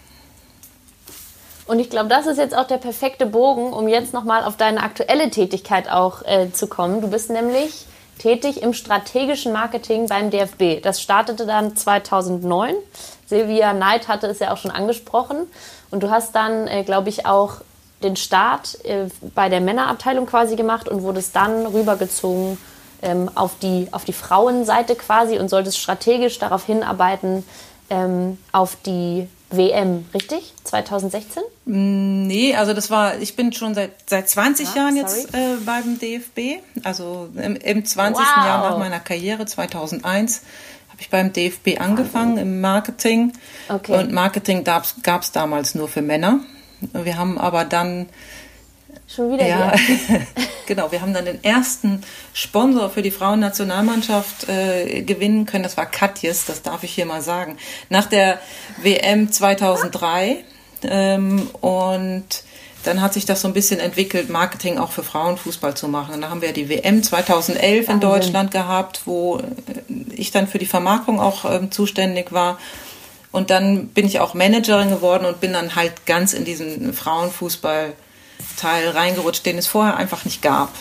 Und 1.73 1.79
ich 1.79 1.89
glaube, 1.89 2.11
das 2.11 2.27
ist 2.27 2.37
jetzt 2.37 2.55
auch 2.55 2.67
der 2.67 2.77
perfekte 2.77 3.25
Bogen, 3.25 3.73
um 3.73 3.89
jetzt 3.89 4.13
nochmal 4.13 4.45
auf 4.45 4.59
deine 4.59 4.83
aktuelle 4.83 5.31
Tätigkeit 5.31 5.91
auch 5.91 6.21
äh, 6.27 6.53
zu 6.53 6.67
kommen. 6.67 7.01
Du 7.01 7.09
bist 7.09 7.31
nämlich 7.31 7.87
tätig 8.19 8.63
im 8.63 8.75
strategischen 8.75 9.55
Marketing 9.55 10.07
beim 10.07 10.29
DFB. 10.29 10.83
Das 10.83 11.01
startete 11.01 11.47
dann 11.47 11.75
2009. 11.75 12.75
Silvia 13.25 13.73
Neid 13.73 14.07
hatte 14.07 14.27
es 14.27 14.39
ja 14.39 14.53
auch 14.53 14.59
schon 14.59 14.71
angesprochen. 14.71 15.47
Und 15.91 16.03
du 16.03 16.11
hast 16.11 16.35
dann, 16.35 16.67
äh, 16.67 16.83
glaube 16.83 17.09
ich, 17.09 17.25
auch 17.25 17.63
den 18.03 18.17
Start 18.17 18.85
äh, 18.85 19.07
bei 19.35 19.49
der 19.49 19.63
Männerabteilung 19.63 20.27
quasi 20.27 20.57
gemacht 20.57 20.91
und 20.91 21.03
wurdest 21.03 21.35
dann 21.35 21.65
rübergezogen 21.65 22.59
ähm, 23.01 23.31
auf, 23.35 23.53
die, 23.63 23.89
auf 23.93 24.05
die 24.05 24.13
Frauenseite 24.13 24.95
quasi 24.95 25.39
und 25.39 25.49
solltest 25.49 25.79
strategisch 25.79 26.39
darauf 26.39 26.67
hinarbeiten, 26.67 27.47
ähm, 27.89 28.37
auf 28.53 28.77
die 28.85 29.27
WM, 29.57 30.07
richtig? 30.15 30.55
2016? 30.65 31.43
Mm, 31.65 32.27
nee, 32.27 32.55
also 32.55 32.75
das 32.75 32.91
war, 32.91 33.19
ich 33.19 33.37
bin 33.37 33.53
schon 33.53 33.75
seit, 33.75 33.93
seit 34.09 34.29
20 34.29 34.69
ah, 34.69 34.77
Jahren 34.77 34.97
sorry. 34.97 35.21
jetzt 35.21 35.35
äh, 35.35 35.57
beim 35.65 35.99
DFB. 35.99 36.63
Also 36.85 37.29
im, 37.37 37.57
im 37.57 37.85
20. 37.85 38.19
Wow. 38.19 38.45
Jahr 38.45 38.71
nach 38.71 38.79
meiner 38.79 39.01
Karriere, 39.01 39.47
2001, 39.47 40.43
habe 40.89 41.01
ich 41.01 41.11
beim 41.11 41.33
DFB 41.33 41.81
angefangen 41.81 42.39
im 42.39 42.61
Marketing. 42.61 43.33
Okay. 43.69 43.99
Und 43.99 44.13
Marketing 44.13 44.65
gab 44.65 44.85
es 45.23 45.33
damals 45.33 45.75
nur 45.75 45.89
für 45.89 46.03
Männer. 46.03 46.41
Wir 46.93 47.17
haben 47.17 47.39
aber 47.39 47.65
dann 47.65 48.09
Schon 49.15 49.33
wieder 49.33 49.47
ja. 49.47 49.75
genau, 50.67 50.91
wir 50.91 51.03
haben 51.03 51.13
dann 51.13 51.27
den 51.27 51.45
ersten 51.45 52.03
Sponsor 52.33 52.89
für 52.89 53.03
die 53.03 53.11
Frauennationalmannschaft 53.11 54.49
äh, 54.49 55.03
gewinnen 55.03 55.45
können. 55.45 55.65
Das 55.65 55.77
war 55.77 55.85
Katjes, 55.85 56.47
das 56.47 56.63
darf 56.63 56.83
ich 56.83 56.95
hier 56.95 57.05
mal 57.05 57.21
sagen. 57.21 57.59
Nach 57.91 58.07
der 58.07 58.41
WM 58.83 59.31
2003 59.31 60.45
ähm, 60.85 61.51
und 61.61 62.25
dann 62.85 63.01
hat 63.01 63.13
sich 63.13 63.27
das 63.27 63.43
so 63.43 63.49
ein 63.49 63.55
bisschen 63.55 63.81
entwickelt, 63.81 64.31
Marketing 64.31 64.79
auch 64.79 64.91
für 64.91 65.03
Frauenfußball 65.03 65.77
zu 65.77 65.89
machen. 65.89 66.15
Und 66.15 66.23
da 66.23 66.31
haben 66.31 66.43
wir 66.43 66.53
die 66.53 66.69
WM 66.69 67.03
2011 67.03 67.89
in 67.89 68.01
Deutschland 68.01 68.51
gehabt, 68.51 69.03
wo 69.05 69.39
äh, 69.39 69.43
ich 70.15 70.31
dann 70.31 70.49
für 70.49 70.59
die 70.59 70.67
Vermarktung 70.67 71.21
auch 71.21 71.45
ähm, 71.45 71.71
zuständig 71.71 72.33
war. 72.33 72.59
Und 73.31 73.51
dann 73.51 73.89
bin 73.89 74.07
ich 74.07 74.21
auch 74.21 74.33
Managerin 74.35 74.91
geworden 74.91 75.27
und 75.27 75.41
bin 75.41 75.53
dann 75.53 75.77
halt 75.77 76.07
ganz 76.07 76.33
in 76.33 76.45
diesen 76.45 76.93
Frauenfußball-Teil 78.43 78.91
reingerutscht, 78.91 79.45
den 79.47 79.59
es 79.59 79.67
vorher 79.67 79.97
einfach 79.97 80.25
nicht 80.25 80.43
gab. 80.43 80.73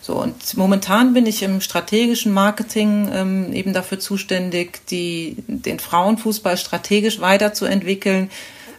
So, 0.00 0.14
und 0.14 0.56
momentan 0.56 1.12
bin 1.12 1.26
ich 1.26 1.42
im 1.42 1.60
strategischen 1.60 2.32
Marketing 2.32 3.10
ähm, 3.12 3.52
eben 3.52 3.72
dafür 3.72 3.98
zuständig, 3.98 4.86
die, 4.86 5.36
den 5.46 5.78
Frauenfußball 5.78 6.56
strategisch 6.56 7.20
weiterzuentwickeln, 7.20 8.30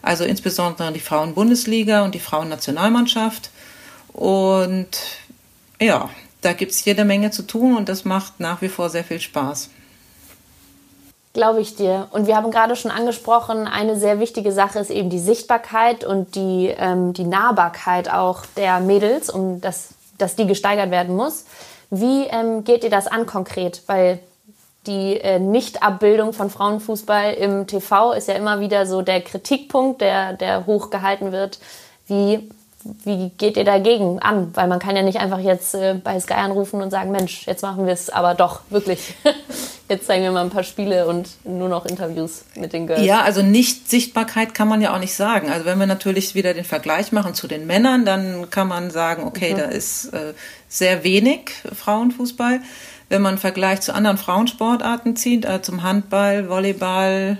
also 0.02 0.24
insbesondere 0.24 0.92
die 0.92 1.00
Frauenbundesliga 1.00 2.04
und 2.04 2.16
die 2.16 2.20
Frauennationalmannschaft. 2.20 3.52
Und 4.12 4.90
ja, 5.80 6.10
da 6.42 6.54
gibt 6.54 6.72
es 6.72 6.84
jede 6.84 7.06
Menge 7.06 7.32
zu 7.32 7.44
tun 7.44 7.78
und 7.78 7.90
das 7.90 8.06
macht 8.06 8.40
nach 8.40 8.62
wie 8.62 8.70
vor 8.70 8.90
sehr 8.90 9.04
viel 9.04 9.20
Spaß. 9.20 9.70
Glaube 11.34 11.62
ich 11.62 11.76
dir. 11.76 12.08
Und 12.12 12.28
wir 12.28 12.36
haben 12.36 12.52
gerade 12.52 12.76
schon 12.76 12.92
angesprochen, 12.92 13.68
eine 13.68 13.98
sehr 13.98 14.20
wichtige 14.20 14.52
Sache 14.52 14.78
ist 14.78 14.92
eben 14.92 15.10
die 15.10 15.20
Sichtbarkeit 15.20 16.04
und 16.04 16.36
die, 16.36 16.72
ähm, 16.78 17.14
die 17.14 17.24
Nahbarkeit 17.24 18.12
auch 18.14 18.46
der 18.56 18.80
Mädels, 18.80 19.32
um 19.32 19.60
das, 19.60 19.90
dass 20.20 20.36
die 20.36 20.46
gesteigert 20.46 20.92
werden 20.92 21.16
muss. 21.16 21.46
Wie 21.90 22.26
ähm, 22.26 22.64
geht 22.64 22.84
ihr 22.84 22.92
das 22.92 23.08
an 23.08 23.26
konkret? 23.26 23.82
Weil 23.88 24.20
die 24.86 25.18
äh, 25.18 25.40
Nichtabbildung 25.40 26.34
von 26.34 26.52
Frauenfußball 26.52 27.34
im 27.34 27.66
TV 27.66 28.14
ist 28.14 28.28
ja 28.28 28.36
immer 28.36 28.60
wieder 28.60 28.86
so 28.86 29.02
der 29.02 29.22
Kritikpunkt, 29.22 30.02
der, 30.02 30.34
der 30.34 30.68
hochgehalten 30.68 31.32
wird. 31.32 31.58
Wie, 32.06 32.48
wie 32.84 33.30
geht 33.30 33.58
ihr 33.58 33.64
dagegen 33.64 34.20
an? 34.20 34.52
Weil 34.54 34.68
man 34.68 34.80
kann 34.80 34.96
ja 34.96 35.02
nicht 35.02 35.20
einfach 35.20 35.40
jetzt 35.40 35.74
äh, 35.74 35.96
bei 35.96 36.20
Sky 36.20 36.34
anrufen 36.34 36.82
und 36.82 36.92
sagen, 36.92 37.12
Mensch, 37.12 37.48
jetzt 37.48 37.64
machen 37.64 37.88
wir 37.88 37.94
es 37.94 38.12
aber 38.12 38.36
doch, 38.36 38.62
wirklich. 38.70 39.16
jetzt 39.90 40.08
zeigen 40.08 40.24
wir 40.24 40.32
mal 40.32 40.44
ein 40.44 40.50
paar 40.50 40.64
Spiele 40.64 41.08
und 41.08 41.30
nur 41.44 41.70
noch 41.70 41.86
Interviews 41.86 42.46
mit 42.56 42.74
den 42.74 42.88
Girls. 42.88 43.06
Ja, 43.06 43.22
also 43.22 43.42
Nicht-Sichtbarkeit 43.42 44.54
kann 44.54 44.68
man 44.68 44.82
ja 44.82 44.94
auch 44.94 45.00
nicht 45.00 45.14
sagen. 45.14 45.50
Also 45.50 45.66
wenn 45.66 45.80
wir 45.80 45.88
natürlich 45.88 46.36
wieder 46.36 46.54
den 46.54 46.66
Vergleich 46.66 47.12
machen 47.12 47.34
zu 47.34 47.48
den 47.48 47.68
Männern, 47.68 48.06
dann 48.06 48.50
kann 48.50 48.68
man 48.68 48.92
sagen, 48.92 49.24
okay, 49.24 49.54
mhm. 49.54 49.58
da 49.58 49.64
ist 49.66 50.14
äh, 50.14 50.34
sehr 50.68 51.04
wenig 51.04 51.52
Frauenfußball 51.76 52.60
wenn 53.14 53.22
man 53.22 53.34
einen 53.34 53.38
Vergleich 53.38 53.82
zu 53.82 53.94
anderen 53.94 54.18
Frauensportarten 54.18 55.16
zieht, 55.16 55.46
also 55.46 55.62
zum 55.62 55.84
Handball, 55.84 56.50
Volleyball, 56.50 57.38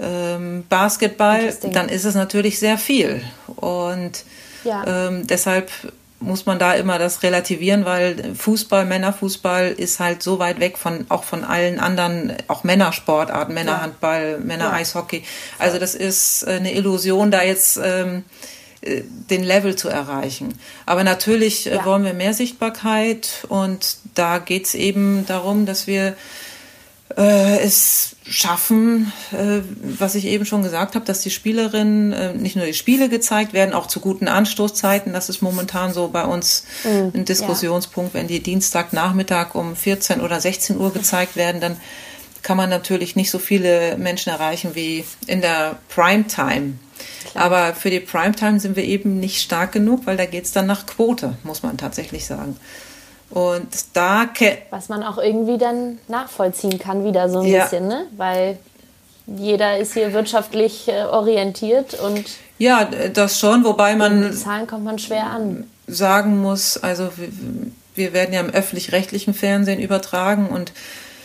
ähm, 0.00 0.64
Basketball, 0.68 1.54
dann 1.72 1.88
ist 1.88 2.04
es 2.04 2.16
natürlich 2.16 2.58
sehr 2.58 2.76
viel. 2.76 3.22
Und 3.46 4.24
ja. 4.64 5.06
ähm, 5.08 5.26
deshalb 5.26 5.70
muss 6.18 6.46
man 6.46 6.58
da 6.58 6.74
immer 6.74 6.98
das 6.98 7.22
relativieren, 7.22 7.84
weil 7.84 8.34
Fußball, 8.34 8.86
Männerfußball 8.86 9.72
ist 9.72 10.00
halt 10.00 10.22
so 10.22 10.38
weit 10.38 10.60
weg 10.60 10.78
von 10.78 11.06
auch 11.08 11.24
von 11.24 11.44
allen 11.44 11.78
anderen, 11.78 12.32
auch 12.48 12.64
Männersportarten, 12.64 13.54
Männerhandball, 13.54 14.38
Männer-Eishockey. 14.38 15.22
Also 15.58 15.78
das 15.78 15.94
ist 15.94 16.42
äh, 16.44 16.52
eine 16.52 16.74
Illusion, 16.74 17.30
da 17.30 17.42
jetzt 17.42 17.78
ähm, 17.82 18.24
äh, 18.80 19.02
den 19.30 19.44
Level 19.44 19.76
zu 19.76 19.88
erreichen. 19.88 20.58
Aber 20.86 21.04
natürlich 21.04 21.66
äh, 21.66 21.76
ja. 21.76 21.84
wollen 21.84 22.04
wir 22.04 22.14
mehr 22.14 22.34
Sichtbarkeit 22.34 23.44
und 23.48 23.98
da 24.14 24.38
geht 24.38 24.66
es 24.66 24.74
eben 24.74 25.26
darum, 25.26 25.66
dass 25.66 25.86
wir 25.86 26.16
äh, 27.16 27.58
es 27.60 28.16
schaffen, 28.28 29.12
äh, 29.32 29.60
was 29.80 30.16
ich 30.16 30.26
eben 30.26 30.44
schon 30.44 30.62
gesagt 30.62 30.96
habe, 30.96 31.04
dass 31.04 31.20
die 31.20 31.30
Spielerinnen 31.30 32.12
äh, 32.12 32.34
nicht 32.34 32.56
nur 32.56 32.66
die 32.66 32.74
Spiele 32.74 33.08
gezeigt 33.08 33.52
werden, 33.52 33.74
auch 33.74 33.86
zu 33.86 34.00
guten 34.00 34.26
Anstoßzeiten. 34.26 35.12
Das 35.12 35.28
ist 35.28 35.42
momentan 35.42 35.92
so 35.92 36.08
bei 36.08 36.24
uns 36.24 36.64
mhm. 36.84 37.12
ein 37.14 37.24
Diskussionspunkt. 37.24 38.14
Ja. 38.14 38.20
Wenn 38.20 38.26
die 38.26 38.42
Dienstagnachmittag 38.42 39.54
um 39.54 39.76
14 39.76 40.20
oder 40.20 40.40
16 40.40 40.78
Uhr 40.78 40.92
gezeigt 40.92 41.36
werden, 41.36 41.60
dann 41.60 41.76
kann 42.42 42.56
man 42.56 42.70
natürlich 42.70 43.16
nicht 43.16 43.30
so 43.30 43.38
viele 43.38 43.96
Menschen 43.96 44.30
erreichen 44.30 44.74
wie 44.74 45.04
in 45.26 45.40
der 45.40 45.78
Primetime. 45.88 46.74
Aber 47.34 47.74
für 47.74 47.90
die 47.90 48.00
Primetime 48.00 48.60
sind 48.60 48.76
wir 48.76 48.84
eben 48.84 49.20
nicht 49.20 49.42
stark 49.42 49.72
genug, 49.72 50.06
weil 50.06 50.16
da 50.16 50.26
geht 50.26 50.44
es 50.44 50.52
dann 50.52 50.66
nach 50.66 50.86
Quote, 50.86 51.36
muss 51.44 51.62
man 51.62 51.76
tatsächlich 51.76 52.24
sagen. 52.24 52.56
Und 53.30 53.68
da. 53.92 54.26
Was 54.70 54.88
man 54.88 55.02
auch 55.02 55.18
irgendwie 55.18 55.58
dann 55.58 55.98
nachvollziehen 56.08 56.78
kann, 56.78 57.04
wieder 57.04 57.28
so 57.28 57.40
ein 57.40 57.46
ja. 57.46 57.64
bisschen, 57.64 57.88
ne? 57.88 58.06
Weil 58.16 58.58
jeder 59.26 59.78
ist 59.78 59.94
hier 59.94 60.12
wirtschaftlich 60.12 60.88
äh, 60.88 61.02
orientiert 61.02 61.94
und. 61.94 62.24
Ja, 62.58 62.84
das 62.84 63.38
schon, 63.38 63.64
wobei 63.64 63.96
man. 63.96 64.32
Zahlen 64.32 64.66
kommt 64.66 64.84
man 64.84 64.98
schwer 64.98 65.26
an. 65.26 65.68
Sagen 65.88 66.40
muss, 66.40 66.78
also 66.78 67.10
wir 67.94 68.12
werden 68.12 68.32
ja 68.32 68.40
im 68.40 68.50
öffentlich-rechtlichen 68.50 69.34
Fernsehen 69.34 69.80
übertragen 69.80 70.48
und 70.48 70.72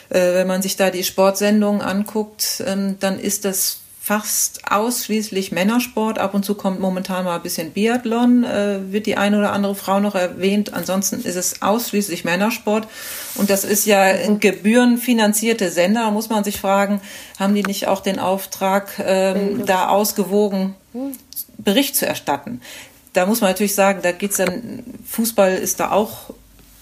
äh, 0.09 0.33
wenn 0.33 0.47
man 0.47 0.61
sich 0.61 0.75
da 0.75 0.89
die 0.89 1.03
Sportsendungen 1.03 1.81
anguckt, 1.81 2.63
ähm, 2.65 2.97
dann 2.99 3.19
ist 3.19 3.45
das 3.45 3.80
fast 4.11 4.69
ausschließlich 4.69 5.53
Männersport. 5.53 6.19
Ab 6.19 6.33
und 6.33 6.43
zu 6.43 6.55
kommt 6.55 6.81
momentan 6.81 7.23
mal 7.23 7.37
ein 7.37 7.41
bisschen 7.41 7.71
Biathlon, 7.71 8.43
äh, 8.43 8.91
wird 8.91 9.05
die 9.05 9.15
eine 9.15 9.39
oder 9.39 9.53
andere 9.53 9.73
Frau 9.73 10.01
noch 10.01 10.15
erwähnt. 10.15 10.73
Ansonsten 10.73 11.21
ist 11.21 11.37
es 11.37 11.61
ausschließlich 11.61 12.25
Männersport. 12.25 12.89
Und 13.35 13.49
das 13.49 13.63
ist 13.63 13.85
ja 13.85 14.01
ein 14.01 14.41
gebührenfinanzierte 14.41 15.71
Sender. 15.71 16.01
Da 16.01 16.11
muss 16.11 16.27
man 16.27 16.43
sich 16.43 16.59
fragen, 16.59 16.99
haben 17.39 17.55
die 17.55 17.63
nicht 17.63 17.87
auch 17.87 18.01
den 18.01 18.19
Auftrag, 18.19 19.01
ähm, 19.01 19.65
da 19.65 19.87
ausgewogen 19.87 20.75
Bericht 21.57 21.95
zu 21.95 22.05
erstatten? 22.05 22.59
Da 23.13 23.25
muss 23.25 23.39
man 23.39 23.51
natürlich 23.51 23.75
sagen, 23.75 24.01
da 24.03 24.11
geht's 24.11 24.35
dann, 24.35 24.83
Fußball 25.07 25.53
ist 25.55 25.79
da 25.79 25.91
auch 25.91 26.33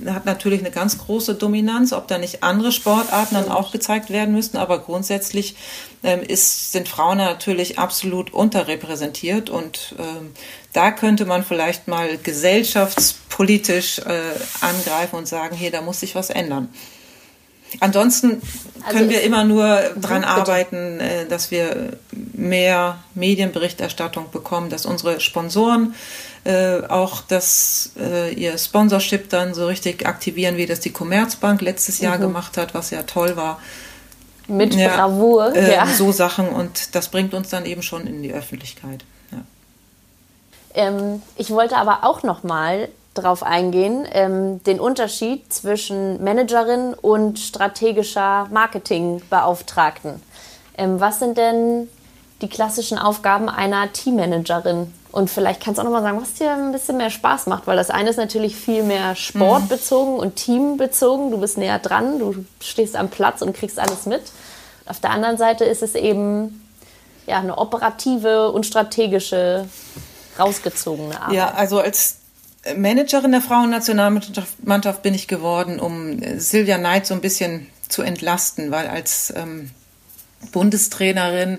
hat 0.06 0.26
natürlich 0.26 0.60
eine 0.60 0.72
ganz 0.72 0.98
große 0.98 1.36
Dominanz, 1.36 1.94
ob 1.94 2.08
da 2.08 2.18
nicht 2.18 2.44
andere 2.44 2.72
Sportarten 2.72 3.36
dann 3.36 3.50
auch 3.50 3.72
gezeigt 3.72 4.10
werden 4.10 4.34
müssten, 4.34 4.58
aber 4.58 4.80
grundsätzlich 4.80 5.56
ähm, 6.04 6.22
ist, 6.22 6.72
sind 6.72 6.88
Frauen 6.88 7.18
natürlich 7.18 7.80
absolut 7.80 8.34
unterrepräsentiert. 8.34 9.50
Und 9.50 9.96
ähm, 10.00 10.32
da 10.74 10.92
könnte 10.92 11.26
man 11.26 11.44
vielleicht 11.44 11.88
mal 11.88 12.18
gesellschaftspolitisch 12.18 14.00
äh, 14.00 14.22
angreifen 14.62 15.16
und 15.16 15.28
sagen, 15.28 15.56
hier, 15.56 15.72
da 15.72 15.82
muss 15.82 16.00
sich 16.00 16.16
was 16.16 16.30
ändern. 16.30 16.70
Ansonsten 17.80 18.42
also 18.84 18.98
können 18.98 19.10
wir 19.10 19.22
immer 19.22 19.44
nur 19.44 19.80
daran 19.96 20.24
arbeiten, 20.24 21.00
äh, 21.00 21.28
dass 21.28 21.52
wir 21.52 21.98
mehr 22.34 23.04
Medienberichterstattung 23.14 24.32
bekommen, 24.32 24.70
dass 24.70 24.86
unsere 24.86 25.20
Sponsoren 25.20 25.94
äh, 26.44 26.82
auch 26.88 27.22
das, 27.22 27.92
äh, 28.00 28.34
ihr 28.34 28.58
Sponsorship 28.58 29.30
dann 29.30 29.54
so 29.54 29.68
richtig 29.68 30.06
aktivieren, 30.06 30.58
wie 30.58 30.66
das 30.66 30.80
die 30.80 30.92
Commerzbank 30.92 31.62
letztes 31.62 32.00
Jahr 32.00 32.18
mhm. 32.18 32.22
gemacht 32.22 32.58
hat, 32.58 32.74
was 32.74 32.92
ja 32.92 33.04
toll 33.04 33.36
war. 33.36 33.60
Mit 34.48 34.74
ja, 34.74 34.96
Bravour, 34.96 35.56
äh, 35.56 35.74
ja. 35.76 35.86
So 35.86 36.12
Sachen 36.12 36.50
und 36.50 36.96
das 36.96 37.10
bringt 37.10 37.34
uns 37.34 37.50
dann 37.50 37.66
eben 37.66 37.84
schon 37.84 38.08
in 38.08 38.24
die 38.24 38.34
Öffentlichkeit. 38.34 39.04
Ja. 39.32 39.38
Ähm, 40.74 41.22
ich 41.36 41.52
wollte 41.52 41.78
aber 41.78 42.00
auch 42.04 42.24
noch 42.24 42.44
mal 42.44 42.90
drauf 43.14 43.44
eingehen, 43.44 44.08
ähm, 44.12 44.64
den 44.64 44.80
Unterschied 44.80 45.52
zwischen 45.54 46.24
Managerin 46.24 46.94
und 46.94 47.38
strategischer 47.40 48.48
Marketingbeauftragten. 48.52 50.22
Ähm, 50.78 51.00
was 51.00 51.20
sind 51.20 51.38
denn 51.38 51.90
die 52.42 52.50
klassischen 52.50 52.98
Aufgaben 52.98 53.50
einer 53.50 53.92
Teammanagerin? 53.92 54.94
Und 55.12 55.30
vielleicht 55.30 55.64
kannst 55.64 55.78
du 55.78 55.82
auch 55.82 55.86
noch 55.86 55.92
mal 55.92 56.04
sagen, 56.04 56.22
was 56.22 56.34
dir 56.34 56.52
ein 56.52 56.72
bisschen 56.72 56.98
mehr 56.98 57.10
Spaß 57.10 57.48
macht, 57.48 57.66
weil 57.66 57.78
das 57.78 57.90
eine 57.90 58.12
ist 58.12 58.18
natürlich 58.18 58.56
viel 58.56 58.84
mehr 58.84 59.16
sportbezogen 59.16 60.14
mhm. 60.14 60.20
und 60.20 60.36
teambezogen. 60.36 61.32
Du 61.32 61.40
bist 61.40 61.58
näher 61.58 61.80
dran, 61.80 62.20
du 62.20 62.46
stehst 62.60 62.96
am 62.96 63.10
Platz 63.10 63.42
und 63.42 63.54
kriegst 63.54 63.80
alles 63.80 64.06
mit. 64.06 64.22
Auf 64.86 65.00
der 65.00 65.10
anderen 65.12 65.38
Seite 65.38 65.66
ist 65.66 65.82
es 65.82 65.96
eben 65.96 66.64
ja, 67.26 67.40
eine 67.40 67.58
operative 67.58 68.52
und 68.52 68.66
strategische, 68.66 69.68
rausgezogene 70.38 71.20
Arbeit. 71.20 71.36
Ja, 71.36 71.54
also 71.54 71.80
als 71.80 72.18
Managerin 72.76 73.32
der 73.32 73.42
Frauennationalmannschaft 73.42 75.02
bin 75.02 75.14
ich 75.14 75.28
geworden, 75.28 75.80
um 75.80 76.20
Silvia 76.40 76.78
Neid 76.78 77.08
so 77.08 77.14
ein 77.14 77.22
bisschen 77.22 77.68
zu 77.88 78.02
entlasten, 78.04 78.72
weil 78.72 78.88
als 78.88 79.34
ähm, 79.36 79.72
Bundestrainerin 80.52 81.58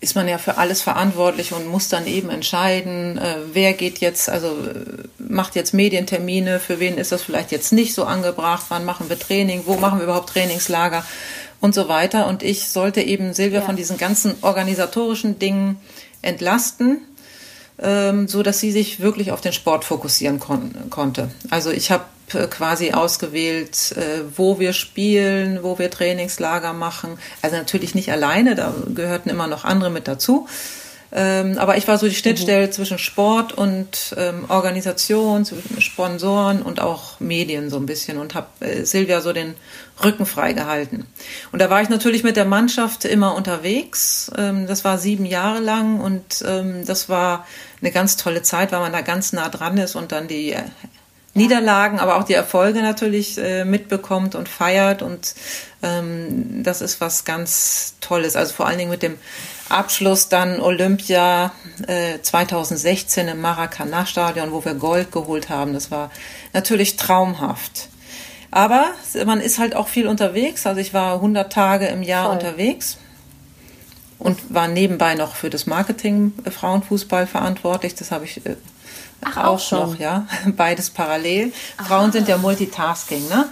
ist 0.00 0.14
man 0.14 0.28
ja 0.28 0.38
für 0.38 0.58
alles 0.58 0.82
verantwortlich 0.82 1.52
und 1.52 1.66
muss 1.66 1.88
dann 1.88 2.06
eben 2.06 2.28
entscheiden, 2.28 3.18
äh, 3.18 3.36
wer 3.52 3.72
geht 3.72 3.98
jetzt, 3.98 4.28
also 4.28 4.48
äh, 4.48 5.08
macht 5.18 5.54
jetzt 5.56 5.72
Medientermine, 5.72 6.60
für 6.60 6.80
wen 6.80 6.98
ist 6.98 7.12
das 7.12 7.22
vielleicht 7.22 7.50
jetzt 7.50 7.72
nicht 7.72 7.94
so 7.94 8.04
angebracht, 8.04 8.66
wann 8.68 8.84
machen 8.84 9.08
wir 9.08 9.18
Training, 9.18 9.62
wo 9.64 9.76
machen 9.76 9.98
wir 9.98 10.04
überhaupt 10.04 10.30
Trainingslager 10.30 11.04
und 11.60 11.74
so 11.74 11.88
weiter. 11.88 12.26
Und 12.26 12.42
ich 12.42 12.68
sollte 12.68 13.00
eben 13.00 13.32
Silvia 13.32 13.60
ja. 13.60 13.66
von 13.66 13.76
diesen 13.76 13.96
ganzen 13.96 14.34
organisatorischen 14.42 15.38
Dingen 15.38 15.80
entlasten, 16.20 17.00
ähm, 17.78 18.28
so 18.28 18.42
dass 18.42 18.60
sie 18.60 18.72
sich 18.72 19.00
wirklich 19.00 19.32
auf 19.32 19.40
den 19.40 19.54
Sport 19.54 19.84
fokussieren 19.84 20.40
kon 20.40 20.74
konnte. 20.90 21.30
Also 21.48 21.70
ich 21.70 21.90
habe 21.90 22.04
quasi 22.28 22.92
ausgewählt, 22.92 23.92
äh, 23.96 24.22
wo 24.36 24.58
wir 24.58 24.72
spielen, 24.72 25.62
wo 25.62 25.78
wir 25.78 25.90
Trainingslager 25.90 26.72
machen. 26.72 27.18
Also 27.42 27.56
natürlich 27.56 27.94
nicht 27.94 28.10
alleine, 28.10 28.54
da 28.54 28.74
gehörten 28.94 29.30
immer 29.30 29.46
noch 29.46 29.64
andere 29.64 29.90
mit 29.90 30.08
dazu. 30.08 30.48
Ähm, 31.12 31.56
aber 31.58 31.76
ich 31.76 31.86
war 31.86 31.98
so 31.98 32.08
die 32.08 32.14
Schnittstelle 32.14 32.66
mhm. 32.66 32.72
zwischen 32.72 32.98
Sport 32.98 33.52
und 33.52 34.14
ähm, 34.18 34.44
Organisation, 34.48 35.44
zwischen 35.44 35.80
Sponsoren 35.80 36.62
und 36.62 36.80
auch 36.80 37.20
Medien 37.20 37.70
so 37.70 37.76
ein 37.76 37.86
bisschen 37.86 38.18
und 38.18 38.34
habe 38.34 38.48
äh, 38.58 38.84
Silvia 38.84 39.20
so 39.20 39.32
den 39.32 39.54
Rücken 40.02 40.26
frei 40.26 40.52
gehalten. 40.52 41.06
Und 41.52 41.62
da 41.62 41.70
war 41.70 41.80
ich 41.80 41.88
natürlich 41.88 42.24
mit 42.24 42.36
der 42.36 42.44
Mannschaft 42.44 43.04
immer 43.04 43.36
unterwegs. 43.36 44.32
Ähm, 44.36 44.66
das 44.66 44.84
war 44.84 44.98
sieben 44.98 45.26
Jahre 45.26 45.60
lang 45.60 46.00
und 46.00 46.42
das 46.42 47.08
war 47.08 47.46
eine 47.80 47.92
ganz 47.92 48.16
tolle 48.16 48.42
Zeit, 48.42 48.72
weil 48.72 48.80
man 48.80 48.92
da 48.92 49.00
ganz 49.00 49.32
nah 49.32 49.48
dran 49.48 49.78
ist 49.78 49.94
und 49.94 50.12
dann 50.12 50.28
die 50.28 50.54
Niederlagen, 51.36 52.00
aber 52.00 52.16
auch 52.16 52.24
die 52.24 52.34
Erfolge 52.34 52.82
natürlich 52.82 53.38
äh, 53.38 53.64
mitbekommt 53.64 54.34
und 54.34 54.48
feiert. 54.48 55.02
Und 55.02 55.34
ähm, 55.82 56.62
das 56.62 56.80
ist 56.80 57.00
was 57.00 57.24
ganz 57.24 57.94
Tolles. 58.00 58.36
Also 58.36 58.54
vor 58.54 58.66
allen 58.66 58.78
Dingen 58.78 58.90
mit 58.90 59.02
dem 59.02 59.18
Abschluss 59.68 60.28
dann 60.28 60.60
Olympia 60.60 61.52
äh, 61.86 62.20
2016 62.20 63.28
im 63.28 63.40
Maracanã-Stadion, 63.40 64.52
wo 64.52 64.64
wir 64.64 64.74
Gold 64.74 65.12
geholt 65.12 65.48
haben. 65.48 65.72
Das 65.72 65.90
war 65.90 66.10
natürlich 66.52 66.96
traumhaft. 66.96 67.88
Aber 68.50 68.86
man 69.26 69.40
ist 69.40 69.58
halt 69.58 69.76
auch 69.76 69.88
viel 69.88 70.06
unterwegs. 70.06 70.66
Also 70.66 70.80
ich 70.80 70.94
war 70.94 71.14
100 71.14 71.52
Tage 71.52 71.86
im 71.86 72.02
Jahr 72.02 72.26
Voll. 72.26 72.36
unterwegs 72.36 72.98
und 74.18 74.54
war 74.54 74.68
nebenbei 74.68 75.14
noch 75.14 75.36
für 75.36 75.50
das 75.50 75.66
Marketing 75.66 76.32
äh, 76.44 76.50
Frauenfußball 76.50 77.26
verantwortlich. 77.26 77.94
Das 77.94 78.10
habe 78.10 78.24
ich 78.24 78.44
äh, 78.46 78.56
Ach, 79.22 79.36
auch, 79.36 79.44
auch 79.44 79.60
schon. 79.60 79.92
noch, 79.92 79.98
ja. 79.98 80.26
Beides 80.56 80.90
parallel. 80.90 81.52
Aha. 81.76 81.86
Frauen 81.86 82.12
sind 82.12 82.28
ja 82.28 82.36
Multitasking, 82.36 83.28
ne? 83.28 83.48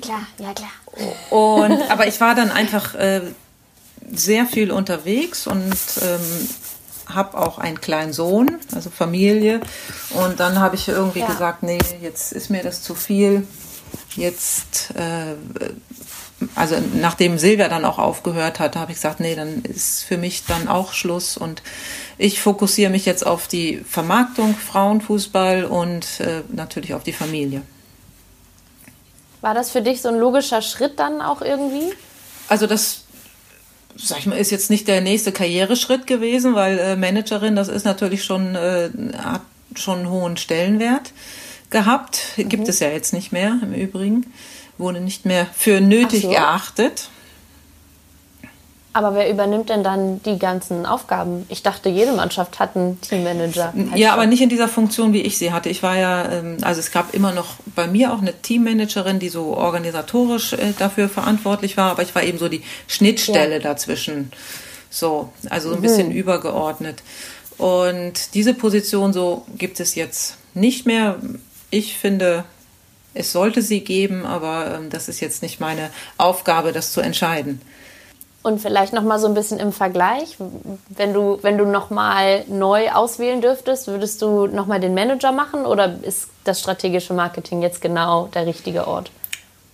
Klar, 0.00 0.26
ja 0.38 0.52
klar. 0.52 0.70
Und 1.30 1.80
aber 1.90 2.06
ich 2.06 2.20
war 2.20 2.34
dann 2.34 2.50
einfach 2.50 2.94
äh, 2.94 3.22
sehr 4.12 4.46
viel 4.46 4.70
unterwegs 4.70 5.46
und 5.46 5.76
ähm, 6.02 6.48
habe 7.06 7.38
auch 7.38 7.58
einen 7.58 7.80
kleinen 7.80 8.12
Sohn, 8.12 8.58
also 8.74 8.90
Familie. 8.90 9.60
Und 10.10 10.40
dann 10.40 10.58
habe 10.60 10.76
ich 10.76 10.88
irgendwie 10.88 11.20
ja. 11.20 11.26
gesagt, 11.26 11.62
nee, 11.62 11.78
jetzt 12.00 12.32
ist 12.32 12.50
mir 12.50 12.62
das 12.62 12.82
zu 12.82 12.94
viel. 12.94 13.46
Jetzt, 14.14 14.94
äh, 14.94 15.34
also 16.54 16.76
nachdem 16.94 17.38
Silvia 17.38 17.68
dann 17.68 17.84
auch 17.84 17.98
aufgehört 17.98 18.60
hat, 18.60 18.76
habe 18.76 18.92
ich 18.92 18.98
gesagt, 18.98 19.20
nee, 19.20 19.34
dann 19.34 19.62
ist 19.62 20.04
für 20.04 20.16
mich 20.16 20.44
dann 20.46 20.68
auch 20.68 20.92
Schluss. 20.92 21.36
Und 21.36 21.62
ich 22.18 22.40
fokussiere 22.40 22.90
mich 22.90 23.06
jetzt 23.06 23.26
auf 23.26 23.48
die 23.48 23.82
Vermarktung 23.88 24.54
Frauenfußball 24.54 25.64
und 25.64 26.20
äh, 26.20 26.42
natürlich 26.48 26.94
auf 26.94 27.02
die 27.02 27.12
Familie. 27.12 27.62
War 29.40 29.54
das 29.54 29.70
für 29.70 29.82
dich 29.82 30.02
so 30.02 30.08
ein 30.08 30.18
logischer 30.18 30.62
Schritt 30.62 30.98
dann 30.98 31.20
auch 31.20 31.42
irgendwie? 31.42 31.92
Also 32.48 32.66
das 32.66 33.02
sag 33.96 34.18
ich 34.18 34.26
mal, 34.26 34.36
ist 34.36 34.50
jetzt 34.50 34.70
nicht 34.70 34.88
der 34.88 35.00
nächste 35.00 35.32
Karriereschritt 35.32 36.06
gewesen, 36.06 36.54
weil 36.54 36.78
äh, 36.78 36.96
Managerin, 36.96 37.56
das 37.56 37.68
ist 37.68 37.84
natürlich 37.84 38.24
schon, 38.24 38.54
äh, 38.54 38.90
hat 39.18 39.42
schon 39.74 40.00
einen 40.00 40.10
hohen 40.10 40.36
Stellenwert 40.36 41.12
gehabt. 41.70 42.20
Mhm. 42.36 42.48
Gibt 42.48 42.68
es 42.68 42.80
ja 42.80 42.88
jetzt 42.88 43.12
nicht 43.12 43.32
mehr 43.32 43.58
im 43.62 43.72
Übrigen. 43.72 44.32
Wurde 44.82 45.00
nicht 45.00 45.24
mehr 45.24 45.46
für 45.54 45.80
nötig 45.80 46.22
so. 46.22 46.32
erachtet. 46.32 47.08
Aber 48.94 49.14
wer 49.14 49.30
übernimmt 49.30 49.70
denn 49.70 49.82
dann 49.82 50.22
die 50.22 50.38
ganzen 50.38 50.84
Aufgaben? 50.84 51.46
Ich 51.48 51.62
dachte, 51.62 51.88
jede 51.88 52.12
Mannschaft 52.12 52.58
hat 52.58 52.76
einen 52.76 53.00
Teammanager. 53.00 53.72
Ja, 53.94 54.12
aber 54.12 54.26
nicht 54.26 54.42
in 54.42 54.50
dieser 54.50 54.68
Funktion, 54.68 55.14
wie 55.14 55.22
ich 55.22 55.38
sie 55.38 55.50
hatte. 55.50 55.70
Ich 55.70 55.82
war 55.82 55.96
ja, 55.96 56.30
ähm, 56.30 56.58
also 56.60 56.80
es 56.80 56.90
gab 56.90 57.14
immer 57.14 57.32
noch 57.32 57.54
bei 57.74 57.86
mir 57.86 58.12
auch 58.12 58.20
eine 58.20 58.34
Teammanagerin, 58.34 59.18
die 59.18 59.30
so 59.30 59.56
organisatorisch 59.56 60.52
äh, 60.52 60.74
dafür 60.78 61.08
verantwortlich 61.08 61.78
war, 61.78 61.92
aber 61.92 62.02
ich 62.02 62.14
war 62.14 62.22
eben 62.22 62.36
so 62.38 62.48
die 62.48 62.62
Schnittstelle 62.86 63.54
ja. 63.54 63.60
dazwischen. 63.60 64.30
So, 64.90 65.32
also 65.48 65.70
so 65.70 65.76
ein 65.76 65.80
bisschen 65.80 66.08
mhm. 66.08 66.16
übergeordnet. 66.16 67.02
Und 67.56 68.34
diese 68.34 68.52
Position 68.52 69.14
so 69.14 69.46
gibt 69.56 69.80
es 69.80 69.94
jetzt 69.94 70.36
nicht 70.52 70.84
mehr. 70.84 71.16
Ich 71.70 71.96
finde, 71.96 72.44
es 73.14 73.32
sollte 73.32 73.62
sie 73.62 73.80
geben, 73.80 74.24
aber 74.24 74.74
ähm, 74.74 74.90
das 74.90 75.08
ist 75.08 75.20
jetzt 75.20 75.42
nicht 75.42 75.60
meine 75.60 75.90
Aufgabe, 76.18 76.72
das 76.72 76.92
zu 76.92 77.00
entscheiden. 77.00 77.60
Und 78.42 78.60
vielleicht 78.60 78.92
noch 78.92 79.04
mal 79.04 79.20
so 79.20 79.28
ein 79.28 79.34
bisschen 79.34 79.60
im 79.60 79.72
Vergleich, 79.72 80.36
wenn 80.88 81.14
du 81.14 81.38
wenn 81.42 81.58
du 81.58 81.64
noch 81.64 81.90
mal 81.90 82.44
neu 82.48 82.90
auswählen 82.90 83.40
dürftest, 83.40 83.86
würdest 83.86 84.20
du 84.20 84.48
noch 84.48 84.66
mal 84.66 84.80
den 84.80 84.94
Manager 84.94 85.30
machen 85.30 85.64
oder 85.64 85.98
ist 86.02 86.28
das 86.42 86.58
strategische 86.58 87.14
Marketing 87.14 87.62
jetzt 87.62 87.80
genau 87.80 88.26
der 88.34 88.46
richtige 88.46 88.88
Ort? 88.88 89.12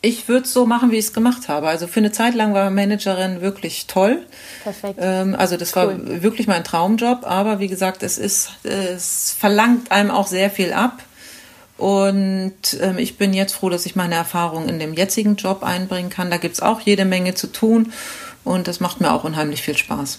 Ich 0.01 0.29
würde 0.29 0.45
es 0.45 0.53
so 0.53 0.65
machen, 0.65 0.93
wie 0.93 0.97
ich 0.97 1.07
es 1.07 1.13
gemacht 1.13 1.49
habe. 1.49 1.67
Also 1.67 1.89
für 1.89 1.99
eine 1.99 2.13
Zeit 2.13 2.35
lang 2.35 2.55
war 2.55 2.71
Managerin 2.71 3.41
wirklich 3.41 3.87
toll. 3.89 4.25
Perfekt. 4.63 4.99
Ähm, 5.03 5.35
also 5.37 5.57
das 5.57 5.75
cool. 5.75 5.83
war 5.83 6.23
wirklich 6.23 6.47
mein 6.47 6.63
Traumjob. 6.63 7.25
Aber 7.25 7.59
wie 7.59 7.67
gesagt, 7.67 8.05
es 8.05 8.17
ist, 8.17 8.51
es 8.63 9.35
verlangt 9.37 9.91
einem 9.91 10.13
auch 10.13 10.29
sehr 10.29 10.51
viel 10.51 10.73
ab. 10.73 11.03
Und 11.79 12.77
ähm, 12.81 12.99
ich 12.99 13.17
bin 13.17 13.33
jetzt 13.33 13.55
froh, 13.55 13.71
dass 13.71 13.87
ich 13.87 13.95
meine 13.95 14.17
Erfahrung 14.17 14.69
in 14.69 14.81
dem 14.81 14.95
jetzigen 14.95 15.37
Job 15.37 15.63
einbringen 15.63 16.11
kann. 16.11 16.31
Da 16.31 16.37
gibt 16.37 16.55
es 16.55 16.61
auch 16.61 16.81
jede 16.81 17.05
Menge 17.05 17.35
zu 17.35 17.47
tun. 17.47 17.93
Und 18.45 18.67
das 18.67 18.81
macht 18.81 19.01
mir 19.01 19.13
auch 19.13 19.25
unheimlich 19.25 19.63
viel 19.63 19.77
Spaß. 19.77 20.19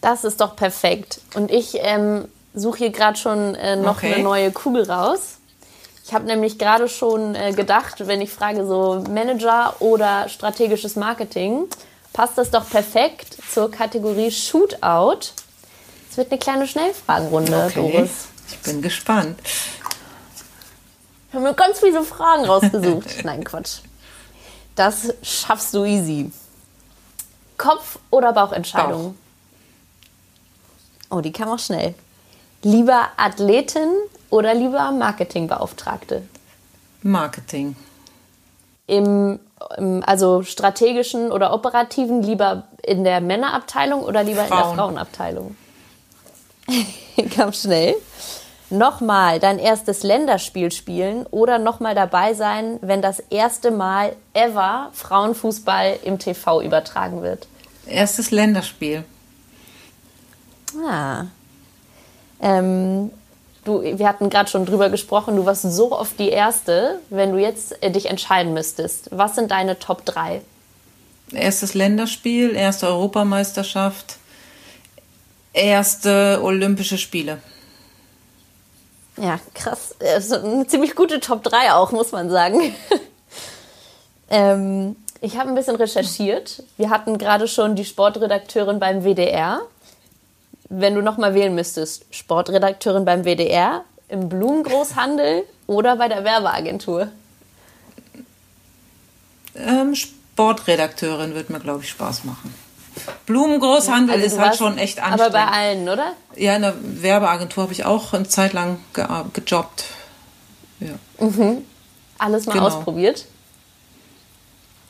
Das 0.00 0.24
ist 0.24 0.40
doch 0.40 0.56
perfekt. 0.56 1.20
Und 1.34 1.50
ich 1.50 1.74
ähm, 1.80 2.26
suche 2.54 2.78
hier 2.78 2.90
gerade 2.90 3.18
schon 3.18 3.54
äh, 3.54 3.76
noch 3.76 3.98
okay. 3.98 4.14
eine 4.14 4.22
neue 4.22 4.50
Kugel 4.52 4.90
raus. 4.90 5.38
Ich 6.04 6.14
habe 6.14 6.24
nämlich 6.24 6.58
gerade 6.58 6.88
schon 6.88 7.34
äh, 7.34 7.52
gedacht, 7.52 8.06
wenn 8.06 8.20
ich 8.20 8.30
frage 8.30 8.66
so 8.66 9.04
Manager 9.08 9.74
oder 9.80 10.28
strategisches 10.28 10.96
Marketing, 10.96 11.68
passt 12.12 12.38
das 12.38 12.50
doch 12.50 12.68
perfekt 12.68 13.36
zur 13.52 13.70
Kategorie 13.70 14.30
Shootout. 14.30 15.28
Es 16.10 16.16
wird 16.16 16.30
eine 16.30 16.40
kleine 16.40 16.66
Schnellfragenrunde, 16.66 17.66
okay. 17.70 17.92
Doris. 17.92 18.10
Ich 18.52 18.60
bin 18.60 18.82
gespannt. 18.82 19.40
Ich 21.28 21.34
habe 21.34 21.44
mir 21.44 21.54
ganz 21.54 21.80
viele 21.80 22.04
Fragen 22.04 22.44
rausgesucht. 22.44 23.08
Nein, 23.24 23.42
Quatsch. 23.42 23.78
Das 24.76 25.14
schaffst 25.22 25.74
du 25.74 25.84
easy. 25.84 26.30
Kopf- 27.56 27.98
oder 28.10 28.32
Bauchentscheidung? 28.32 29.14
Bauch. 31.08 31.18
Oh, 31.18 31.20
die 31.20 31.32
kam 31.32 31.48
auch 31.48 31.58
schnell. 31.58 31.94
Lieber 32.62 33.08
Athletin 33.16 33.90
oder 34.30 34.54
lieber 34.54 34.92
Marketingbeauftragte? 34.92 36.22
Marketing. 37.02 37.76
Im, 38.86 39.40
im, 39.76 40.02
also 40.06 40.42
strategischen 40.42 41.32
oder 41.32 41.52
operativen 41.52 42.22
lieber 42.22 42.64
in 42.82 43.04
der 43.04 43.20
Männerabteilung 43.20 44.02
oder 44.02 44.22
lieber 44.22 44.44
Frauen. 44.44 44.60
in 44.60 44.66
der 44.68 44.76
Frauenabteilung? 44.76 45.56
kam 47.34 47.52
schnell 47.52 47.96
nochmal 48.72 49.38
dein 49.38 49.58
erstes 49.58 50.02
Länderspiel 50.02 50.72
spielen 50.72 51.26
oder 51.30 51.58
nochmal 51.58 51.94
dabei 51.94 52.34
sein, 52.34 52.78
wenn 52.80 53.02
das 53.02 53.20
erste 53.30 53.70
Mal 53.70 54.16
ever 54.34 54.90
Frauenfußball 54.92 55.98
im 56.02 56.18
TV 56.18 56.62
übertragen 56.62 57.22
wird? 57.22 57.46
Erstes 57.86 58.30
Länderspiel. 58.30 59.04
Ah. 60.84 61.26
Ähm, 62.40 63.10
du, 63.64 63.82
wir 63.82 64.08
hatten 64.08 64.30
gerade 64.30 64.50
schon 64.50 64.66
drüber 64.66 64.88
gesprochen, 64.90 65.36
du 65.36 65.44
warst 65.46 65.62
so 65.62 65.92
oft 65.92 66.18
die 66.18 66.30
Erste, 66.30 67.00
wenn 67.10 67.32
du 67.32 67.38
jetzt 67.38 67.82
äh, 67.82 67.90
dich 67.90 68.06
entscheiden 68.06 68.54
müsstest. 68.54 69.08
Was 69.12 69.34
sind 69.34 69.50
deine 69.50 69.78
Top 69.78 70.04
3? 70.04 70.42
Erstes 71.32 71.74
Länderspiel, 71.74 72.54
erste 72.56 72.88
Europameisterschaft, 72.88 74.16
erste 75.52 76.40
Olympische 76.42 76.98
Spiele. 76.98 77.38
Ja, 79.22 79.38
krass. 79.54 79.94
Also 80.00 80.34
eine 80.34 80.66
ziemlich 80.66 80.96
gute 80.96 81.20
Top 81.20 81.44
3 81.44 81.74
auch, 81.74 81.92
muss 81.92 82.10
man 82.10 82.28
sagen. 82.28 82.74
ähm, 84.30 84.96
ich 85.20 85.38
habe 85.38 85.48
ein 85.48 85.54
bisschen 85.54 85.76
recherchiert. 85.76 86.64
Wir 86.76 86.90
hatten 86.90 87.18
gerade 87.18 87.46
schon 87.46 87.76
die 87.76 87.84
Sportredakteurin 87.84 88.80
beim 88.80 89.04
WDR. 89.04 89.60
Wenn 90.68 90.96
du 90.96 91.02
noch 91.02 91.18
mal 91.18 91.34
wählen 91.34 91.54
müsstest, 91.54 92.04
Sportredakteurin 92.10 93.04
beim 93.04 93.24
WDR, 93.24 93.84
im 94.08 94.28
Blumengroßhandel 94.28 95.44
oder 95.68 95.94
bei 95.94 96.08
der 96.08 96.24
Werbeagentur? 96.24 97.06
Ähm, 99.54 99.94
Sportredakteurin 99.94 101.36
wird 101.36 101.48
mir, 101.48 101.60
glaube 101.60 101.84
ich, 101.84 101.90
Spaß 101.90 102.24
machen. 102.24 102.52
Blumengroßhandel 103.26 104.14
also 104.14 104.26
ist 104.26 104.38
halt 104.38 104.56
schon 104.56 104.78
echt 104.78 105.00
anstrengend. 105.00 105.34
Aber 105.34 105.46
bei 105.46 105.46
allen, 105.46 105.88
oder? 105.88 106.12
Ja, 106.36 106.56
in 106.56 106.62
der 106.62 106.74
Werbeagentur 106.80 107.64
habe 107.64 107.72
ich 107.72 107.84
auch 107.84 108.12
eine 108.12 108.28
Zeit 108.28 108.52
lang 108.52 108.78
ge 108.94 109.06
gejobbt. 109.32 109.84
Ja. 110.80 111.26
Mhm. 111.26 111.64
Alles 112.18 112.46
mal 112.46 112.52
genau. 112.52 112.66
ausprobiert? 112.66 113.26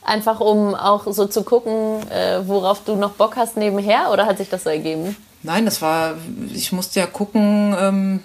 Einfach 0.05 0.41
um 0.41 0.75
auch 0.75 1.07
so 1.13 1.27
zu 1.27 1.45
gucken, 1.45 2.09
äh, 2.11 2.41
worauf 2.47 2.85
du 2.85 2.97
noch 2.97 3.13
Bock 3.13 3.37
hast 3.37 3.57
nebenher 3.57 4.11
oder 4.11 4.27
hat 4.27 4.39
sich 4.39 4.49
das 4.49 4.65
so 4.65 4.71
ergeben? 4.71 5.17
Nein, 5.43 5.65
das 5.65 5.81
war, 5.81 6.15
ich 6.53 6.73
musste 6.73 7.01
ja 7.01 7.07
gucken, 7.07 7.75
ähm, 7.79 8.23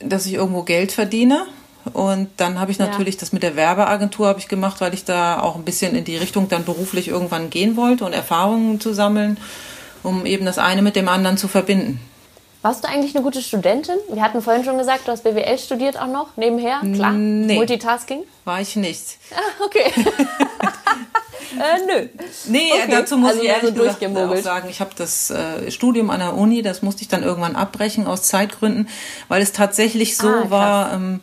dass 0.00 0.26
ich 0.26 0.34
irgendwo 0.34 0.62
Geld 0.62 0.92
verdiene 0.92 1.46
und 1.92 2.28
dann 2.36 2.60
habe 2.60 2.70
ich 2.70 2.78
natürlich 2.78 3.14
ja. 3.14 3.20
das 3.20 3.32
mit 3.32 3.42
der 3.42 3.56
Werbeagentur 3.56 4.26
habe 4.26 4.38
ich 4.38 4.48
gemacht, 4.48 4.80
weil 4.80 4.94
ich 4.94 5.04
da 5.04 5.40
auch 5.40 5.56
ein 5.56 5.64
bisschen 5.64 5.94
in 5.94 6.04
die 6.04 6.16
Richtung 6.16 6.48
dann 6.48 6.64
beruflich 6.64 7.08
irgendwann 7.08 7.50
gehen 7.50 7.76
wollte 7.76 8.04
und 8.04 8.12
Erfahrungen 8.12 8.80
zu 8.80 8.92
sammeln. 8.92 9.38
um 10.02 10.24
eben 10.24 10.46
das 10.46 10.58
eine 10.58 10.82
mit 10.82 10.94
dem 10.94 11.08
anderen 11.08 11.36
zu 11.36 11.48
verbinden. 11.48 12.00
Warst 12.62 12.82
du 12.82 12.88
eigentlich 12.88 13.14
eine 13.14 13.22
gute 13.22 13.42
Studentin? 13.42 13.96
Wir 14.10 14.22
hatten 14.22 14.42
vorhin 14.42 14.64
schon 14.64 14.78
gesagt, 14.78 15.06
du 15.06 15.12
hast 15.12 15.22
BWL 15.22 15.58
studiert 15.58 16.00
auch 16.00 16.08
noch 16.08 16.36
nebenher. 16.36 16.80
Klar, 16.80 17.12
nee, 17.12 17.54
Multitasking. 17.54 18.24
War 18.44 18.60
ich 18.60 18.74
nicht. 18.74 19.18
Ah, 19.32 19.64
okay. 19.64 19.92
äh, 21.60 21.86
nö. 21.86 22.08
Nee, 22.46 22.70
okay. 22.72 22.88
dazu 22.90 23.18
muss 23.18 23.30
also 23.32 23.42
ich 23.42 23.48
ehrlich 23.48 23.74
so 23.76 24.18
auch 24.18 24.36
sagen, 24.38 24.68
ich 24.68 24.80
habe 24.80 24.90
das 24.96 25.30
äh, 25.30 25.70
Studium 25.70 26.10
an 26.10 26.18
der 26.20 26.34
Uni, 26.34 26.62
das 26.62 26.82
musste 26.82 27.02
ich 27.02 27.08
dann 27.08 27.22
irgendwann 27.22 27.54
abbrechen 27.54 28.06
aus 28.06 28.22
Zeitgründen, 28.24 28.88
weil 29.28 29.42
es 29.42 29.52
tatsächlich 29.52 30.16
so 30.16 30.28
ah, 30.28 30.50
war, 30.50 30.92
ähm, 30.92 31.20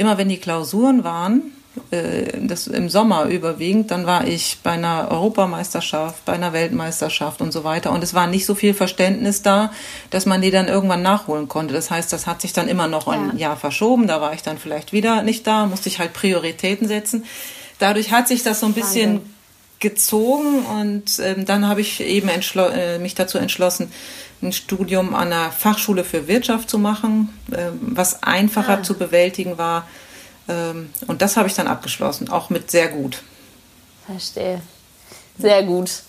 immer 0.00 0.16
wenn 0.16 0.30
die 0.30 0.38
Klausuren 0.38 1.04
waren, 1.04 1.52
äh, 1.90 2.32
das 2.40 2.66
im 2.66 2.88
Sommer 2.88 3.26
überwiegend, 3.26 3.90
dann 3.90 4.06
war 4.06 4.26
ich 4.26 4.58
bei 4.62 4.72
einer 4.72 5.08
Europameisterschaft, 5.10 6.24
bei 6.24 6.32
einer 6.32 6.54
Weltmeisterschaft 6.54 7.42
und 7.42 7.52
so 7.52 7.64
weiter. 7.64 7.92
Und 7.92 8.02
es 8.02 8.14
war 8.14 8.26
nicht 8.26 8.46
so 8.46 8.54
viel 8.54 8.72
Verständnis 8.72 9.42
da, 9.42 9.70
dass 10.08 10.24
man 10.24 10.40
die 10.40 10.50
dann 10.50 10.68
irgendwann 10.68 11.02
nachholen 11.02 11.48
konnte. 11.48 11.74
Das 11.74 11.90
heißt, 11.90 12.12
das 12.12 12.26
hat 12.26 12.40
sich 12.40 12.54
dann 12.54 12.66
immer 12.66 12.88
noch 12.88 13.08
ein 13.08 13.36
Jahr 13.36 13.56
verschoben. 13.56 14.06
Da 14.06 14.20
war 14.22 14.32
ich 14.32 14.42
dann 14.42 14.58
vielleicht 14.58 14.92
wieder 14.94 15.22
nicht 15.22 15.46
da, 15.46 15.66
musste 15.66 15.90
ich 15.90 15.98
halt 15.98 16.14
Prioritäten 16.14 16.88
setzen. 16.88 17.24
Dadurch 17.78 18.10
hat 18.10 18.26
sich 18.26 18.42
das 18.42 18.60
so 18.60 18.66
ein 18.66 18.72
bisschen 18.72 19.16
Wahnsinn. 19.16 19.34
gezogen 19.80 20.64
und 20.64 21.18
ähm, 21.20 21.44
dann 21.44 21.68
habe 21.68 21.82
ich 21.82 22.00
eben 22.00 22.28
äh, 22.28 22.98
mich 22.98 23.14
dazu 23.14 23.38
entschlossen, 23.38 23.92
ein 24.42 24.52
Studium 24.52 25.14
an 25.14 25.32
einer 25.32 25.50
Fachschule 25.50 26.04
für 26.04 26.28
Wirtschaft 26.28 26.70
zu 26.70 26.78
machen, 26.78 27.28
äh, 27.50 27.70
was 27.80 28.22
einfacher 28.22 28.78
ah. 28.78 28.82
zu 28.82 28.94
bewältigen 28.94 29.58
war 29.58 29.86
ähm, 30.50 30.90
und 31.06 31.22
das 31.22 31.36
habe 31.36 31.48
ich 31.48 31.54
dann 31.54 31.68
abgeschlossen, 31.68 32.28
auch 32.28 32.50
mit 32.50 32.70
sehr 32.70 32.88
gut. 32.88 33.22
Verstehe. 34.06 34.60
Sehr 35.38 35.62
gut. 35.62 36.02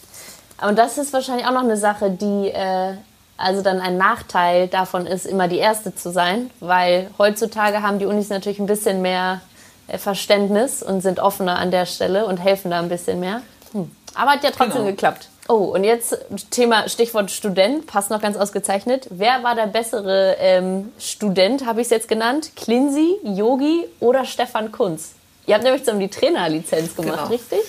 Und 0.61 0.77
das 0.77 0.97
ist 0.97 1.13
wahrscheinlich 1.13 1.45
auch 1.45 1.51
noch 1.51 1.63
eine 1.63 1.77
Sache, 1.77 2.11
die 2.11 2.49
äh, 2.49 2.95
also 3.37 3.61
dann 3.61 3.79
ein 3.79 3.97
Nachteil 3.97 4.67
davon 4.67 5.05
ist, 5.05 5.25
immer 5.25 5.47
die 5.47 5.57
Erste 5.57 5.95
zu 5.95 6.11
sein, 6.11 6.49
weil 6.59 7.09
heutzutage 7.17 7.81
haben 7.81 7.99
die 7.99 8.05
Unis 8.05 8.29
natürlich 8.29 8.59
ein 8.59 8.65
bisschen 8.65 9.01
mehr 9.01 9.41
äh, 9.87 9.97
Verständnis 9.97 10.83
und 10.83 11.01
sind 11.01 11.19
offener 11.19 11.57
an 11.57 11.71
der 11.71 11.85
Stelle 11.85 12.25
und 12.25 12.37
helfen 12.37 12.71
da 12.71 12.79
ein 12.79 12.89
bisschen 12.89 13.19
mehr. 13.19 13.41
Hm. 13.71 13.91
Aber 14.15 14.31
hat 14.31 14.43
ja 14.43 14.51
trotzdem 14.51 14.81
genau. 14.81 14.85
geklappt. 14.85 15.29
Oh, 15.51 15.73
und 15.75 15.83
jetzt 15.83 16.17
Thema 16.49 16.87
Stichwort 16.87 17.29
Student, 17.29 17.85
passt 17.85 18.09
noch 18.09 18.21
ganz 18.21 18.37
ausgezeichnet. 18.37 19.07
Wer 19.09 19.43
war 19.43 19.53
der 19.53 19.67
bessere 19.67 20.37
ähm, 20.39 20.93
Student, 20.97 21.65
habe 21.65 21.81
ich 21.81 21.87
es 21.87 21.91
jetzt 21.91 22.07
genannt? 22.07 22.51
Klinsi, 22.55 23.17
Yogi 23.25 23.85
oder 23.99 24.23
Stefan 24.23 24.71
Kunz? 24.71 25.09
Ihr 25.47 25.55
habt 25.55 25.65
nämlich 25.65 25.83
zusammen 25.83 25.99
die 25.99 26.07
Trainerlizenz 26.07 26.95
gemacht, 26.95 27.17
genau. 27.17 27.27
richtig? 27.27 27.59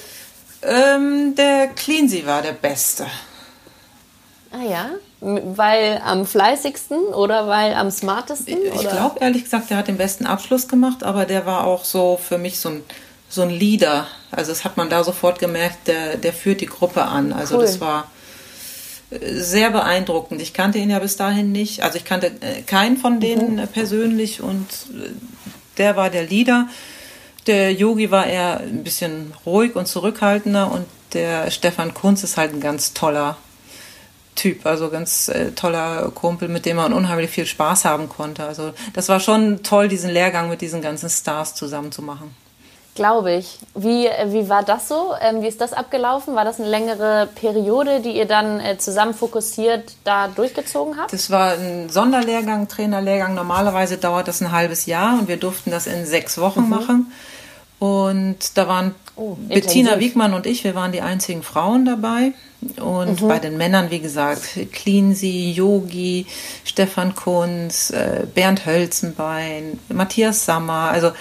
Ähm, 0.63 1.35
der 1.35 1.71
Klinsi 1.75 2.25
war 2.25 2.41
der 2.41 2.53
Beste. 2.53 3.05
Ah 4.53 4.63
ja? 4.63 4.91
Weil 5.19 6.01
am 6.05 6.25
fleißigsten 6.25 6.99
oder 7.07 7.49
weil 7.49 7.75
am 7.75 7.91
smartesten? 7.91 8.59
Ich 8.65 8.89
glaube 8.89 9.19
ehrlich 9.19 9.43
gesagt, 9.43 9.71
der 9.71 9.79
hat 9.79 9.89
den 9.89 9.97
besten 9.97 10.27
Abschluss 10.27 10.69
gemacht, 10.69 11.03
aber 11.03 11.25
der 11.25 11.47
war 11.47 11.67
auch 11.67 11.85
so 11.85 12.17
für 12.17 12.39
mich 12.39 12.61
so 12.61 12.69
ein 12.69 12.85
so 13.33 13.43
ein 13.43 13.51
Leader. 13.51 14.07
Also 14.31 14.53
das 14.53 14.65
hat 14.65 14.77
man 14.77 14.91
da 14.91 15.03
sofort 15.03 15.39
gemerkt, 15.39 15.89
der, 15.89 16.17
der 16.19 16.35
führt 16.35 16.61
die 16.61 16.67
Gruppe 16.67 17.03
an. 17.03 17.33
Also 17.33 17.57
cool. 17.57 17.63
das 17.63 17.81
war 17.81 18.11
äh, 19.11 19.41
sehr 19.41 19.71
beeindruckend. 19.71 20.43
Ich 20.43 20.53
kannte 20.53 20.79
ihn 20.79 20.91
ja 20.91 20.99
bis 20.99 21.17
dahin 21.17 21.51
nicht. 21.51 21.83
Also 21.83 21.97
ich 21.97 22.05
kannte 22.05 22.27
äh, 22.41 22.61
keinen 22.63 22.99
von 22.99 23.21
denen 23.21 23.57
mhm. 23.57 23.69
persönlich 23.69 24.43
und 24.43 24.67
der 25.79 25.97
war 25.97 26.11
der 26.11 26.25
Leader. 26.25 26.69
Der 27.47 27.73
Yogi 27.73 28.11
war 28.11 28.27
eher 28.27 28.61
ein 28.61 28.85
bisschen 28.85 29.33
ruhig 29.47 29.77
und 29.77 29.89
zurückhaltender 29.89 30.71
und 30.71 30.85
der 31.15 31.51
Stefan 31.51 31.95
Kunz 31.95 32.23
ist 32.23 32.37
halt 32.37 32.53
ein 32.53 32.61
ganz 32.61 32.93
toller 32.93 33.37
Typ, 34.35 34.65
also 34.67 34.91
ganz 34.91 35.29
äh, 35.29 35.53
toller 35.53 36.11
Kumpel, 36.15 36.49
mit 36.49 36.67
dem 36.67 36.77
man 36.77 36.93
unheimlich 36.93 37.31
viel 37.31 37.47
Spaß 37.47 37.87
haben 37.87 38.11
konnte. 38.11 38.45
Also 38.45 38.75
das 38.93 39.09
war 39.09 39.21
schon 39.21 39.63
toll, 39.63 39.89
diesen 39.89 40.11
Lehrgang 40.11 40.51
mit 40.51 40.61
diesen 40.61 40.83
ganzen 40.83 41.09
Stars 41.09 41.55
zusammen 41.55 41.93
zu 41.93 42.03
machen. 42.03 42.35
Glaube 42.95 43.33
ich. 43.33 43.59
Wie, 43.75 44.07
wie 44.27 44.49
war 44.51 44.63
das 44.63 44.89
so? 44.89 45.15
Ähm, 45.19 45.41
wie 45.41 45.47
ist 45.47 45.63
das 45.63 45.73
abgelaufen? 45.73 46.35
War 46.35 46.45
das 46.45 46.61
eine 46.61 46.69
längere 46.69 47.27
Periode, 47.35 48.01
die 48.01 48.11
ihr 48.11 48.27
dann 48.27 48.61
äh, 48.61 48.77
zusammen 48.77 49.15
fokussiert 49.15 49.95
da 50.05 50.29
durchgezogen 50.29 50.99
habt? 50.99 51.11
Das 51.11 51.31
war 51.31 51.53
ein 51.53 51.89
Sonderlehrgang, 51.89 52.69
Trainerlehrgang. 52.69 53.35
Normalerweise 53.35 53.97
dauert 53.97 54.29
das 54.29 54.43
ein 54.43 54.53
halbes 54.53 54.85
Jahr 54.85 55.19
und 55.19 55.27
wir 55.27 55.39
durften 55.39 55.71
das 55.71 55.87
in 55.87 56.05
sechs 56.05 56.37
Wochen 56.37 56.65
mhm. 56.65 56.69
machen. 56.69 57.13
Und 57.79 58.59
da 58.59 58.69
waren 58.69 58.95
oh, 59.17 59.37
Bettina 59.49 59.99
Wiegmann 59.99 60.35
und 60.35 60.47
ich, 60.47 60.63
wir 60.63 60.75
waren 60.75 60.93
die 60.93 61.01
einzigen 61.01 61.43
Frauen 61.43 61.87
dabei. 61.87 62.33
Und 62.77 63.23
mhm. 63.23 63.27
bei 63.27 63.39
den 63.39 63.57
Männern, 63.57 63.91
wie 63.91 64.01
gesagt, 64.01 64.43
Cleansy, 64.71 65.51
Yogi, 65.51 66.27
Stefan 66.65 67.15
Kunz, 67.15 67.91
äh, 67.91 68.27
Bernd 68.33 68.67
Hölzenbein, 68.67 69.81
Matthias 69.89 70.45
Sammer. 70.45 70.91
Also 70.93 71.13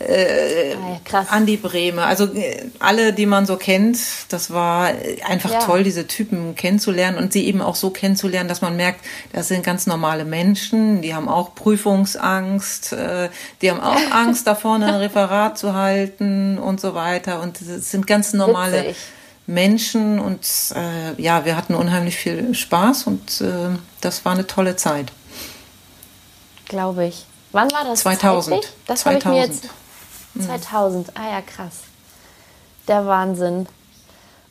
äh, 0.00 0.74
ah, 1.12 1.26
Andi 1.28 1.56
Brehme, 1.58 2.04
also 2.04 2.24
äh, 2.24 2.70
alle, 2.78 3.12
die 3.12 3.26
man 3.26 3.44
so 3.44 3.56
kennt, 3.56 3.98
das 4.30 4.50
war 4.50 4.92
einfach 5.26 5.52
ja. 5.52 5.58
toll, 5.60 5.84
diese 5.84 6.06
Typen 6.06 6.54
kennenzulernen 6.54 7.18
und 7.18 7.32
sie 7.32 7.46
eben 7.46 7.60
auch 7.60 7.74
so 7.74 7.90
kennenzulernen, 7.90 8.48
dass 8.48 8.62
man 8.62 8.76
merkt, 8.76 9.04
das 9.32 9.48
sind 9.48 9.62
ganz 9.62 9.86
normale 9.86 10.24
Menschen, 10.24 11.02
die 11.02 11.14
haben 11.14 11.28
auch 11.28 11.54
Prüfungsangst, 11.54 12.94
äh, 12.94 13.28
die 13.60 13.70
haben 13.70 13.80
auch 13.80 14.00
Angst, 14.10 14.46
da 14.46 14.54
vorne 14.54 14.86
ein 14.86 14.94
Referat 14.94 15.58
zu 15.58 15.74
halten 15.74 16.58
und 16.58 16.80
so 16.80 16.94
weiter 16.94 17.42
und 17.42 17.60
es 17.60 17.90
sind 17.90 18.06
ganz 18.06 18.32
normale 18.32 18.84
Witzig. 18.84 18.96
Menschen 19.46 20.18
und 20.18 20.46
äh, 20.74 21.20
ja, 21.20 21.44
wir 21.44 21.56
hatten 21.56 21.74
unheimlich 21.74 22.16
viel 22.16 22.54
Spaß 22.54 23.06
und 23.06 23.40
äh, 23.42 23.76
das 24.00 24.24
war 24.24 24.32
eine 24.32 24.46
tolle 24.46 24.76
Zeit. 24.76 25.12
Glaube 26.68 27.06
ich. 27.06 27.26
Wann 27.52 27.70
war 27.72 27.84
das? 27.84 28.00
2000. 28.00 28.54
Zeitlich? 28.54 28.72
Das 28.86 29.00
2000. 29.00 29.24
ich 29.24 29.30
mir 29.30 29.46
jetzt 29.46 29.79
2000, 30.38 31.08
mhm. 31.08 31.14
ah 31.14 31.30
ja, 31.30 31.40
krass. 31.42 31.80
Der 32.88 33.06
Wahnsinn. 33.06 33.66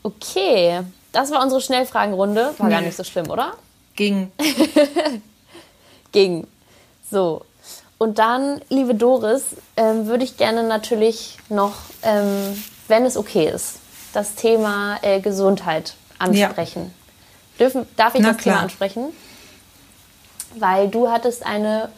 Okay, 0.03 0.81
das 1.11 1.31
war 1.31 1.41
unsere 1.41 1.61
Schnellfragenrunde. 1.61 2.53
War 2.57 2.67
nee. 2.67 2.73
gar 2.73 2.81
nicht 2.81 2.95
so 2.95 3.03
schlimm, 3.03 3.29
oder? 3.29 3.53
Ging. 3.95 4.31
Ging. 6.11 6.47
So. 7.09 7.45
Und 7.97 8.17
dann, 8.17 8.61
liebe 8.69 8.95
Doris, 8.95 9.43
ähm, 9.75 10.07
würde 10.07 10.23
ich 10.23 10.37
gerne 10.37 10.63
natürlich 10.63 11.37
noch, 11.49 11.73
ähm, 12.01 12.63
wenn 12.87 13.05
es 13.05 13.17
okay 13.17 13.49
ist, 13.49 13.79
das 14.13 14.35
Thema 14.35 14.97
äh, 15.01 15.19
Gesundheit 15.19 15.95
ansprechen. 16.17 16.93
Ja. 17.57 17.65
Dürfen, 17.65 17.85
darf 17.97 18.15
ich 18.15 18.21
Na, 18.21 18.29
das 18.29 18.37
klar. 18.37 18.55
Thema 18.55 18.63
ansprechen? 18.63 19.13
Weil 20.55 20.87
du 20.87 21.09
hattest 21.09 21.45
eine 21.45 21.89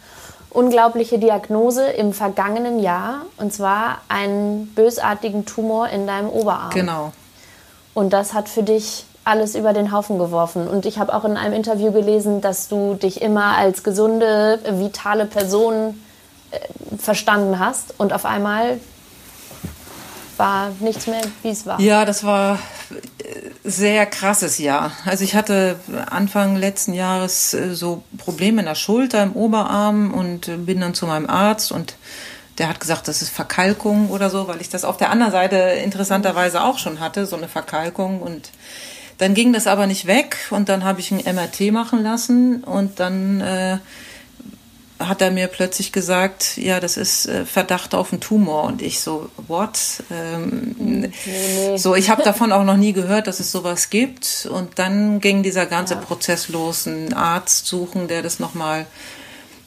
unglaubliche 0.52 1.18
Diagnose 1.18 1.90
im 1.92 2.14
vergangenen 2.14 2.80
Jahr 2.80 3.26
und 3.38 3.54
zwar 3.54 4.00
einen 4.10 4.68
bösartigen 4.76 5.46
Tumor 5.46 5.90
in 5.90 6.06
deinem 6.08 6.30
Oberarm. 6.30 6.72
Genau. 6.72 7.14
Und 7.94 8.14
das 8.14 8.34
hat 8.34 8.50
für 8.50 8.64
dich 8.64 9.06
alles 9.24 9.56
über 9.56 9.74
den 9.74 9.92
Haufen 9.92 10.18
geworfen. 10.18 10.68
Und 10.68 10.86
ich 10.86 11.00
habe 11.00 11.14
auch 11.14 11.26
in 11.26 11.38
einem 11.38 11.54
Interview 11.54 11.92
gelesen, 11.92 12.42
dass 12.42 12.68
du 12.68 12.96
dich 12.96 13.22
immer 13.22 13.58
als 13.58 13.84
gesunde, 13.84 14.60
vitale 14.66 15.26
Person 15.26 16.02
äh, 16.52 16.58
verstanden 16.98 17.60
hast 17.60 17.94
und 18.00 18.14
auf 18.14 18.26
einmal 18.26 18.80
war 20.42 20.72
nichts 20.80 21.08
mehr, 21.08 21.22
wie 21.44 21.50
es 21.50 21.66
war. 21.66 21.80
Ja, 21.80 22.04
das 22.04 22.24
war 22.24 22.58
sehr 23.64 24.06
krasses 24.08 24.58
Jahr. 24.58 24.92
Also 25.06 25.24
ich 25.24 25.36
hatte 25.36 25.80
Anfang 26.10 26.56
letzten 26.56 26.94
Jahres 26.94 27.54
äh, 27.54 27.76
so 27.76 28.04
Probleme 28.18 28.62
in 28.62 28.66
der 28.66 28.76
Schulter, 28.76 29.24
im 29.24 29.34
Oberarm 29.34 30.14
und 30.14 30.48
äh, 30.48 30.58
bin 30.58 30.82
dann 30.82 30.94
zu 30.94 31.06
meinem 31.06 31.30
Arzt 31.30 31.72
und 31.72 31.96
der 32.58 32.68
hat 32.68 32.80
gesagt, 32.80 33.08
das 33.08 33.22
ist 33.22 33.30
Verkalkung 33.30 34.10
oder 34.10 34.30
so, 34.30 34.48
weil 34.48 34.62
ich 34.62 34.70
das 34.70 34.84
auf 34.84 34.98
der 34.98 35.10
anderen 35.10 35.32
Seite 35.32 35.56
interessanterweise 35.56 36.64
auch 36.64 36.80
schon 36.80 37.00
hatte, 37.00 37.26
so 37.26 37.36
eine 37.36 37.48
Verkalkung 37.48 38.22
und 38.22 38.50
dann 39.20 39.34
ging 39.36 39.54
das 39.54 39.68
aber 39.68 39.86
nicht 39.86 40.08
weg 40.08 40.38
und 40.50 40.68
dann 40.68 40.84
habe 40.84 41.00
ich 41.00 41.12
ein 41.12 41.36
MRT 41.36 41.72
machen 41.72 42.04
lassen 42.04 42.64
und 42.64 43.00
dann 43.00 43.42
äh, 43.42 43.78
hat 45.08 45.22
er 45.22 45.32
mir 45.32 45.48
plötzlich 45.48 45.92
gesagt, 45.92 46.58
ja, 46.58 46.80
das 46.80 46.98
ist 46.98 47.26
äh, 47.26 47.46
Verdacht 47.46 47.94
auf 47.94 48.12
einen 48.12 48.22
Tumor. 48.22 48.64
Und 48.64 48.82
ich 48.82 49.00
so, 49.02 49.30
what? 49.48 49.78
Ähm, 50.12 50.76
nee, 50.78 51.12
nee. 51.26 51.78
So, 51.78 51.96
ich 51.96 52.10
habe 52.10 52.24
davon 52.26 52.52
auch 52.52 52.64
noch 52.64 52.78
nie 52.78 52.94
gehört, 52.94 53.28
dass 53.28 53.40
es 53.40 53.52
sowas 53.52 53.90
gibt. 53.90 54.48
Und 54.52 54.80
dann 54.80 55.20
ging 55.20 55.44
dieser 55.44 55.66
ganze 55.66 55.96
ja. 55.96 56.00
Prozess 56.02 56.50
los, 56.50 56.88
einen 56.88 57.14
Arzt 57.14 57.68
suchen, 57.68 58.08
der 58.08 58.22
das 58.22 58.40
nochmal, 58.40 58.86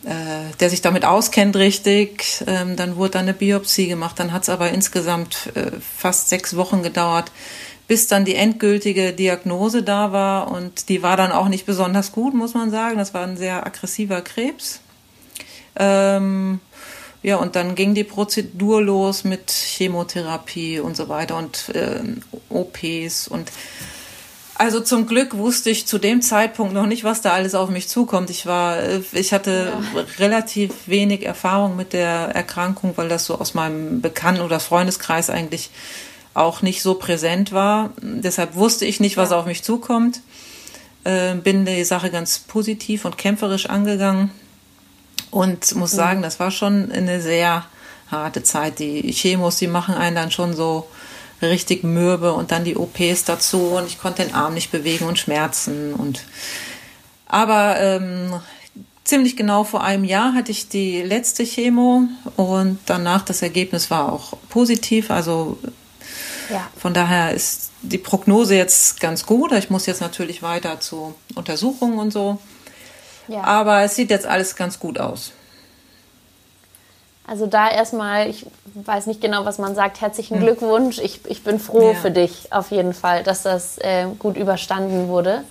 äh, 0.05 0.55
der 0.61 0.71
sich 0.71 0.83
damit 0.83 1.05
auskennt 1.05 1.57
richtig. 1.57 2.45
Ähm, 2.47 2.77
dann 2.77 2.97
wurde 2.97 3.13
dann 3.13 3.23
eine 3.23 3.35
Biopsie 3.35 3.89
gemacht. 3.89 4.19
Dann 4.19 4.33
hat 4.33 4.43
es 4.43 4.49
aber 4.49 4.71
insgesamt 4.71 5.51
äh, 5.55 5.73
fast 5.81 6.29
sechs 6.29 6.57
Wochen 6.57 6.83
gedauert, 6.83 7.33
bis 7.89 8.07
dann 8.07 8.25
die 8.25 8.35
endgültige 8.35 9.13
Diagnose 9.13 9.83
da 9.83 10.13
war. 10.13 10.51
Und 10.51 10.89
die 10.89 11.03
war 11.03 11.17
dann 11.17 11.33
auch 11.33 11.49
nicht 11.49 11.67
besonders 11.67 12.13
gut, 12.13 12.35
muss 12.35 12.55
man 12.55 12.71
sagen. 12.71 12.99
Das 12.99 13.15
war 13.15 13.27
ein 13.27 13.37
sehr 13.37 13.67
aggressiver 13.67 14.21
Krebs. 14.21 14.81
Ähm, 15.77 16.61
ja, 17.25 17.37
und 17.37 17.57
dann 17.57 17.75
ging 17.75 17.95
die 17.95 18.05
Prozedur 18.05 18.83
los 18.83 19.25
mit 19.25 19.51
Chemotherapie 19.51 20.79
und 20.79 20.95
so 20.95 21.09
weiter 21.09 21.39
und 21.39 21.71
äh, 21.71 22.01
OPs 22.51 23.29
und 23.29 23.51
Also 24.57 24.81
zum 24.81 25.07
Glück 25.07 25.35
wusste 25.35 25.71
ich 25.71 25.87
zu 25.87 25.99
dem 25.99 26.21
Zeitpunkt 26.21 26.75
noch 26.75 26.85
nicht, 26.85 27.03
was 27.03 27.23
da 27.23 27.33
alles 27.33 27.55
auf 27.55 27.71
mich 27.71 27.89
zukommt. 27.89 28.29
Ich 28.29 28.45
war, 28.45 28.79
ich 29.13 29.33
hatte 29.33 29.73
ja. 29.95 30.05
relativ 30.19 30.73
wenig 30.87 31.25
Erfahrung 31.25 31.77
mit 31.77 31.95
der 31.95 32.11
Erkrankung, 32.35 32.93
weil 32.97 33.09
das 33.09 33.25
so 33.25 33.39
aus 33.39 33.55
meinem 33.55 34.03
Bekannten- 34.03 34.43
oder 34.43 34.61
Freundeskreis 34.61 35.31
eigentlich 35.31 35.71
auch 36.35 36.61
nicht 36.61 36.83
so 36.83 36.95
präsent 36.95 37.53
war. 37.53 37.91
Deshalb 38.03 38.55
wusste 38.55 38.85
ich 38.85 39.01
nicht, 39.01 39.17
was 39.17 39.31
ja. 39.31 39.39
auf 39.39 39.47
mich 39.47 39.63
zukommt. 39.63 40.21
Äh, 41.05 41.37
bin 41.37 41.65
die 41.65 41.85
Sache 41.85 42.11
ganz 42.11 42.39
positiv 42.39 43.07
und 43.07 43.17
kämpferisch 43.17 43.67
angegangen 43.67 44.31
und 45.35 45.75
muss 45.75 45.93
mhm. 45.93 45.97
sagen, 45.97 46.23
das 46.23 46.39
war 46.39 46.53
schon 46.53 46.93
eine 46.93 47.21
sehr 47.21 47.65
harte 48.09 48.45
Zeit. 48.45 48.79
Die 48.79 49.11
Chemos, 49.11 49.57
die 49.57 49.67
machen 49.67 49.97
einen 49.97 50.15
dann 50.15 50.31
schon 50.31 50.55
so 50.55 50.87
richtig 51.43 51.83
mürbe 51.83 52.33
und 52.33 52.53
dann 52.53 52.65
die 52.65 52.77
OPs 52.77 53.25
dazu 53.25 53.73
und 53.77 53.87
ich 53.89 53.99
konnte 53.99 54.25
den 54.25 54.33
Arm 54.33 54.55
nicht 54.55 54.71
bewegen 54.71 55.07
und 55.07 55.19
Schmerzen 55.19 55.93
und 55.93 56.25
aber 57.27 57.81
ähm, 57.81 58.35
ziemlich 59.03 59.37
genau 59.37 59.65
vor 59.65 59.83
einem 59.83 60.05
Jahr 60.05 60.35
hatte 60.35 60.53
ich 60.53 60.69
die 60.69 61.03
letzte 61.03 61.43
Chemo 61.45 62.05
und 62.37 62.79
danach 62.87 63.25
das 63.25 63.43
Ergebnis 63.43 63.91
war 63.91 64.13
auch 64.13 64.35
positiv, 64.49 65.11
also 65.11 65.59
ja. 66.49 66.69
von 66.79 66.95
daher 66.95 67.33
ist 67.33 67.73
die 67.83 67.99
Prognose 67.99 68.55
jetzt 68.55 69.01
ganz 69.01 69.27
gut. 69.27 69.51
Ich 69.53 69.69
muss 69.69 69.87
jetzt 69.87 70.01
natürlich 70.01 70.43
weiter 70.43 70.79
zu 70.79 71.15
Untersuchungen 71.35 71.99
und 71.99 72.13
so. 72.13 72.39
Ja. 73.29 73.43
Aber 73.45 73.83
es 73.83 73.95
sieht 73.95 74.11
jetzt 74.11 74.27
alles 74.27 74.57
ganz 74.57 74.79
gut 74.79 74.99
aus. 74.99 75.33
Also 77.27 77.47
da 77.47 77.71
erstmal, 77.71 78.29
ich 78.29 78.47
weiß 78.75 79.07
nicht 79.07 79.21
genau, 79.21 79.47
was 79.47 79.59
man 79.59 79.75
sagt, 79.75 80.01
herzlichen 80.01 80.37
hm. 80.37 80.43
Glückwunsch. 80.43 80.99
Ich, 80.99 81.21
ich 81.27 81.43
bin 81.43 81.59
froh 81.59 81.93
ja. 81.93 81.95
für 81.95 82.11
dich 82.11 82.53
auf 82.53 82.71
jeden 82.71 82.93
Fall, 82.93 83.23
dass 83.23 83.43
das 83.43 83.79
äh, 83.79 84.07
gut 84.19 84.37
überstanden 84.37 85.09
wurde. 85.09 85.43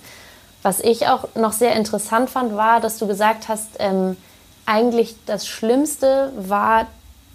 Was 0.62 0.80
ich 0.80 1.08
auch 1.08 1.28
noch 1.34 1.52
sehr 1.52 1.74
interessant 1.74 2.30
fand, 2.30 2.56
war, 2.56 2.80
dass 2.80 2.98
du 2.98 3.06
gesagt 3.06 3.48
hast, 3.48 3.70
ähm, 3.80 4.16
eigentlich 4.66 5.16
das 5.26 5.46
Schlimmste 5.46 6.32
war 6.36 6.86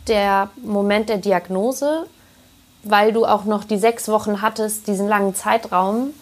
der 0.08 0.50
Moment 0.64 1.10
der 1.10 1.18
Diagnose, 1.18 2.06
weil 2.84 3.12
du 3.12 3.26
auch 3.26 3.44
noch 3.44 3.66
die 3.66 3.78
sechs 3.78 4.08
Wochen 4.08 4.42
hattest, 4.42 4.88
diesen 4.88 5.08
langen 5.08 5.36
Zeitraum, 5.36 6.14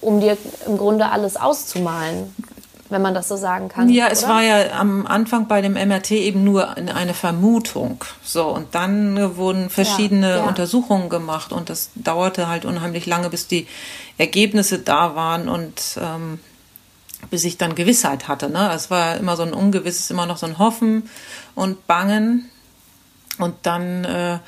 um 0.00 0.20
dir 0.20 0.36
im 0.66 0.76
Grunde 0.76 1.08
alles 1.08 1.36
auszumalen 1.36 2.34
wenn 2.90 3.02
man 3.02 3.14
das 3.14 3.28
so 3.28 3.36
sagen 3.36 3.68
kann. 3.68 3.88
Ja, 3.88 4.08
es 4.08 4.24
oder? 4.24 4.34
war 4.34 4.42
ja 4.42 4.72
am 4.78 5.06
Anfang 5.06 5.46
bei 5.46 5.60
dem 5.60 5.74
MRT 5.74 6.12
eben 6.12 6.44
nur 6.44 6.76
eine 6.76 7.14
Vermutung. 7.14 8.04
So, 8.22 8.48
und 8.48 8.74
dann 8.74 9.36
wurden 9.36 9.70
verschiedene 9.70 10.30
ja, 10.30 10.36
ja. 10.38 10.44
Untersuchungen 10.44 11.08
gemacht 11.08 11.52
und 11.52 11.70
das 11.70 11.90
dauerte 11.94 12.48
halt 12.48 12.64
unheimlich 12.64 13.06
lange, 13.06 13.30
bis 13.30 13.46
die 13.46 13.66
Ergebnisse 14.16 14.78
da 14.78 15.14
waren 15.14 15.48
und 15.48 15.98
ähm, 16.00 16.40
bis 17.30 17.44
ich 17.44 17.58
dann 17.58 17.74
Gewissheit 17.74 18.28
hatte. 18.28 18.48
Ne? 18.48 18.70
Es 18.74 18.90
war 18.90 19.16
immer 19.16 19.36
so 19.36 19.42
ein 19.42 19.52
ungewisses, 19.52 20.10
immer 20.10 20.26
noch 20.26 20.36
so 20.36 20.46
ein 20.46 20.58
Hoffen 20.58 21.08
und 21.54 21.86
Bangen. 21.86 22.50
Und 23.38 23.54
dann 23.62 24.04
äh, 24.04 24.38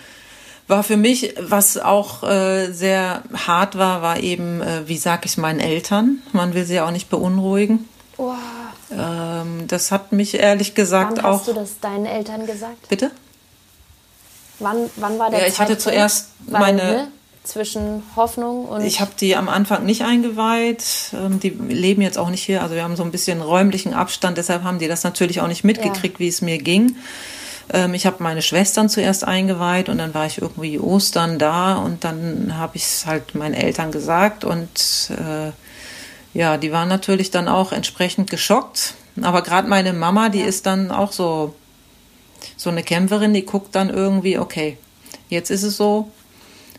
war 0.66 0.82
für 0.82 0.96
mich, 0.96 1.34
was 1.40 1.78
auch 1.78 2.22
äh, 2.22 2.72
sehr 2.72 3.22
hart 3.34 3.76
war, 3.76 4.02
war 4.02 4.18
eben, 4.18 4.62
äh, 4.62 4.88
wie 4.88 4.96
sage 4.96 5.22
ich 5.26 5.36
meinen 5.36 5.60
Eltern? 5.60 6.22
Man 6.32 6.54
will 6.54 6.64
sie 6.64 6.80
auch 6.80 6.90
nicht 6.90 7.10
beunruhigen. 7.10 7.88
Wow. 8.20 8.36
Ähm, 8.92 9.66
das 9.66 9.90
hat 9.90 10.12
mich 10.12 10.34
ehrlich 10.34 10.74
gesagt 10.74 11.16
wann 11.16 11.24
auch. 11.24 11.38
Hast 11.38 11.48
du 11.48 11.54
das 11.54 11.80
deinen 11.80 12.04
Eltern 12.04 12.46
gesagt? 12.46 12.88
Bitte? 12.90 13.10
Wann, 14.58 14.90
wann 14.96 15.18
war 15.18 15.30
der 15.30 15.40
Ja, 15.40 15.46
ich 15.46 15.54
Zeitpunkt? 15.54 15.80
hatte 15.86 15.90
zuerst 15.90 16.28
Weil, 16.46 16.60
meine. 16.60 16.82
Ne? 16.82 17.08
Zwischen 17.42 18.02
Hoffnung 18.16 18.66
und. 18.66 18.82
Ich 18.82 19.00
habe 19.00 19.12
die 19.18 19.34
am 19.34 19.48
Anfang 19.48 19.86
nicht 19.86 20.02
eingeweiht. 20.02 20.84
Ähm, 21.14 21.40
die 21.40 21.48
leben 21.48 22.02
jetzt 22.02 22.18
auch 22.18 22.28
nicht 22.28 22.42
hier. 22.42 22.62
Also 22.62 22.74
wir 22.74 22.82
haben 22.82 22.96
so 22.96 23.02
ein 23.02 23.10
bisschen 23.10 23.40
räumlichen 23.40 23.94
Abstand. 23.94 24.36
Deshalb 24.36 24.64
haben 24.64 24.78
die 24.78 24.88
das 24.88 25.02
natürlich 25.02 25.40
auch 25.40 25.48
nicht 25.48 25.64
mitgekriegt, 25.64 26.16
ja. 26.16 26.20
wie 26.20 26.28
es 26.28 26.42
mir 26.42 26.58
ging. 26.58 26.96
Ähm, 27.72 27.94
ich 27.94 28.04
habe 28.04 28.22
meine 28.22 28.42
Schwestern 28.42 28.90
zuerst 28.90 29.24
eingeweiht 29.24 29.88
und 29.88 29.96
dann 29.96 30.12
war 30.12 30.26
ich 30.26 30.42
irgendwie 30.42 30.78
Ostern 30.78 31.38
da 31.38 31.76
und 31.76 32.04
dann 32.04 32.58
habe 32.58 32.76
ich 32.76 32.84
es 32.84 33.06
halt 33.06 33.34
meinen 33.34 33.54
Eltern 33.54 33.90
gesagt 33.90 34.44
und 34.44 35.10
äh, 35.10 35.52
ja, 36.32 36.56
die 36.56 36.72
waren 36.72 36.88
natürlich 36.88 37.30
dann 37.30 37.48
auch 37.48 37.72
entsprechend 37.72 38.30
geschockt. 38.30 38.94
Aber 39.20 39.42
gerade 39.42 39.68
meine 39.68 39.92
Mama, 39.92 40.28
die 40.28 40.40
ist 40.40 40.66
dann 40.66 40.90
auch 40.90 41.12
so, 41.12 41.54
so 42.56 42.70
eine 42.70 42.82
Kämpferin, 42.82 43.34
die 43.34 43.44
guckt 43.44 43.74
dann 43.74 43.90
irgendwie, 43.90 44.38
okay, 44.38 44.78
jetzt 45.28 45.50
ist 45.50 45.62
es 45.62 45.76
so, 45.76 46.10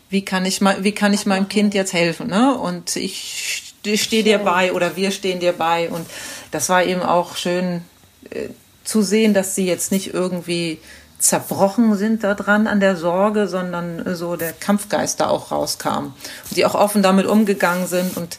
wie 0.08 0.24
kann 0.24 0.44
ich, 0.44 0.60
wie 0.60 0.92
kann 0.92 1.12
ich 1.12 1.26
meinem 1.26 1.48
Kind 1.48 1.74
jetzt 1.74 1.92
helfen? 1.92 2.28
Ne? 2.28 2.56
Und 2.56 2.96
ich 2.96 3.74
stehe 3.94 4.24
dir 4.24 4.38
bei 4.38 4.72
oder 4.72 4.96
wir 4.96 5.10
stehen 5.10 5.40
dir 5.40 5.52
bei. 5.52 5.90
Und 5.90 6.06
das 6.50 6.68
war 6.68 6.84
eben 6.84 7.02
auch 7.02 7.36
schön 7.36 7.82
äh, 8.30 8.48
zu 8.84 9.02
sehen, 9.02 9.34
dass 9.34 9.54
sie 9.54 9.66
jetzt 9.66 9.92
nicht 9.92 10.12
irgendwie 10.12 10.78
zerbrochen 11.18 11.94
sind 11.96 12.24
daran 12.24 12.66
an 12.66 12.80
der 12.80 12.96
Sorge, 12.96 13.46
sondern 13.46 14.16
so 14.16 14.36
der 14.36 14.52
Kampfgeist 14.52 15.20
da 15.20 15.28
auch 15.28 15.52
rauskam. 15.52 16.14
Und 16.48 16.56
die 16.56 16.66
auch 16.66 16.74
offen 16.74 17.02
damit 17.02 17.26
umgegangen 17.26 17.86
sind 17.86 18.16
und 18.16 18.38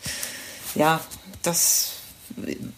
ja, 0.76 0.99
das 1.41 1.93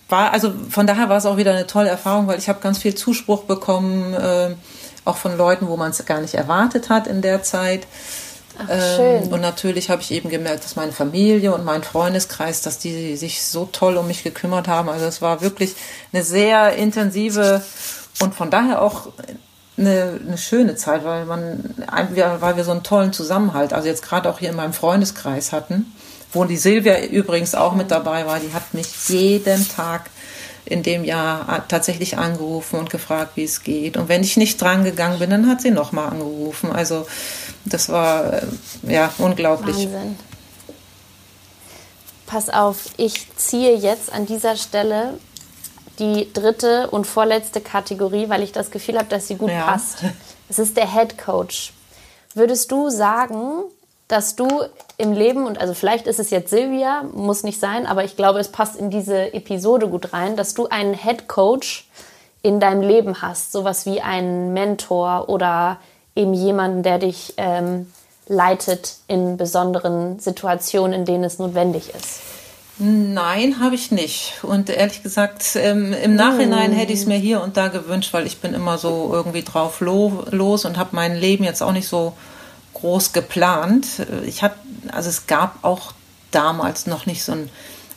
war, 0.09 0.31
also 0.33 0.53
von 0.69 0.87
daher 0.87 1.09
war 1.09 1.17
es 1.17 1.25
auch 1.25 1.37
wieder 1.37 1.51
eine 1.51 1.67
tolle 1.67 1.89
Erfahrung, 1.89 2.27
weil 2.27 2.39
ich 2.39 2.49
habe 2.49 2.59
ganz 2.59 2.79
viel 2.79 2.95
Zuspruch 2.95 3.43
bekommen, 3.43 4.13
äh, 4.13 4.55
auch 5.05 5.17
von 5.17 5.37
Leuten, 5.37 5.67
wo 5.67 5.77
man 5.77 5.91
es 5.91 6.03
gar 6.05 6.19
nicht 6.19 6.33
erwartet 6.33 6.89
hat 6.89 7.07
in 7.07 7.21
der 7.21 7.43
Zeit. 7.43 7.87
Ach, 8.57 8.67
ähm, 8.69 9.27
und 9.27 9.41
natürlich 9.41 9.89
habe 9.89 10.01
ich 10.01 10.11
eben 10.11 10.29
gemerkt, 10.29 10.63
dass 10.63 10.75
meine 10.75 10.91
Familie 10.91 11.53
und 11.53 11.65
mein 11.65 11.83
Freundeskreis, 11.83 12.61
dass 12.61 12.79
die 12.79 13.15
sich 13.17 13.43
so 13.43 13.67
toll 13.71 13.97
um 13.97 14.07
mich 14.07 14.23
gekümmert 14.23 14.67
haben. 14.67 14.89
Also 14.89 15.05
es 15.05 15.21
war 15.21 15.41
wirklich 15.41 15.75
eine 16.11 16.23
sehr 16.23 16.75
intensive 16.75 17.63
und 18.21 18.33
von 18.33 18.49
daher 18.49 18.81
auch 18.81 19.09
eine, 19.77 20.19
eine 20.25 20.37
schöne 20.37 20.75
Zeit, 20.75 21.03
weil 21.03 21.25
man, 21.25 21.75
weil 22.39 22.55
wir 22.55 22.63
so 22.63 22.71
einen 22.71 22.83
tollen 22.83 23.11
Zusammenhalt, 23.11 23.73
also 23.73 23.87
jetzt 23.87 24.03
gerade 24.03 24.29
auch 24.29 24.39
hier 24.39 24.49
in 24.49 24.55
meinem 24.55 24.73
Freundeskreis 24.73 25.51
hatten 25.51 25.93
wo 26.35 26.45
die 26.45 26.57
Silvia 26.57 27.03
übrigens 27.05 27.55
auch 27.55 27.73
mit 27.73 27.91
dabei 27.91 28.25
war, 28.25 28.39
die 28.39 28.53
hat 28.53 28.73
mich 28.73 28.87
jeden 29.07 29.67
Tag 29.67 30.09
in 30.65 30.83
dem 30.83 31.03
Jahr 31.03 31.67
tatsächlich 31.67 32.17
angerufen 32.17 32.79
und 32.79 32.89
gefragt, 32.89 33.31
wie 33.35 33.43
es 33.43 33.63
geht. 33.63 33.97
Und 33.97 34.09
wenn 34.09 34.23
ich 34.23 34.35
nicht 34.35 34.59
dran 34.59 34.83
gegangen 34.83 35.19
bin, 35.19 35.29
dann 35.29 35.47
hat 35.47 35.61
sie 35.61 35.71
nochmal 35.71 36.09
angerufen. 36.09 36.71
Also 36.71 37.05
das 37.65 37.89
war 37.89 38.33
äh, 38.33 38.41
ja 38.87 39.13
unglaublich. 39.19 39.75
Wahnsinn. 39.75 40.17
Pass 42.25 42.49
auf, 42.49 42.77
ich 42.97 43.27
ziehe 43.35 43.75
jetzt 43.75 44.11
an 44.11 44.25
dieser 44.25 44.57
Stelle 44.57 45.19
die 45.99 46.27
dritte 46.33 46.89
und 46.89 47.05
vorletzte 47.05 47.61
Kategorie, 47.61 48.27
weil 48.29 48.41
ich 48.41 48.51
das 48.51 48.71
Gefühl 48.71 48.97
habe, 48.97 49.07
dass 49.07 49.27
sie 49.27 49.35
gut 49.35 49.51
ja. 49.51 49.61
passt. 49.61 49.99
Es 50.49 50.59
ist 50.59 50.75
der 50.77 50.91
Head 50.91 51.17
Coach. 51.17 51.73
Würdest 52.33 52.71
du 52.71 52.89
sagen, 52.89 53.63
dass 54.07 54.35
du 54.35 54.47
im 54.97 55.13
Leben, 55.13 55.45
und 55.45 55.59
also 55.59 55.73
vielleicht 55.73 56.07
ist 56.07 56.19
es 56.19 56.29
jetzt 56.29 56.49
Silvia, 56.49 57.03
muss 57.13 57.43
nicht 57.43 57.59
sein, 57.59 57.85
aber 57.85 58.03
ich 58.03 58.15
glaube, 58.15 58.39
es 58.39 58.49
passt 58.51 58.75
in 58.75 58.89
diese 58.89 59.33
Episode 59.33 59.87
gut 59.87 60.13
rein, 60.13 60.35
dass 60.35 60.53
du 60.53 60.67
einen 60.67 60.93
Head 60.93 61.27
Coach 61.27 61.87
in 62.41 62.59
deinem 62.59 62.81
Leben 62.81 63.21
hast, 63.21 63.51
sowas 63.51 63.85
wie 63.85 64.01
einen 64.01 64.53
Mentor 64.53 65.29
oder 65.29 65.79
eben 66.15 66.33
jemanden, 66.33 66.83
der 66.83 66.99
dich 66.99 67.33
ähm, 67.37 67.91
leitet 68.27 68.97
in 69.07 69.37
besonderen 69.37 70.19
Situationen, 70.19 70.93
in 70.93 71.05
denen 71.05 71.23
es 71.23 71.39
notwendig 71.39 71.93
ist. 71.95 72.19
Nein, 72.77 73.59
habe 73.61 73.75
ich 73.75 73.91
nicht. 73.91 74.33
Und 74.43 74.69
ehrlich 74.69 75.01
gesagt, 75.01 75.55
ähm, 75.55 75.93
im 75.93 76.15
Nachhinein 76.15 76.71
hm. 76.71 76.77
hätte 76.77 76.93
ich 76.93 76.99
es 76.99 77.05
mir 77.05 77.17
hier 77.17 77.41
und 77.41 77.57
da 77.57 77.69
gewünscht, 77.69 78.13
weil 78.13 78.27
ich 78.27 78.39
bin 78.39 78.53
immer 78.53 78.77
so 78.77 79.09
irgendwie 79.13 79.43
drauf 79.43 79.79
lo 79.79 80.25
los 80.29 80.65
und 80.65 80.77
habe 80.77 80.89
mein 80.91 81.15
Leben 81.15 81.45
jetzt 81.45 81.63
auch 81.63 81.71
nicht 81.71 81.87
so 81.87 82.13
groß 82.75 83.11
geplant. 83.13 83.87
Ich 84.25 84.43
hatte, 84.43 84.57
also 84.91 85.09
es 85.09 85.27
gab 85.27 85.63
auch 85.63 85.93
damals 86.31 86.85
noch 86.85 87.05
nicht 87.05 87.23
so 87.23 87.31
ein 87.31 87.49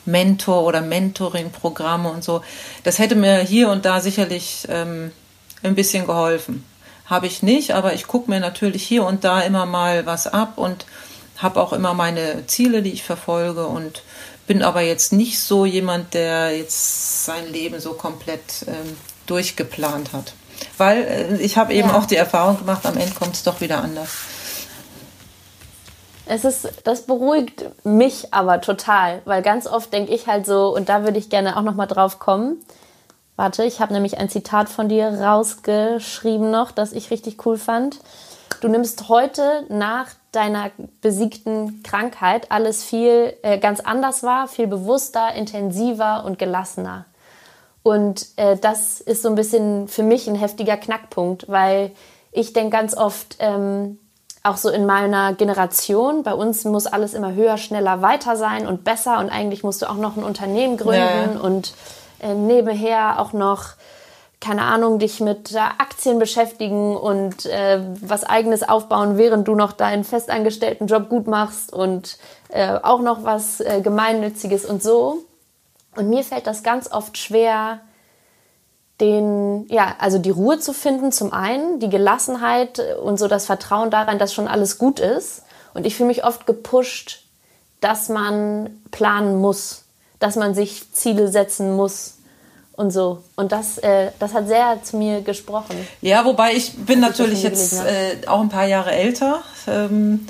Mentor- 0.05 0.63
oder 0.63 0.81
Mentoring-Programme 0.81 2.09
und 2.09 2.23
so. 2.23 2.41
Das 2.83 2.99
hätte 2.99 3.15
mir 3.15 3.39
hier 3.39 3.69
und 3.69 3.85
da 3.85 4.01
sicherlich 4.01 4.67
ähm, 4.69 5.11
ein 5.61 5.75
bisschen 5.75 6.05
geholfen. 6.07 6.65
Habe 7.05 7.27
ich 7.27 7.43
nicht, 7.43 7.71
aber 7.71 7.93
ich 7.93 8.07
gucke 8.07 8.29
mir 8.29 8.39
natürlich 8.39 8.83
hier 8.83 9.05
und 9.05 9.23
da 9.23 9.41
immer 9.41 9.65
mal 9.65 10.05
was 10.05 10.27
ab 10.27 10.57
und 10.57 10.85
habe 11.37 11.61
auch 11.61 11.73
immer 11.73 11.93
meine 11.93 12.45
Ziele, 12.47 12.81
die 12.81 12.91
ich 12.91 13.03
verfolge 13.03 13.67
und 13.67 14.03
bin 14.47 14.61
aber 14.63 14.81
jetzt 14.81 15.13
nicht 15.13 15.39
so 15.39 15.65
jemand, 15.65 16.13
der 16.13 16.57
jetzt 16.57 17.25
sein 17.25 17.51
Leben 17.51 17.79
so 17.79 17.93
komplett 17.93 18.65
ähm, 18.67 18.97
durchgeplant 19.27 20.11
hat. 20.13 20.33
Weil 20.77 21.03
äh, 21.03 21.37
ich 21.37 21.57
habe 21.57 21.73
eben 21.73 21.89
ja. 21.89 21.95
auch 21.95 22.05
die 22.05 22.15
Erfahrung 22.15 22.57
gemacht, 22.57 22.85
am 22.85 22.97
Ende 22.97 23.13
kommt 23.13 23.35
es 23.35 23.43
doch 23.43 23.61
wieder 23.61 23.81
anders. 23.83 24.09
Es 26.29 26.45
ist, 26.45 26.67
das 26.83 27.07
beruhigt 27.07 27.65
mich 27.83 28.35
aber 28.35 28.61
total, 28.61 29.23
weil 29.25 29.41
ganz 29.41 29.65
oft 29.65 29.91
denke 29.91 30.13
ich 30.13 30.27
halt 30.27 30.45
so, 30.45 30.75
und 30.75 30.87
da 30.87 31.03
würde 31.03 31.17
ich 31.17 31.31
gerne 31.31 31.57
auch 31.57 31.63
nochmal 31.63 31.87
drauf 31.87 32.19
kommen. 32.19 32.63
Warte, 33.35 33.63
ich 33.63 33.81
habe 33.81 33.93
nämlich 33.93 34.19
ein 34.19 34.29
Zitat 34.29 34.69
von 34.69 34.89
dir 34.89 35.07
rausgeschrieben 35.07 36.51
noch, 36.51 36.69
das 36.69 36.93
ich 36.93 37.09
richtig 37.09 37.43
cool 37.47 37.57
fand. 37.57 37.99
du 38.61 38.67
nimmst 38.67 39.09
heute 39.09 39.65
nach 39.69 40.09
deiner 40.31 40.69
besiegten 41.01 41.81
Krankheit 41.81 42.51
alles 42.51 42.83
viel 42.83 43.33
äh, 43.41 43.57
ganz 43.57 43.79
anders 43.79 44.21
wahr, 44.21 44.47
viel 44.47 44.67
bewusster, 44.67 45.33
intensiver 45.33 46.25
und 46.25 46.37
gelassener. 46.37 47.05
Und 47.81 48.27
äh, 48.35 48.55
das 48.55 49.01
ist 49.01 49.23
so 49.23 49.29
ein 49.29 49.35
bisschen 49.35 49.87
für 49.87 50.03
mich 50.03 50.27
ein 50.27 50.35
heftiger 50.35 50.77
Knackpunkt, 50.77 51.49
weil 51.49 51.89
ich 52.31 52.53
denke 52.53 52.69
ganz 52.69 52.95
oft, 52.95 53.37
ähm, 53.39 53.97
auch 54.43 54.57
so 54.57 54.69
in 54.69 54.85
meiner 54.85 55.33
Generation, 55.33 56.23
bei 56.23 56.33
uns 56.33 56.63
muss 56.65 56.87
alles 56.87 57.13
immer 57.13 57.33
höher, 57.33 57.57
schneller, 57.57 58.01
weiter 58.01 58.35
sein 58.35 58.67
und 58.67 58.83
besser 58.83 59.19
und 59.19 59.29
eigentlich 59.29 59.63
musst 59.63 59.81
du 59.81 59.89
auch 59.89 59.95
noch 59.95 60.15
ein 60.17 60.23
Unternehmen 60.23 60.77
gründen 60.77 61.35
ja. 61.35 61.39
und 61.41 61.73
äh, 62.21 62.33
nebenher 62.33 63.19
auch 63.19 63.33
noch 63.33 63.75
keine 64.41 64.61
Ahnung, 64.63 64.99
dich 64.99 65.19
mit 65.19 65.51
äh, 65.53 65.57
Aktien 65.57 66.17
beschäftigen 66.17 66.95
und 66.95 67.45
äh, 67.45 67.81
was 68.01 68.23
eigenes 68.23 68.67
aufbauen, 68.67 69.17
während 69.17 69.47
du 69.47 69.55
noch 69.55 69.73
deinen 69.73 70.03
festangestellten 70.03 70.87
Job 70.87 71.09
gut 71.09 71.27
machst 71.27 71.73
und 71.73 72.17
äh, 72.47 72.79
auch 72.81 73.01
noch 73.01 73.23
was 73.23 73.59
äh, 73.59 73.81
gemeinnütziges 73.81 74.65
und 74.65 74.81
so. 74.81 75.25
Und 75.95 76.09
mir 76.09 76.23
fällt 76.23 76.47
das 76.47 76.63
ganz 76.63 76.89
oft 76.89 77.17
schwer, 77.17 77.81
den, 78.99 79.65
ja, 79.69 79.95
also 79.99 80.17
die 80.17 80.29
Ruhe 80.29 80.59
zu 80.59 80.73
finden, 80.73 81.11
zum 81.11 81.31
einen, 81.31 81.79
die 81.79 81.89
Gelassenheit 81.89 82.81
und 83.01 83.17
so 83.17 83.27
das 83.27 83.45
Vertrauen 83.45 83.89
daran, 83.89 84.19
dass 84.19 84.33
schon 84.33 84.47
alles 84.47 84.77
gut 84.77 84.99
ist. 84.99 85.43
Und 85.73 85.85
ich 85.85 85.95
fühle 85.95 86.07
mich 86.07 86.23
oft 86.23 86.45
gepusht, 86.45 87.23
dass 87.79 88.09
man 88.09 88.81
planen 88.91 89.37
muss, 89.37 89.83
dass 90.19 90.35
man 90.35 90.53
sich 90.53 90.91
Ziele 90.91 91.29
setzen 91.29 91.75
muss, 91.75 92.19
und 92.79 92.91
so. 92.91 93.21
Und 93.35 93.51
das, 93.51 93.77
äh, 93.79 94.11
das 94.19 94.33
hat 94.33 94.47
sehr 94.47 94.79
zu 94.81 94.95
mir 94.95 95.19
gesprochen. 95.19 95.75
Ja, 96.01 96.23
wobei 96.23 96.53
ich 96.53 96.77
bin 96.77 97.01
natürlich 97.01 97.43
jetzt 97.43 97.73
äh, 97.73 98.25
auch 98.25 98.39
ein 98.39 98.47
paar 98.47 98.67
Jahre 98.67 98.91
älter. 98.91 99.41
Ähm, 99.67 100.25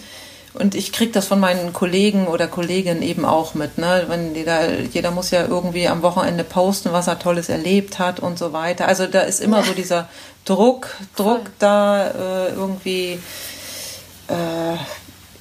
und 0.59 0.75
ich 0.75 0.91
kriege 0.91 1.11
das 1.11 1.25
von 1.25 1.39
meinen 1.39 1.73
Kollegen 1.73 2.27
oder 2.27 2.47
Kolleginnen 2.47 3.01
eben 3.01 3.25
auch 3.25 3.53
mit. 3.53 3.77
Ne? 3.77 4.05
Wenn 4.07 4.35
jeder, 4.35 4.79
jeder 4.81 5.11
muss 5.11 5.31
ja 5.31 5.45
irgendwie 5.45 5.87
am 5.87 6.01
Wochenende 6.01 6.43
posten, 6.43 6.91
was 6.91 7.07
er 7.07 7.17
Tolles 7.17 7.49
erlebt 7.49 7.97
hat 7.97 8.19
und 8.19 8.37
so 8.37 8.51
weiter. 8.53 8.87
Also 8.87 9.07
da 9.07 9.21
ist 9.21 9.39
immer 9.39 9.59
ja. 9.59 9.63
so 9.63 9.73
dieser 9.73 10.09
Druck, 10.45 10.97
Druck 11.15 11.43
Voll. 11.43 11.51
da 11.59 12.07
äh, 12.07 12.49
irgendwie 12.49 13.19
äh, 14.27 14.77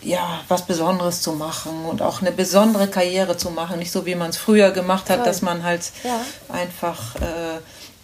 ja, 0.02 0.40
was 0.46 0.62
Besonderes 0.66 1.22
zu 1.22 1.32
machen 1.32 1.84
und 1.84 2.02
auch 2.02 2.20
eine 2.20 2.30
besondere 2.30 2.86
Karriere 2.88 3.36
zu 3.36 3.50
machen. 3.50 3.78
Nicht 3.80 3.90
so, 3.90 4.06
wie 4.06 4.14
man 4.14 4.30
es 4.30 4.36
früher 4.36 4.70
gemacht 4.70 5.10
hat, 5.10 5.18
Toll. 5.18 5.26
dass 5.26 5.42
man 5.42 5.64
halt 5.64 5.90
ja. 6.04 6.20
einfach 6.48 7.16
äh, 7.16 7.58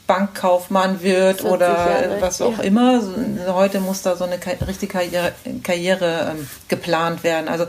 Bankkaufmann 0.06 1.02
wird 1.02 1.44
oder 1.44 1.68
Jahre, 1.68 2.16
was 2.20 2.42
auch 2.42 2.58
ja. 2.58 2.64
immer. 2.64 3.02
Heute 3.48 3.80
muss 3.80 4.02
da 4.02 4.16
so 4.16 4.24
eine 4.24 4.38
richtige 4.66 4.92
Karriere, 4.92 5.32
Karriere 5.62 6.32
ähm, 6.32 6.48
geplant 6.68 7.24
werden. 7.24 7.48
Also 7.48 7.66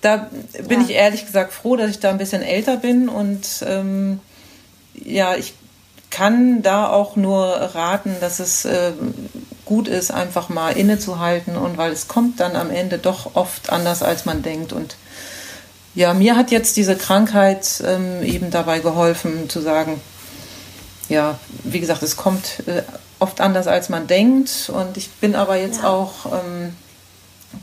da 0.00 0.28
bin 0.68 0.80
ja. 0.80 0.86
ich 0.86 0.94
ehrlich 0.94 1.26
gesagt 1.26 1.52
froh, 1.52 1.76
dass 1.76 1.90
ich 1.90 1.98
da 2.00 2.10
ein 2.10 2.18
bisschen 2.18 2.42
älter 2.42 2.76
bin 2.76 3.08
und 3.08 3.64
ähm, 3.66 4.20
ja, 4.94 5.34
ich 5.34 5.54
kann 6.10 6.62
da 6.62 6.88
auch 6.88 7.16
nur 7.16 7.46
raten, 7.46 8.16
dass 8.20 8.38
es 8.38 8.64
äh, 8.64 8.92
gut 9.64 9.88
ist, 9.88 10.10
einfach 10.10 10.48
mal 10.48 10.70
innezuhalten 10.70 11.56
und 11.56 11.76
weil 11.76 11.92
es 11.92 12.08
kommt 12.08 12.40
dann 12.40 12.56
am 12.56 12.70
Ende 12.70 12.98
doch 12.98 13.34
oft 13.34 13.70
anders, 13.70 14.02
als 14.02 14.24
man 14.24 14.42
denkt. 14.42 14.72
Und 14.72 14.96
ja, 15.94 16.14
mir 16.14 16.36
hat 16.36 16.50
jetzt 16.50 16.76
diese 16.76 16.96
Krankheit 16.96 17.82
ähm, 17.86 18.22
eben 18.22 18.50
dabei 18.50 18.78
geholfen 18.78 19.50
zu 19.50 19.60
sagen, 19.60 20.00
ja, 21.08 21.38
wie 21.64 21.80
gesagt, 21.80 22.02
es 22.02 22.16
kommt 22.16 22.66
äh, 22.66 22.82
oft 23.18 23.40
anders, 23.40 23.66
als 23.66 23.88
man 23.88 24.06
denkt. 24.06 24.70
Und 24.72 24.96
ich 24.96 25.10
bin 25.12 25.34
aber 25.34 25.56
jetzt 25.56 25.82
ja. 25.82 25.88
auch 25.88 26.26
ähm, 26.26 26.74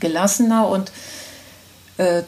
gelassener 0.00 0.68
und 0.68 0.92
äh, 1.98 2.22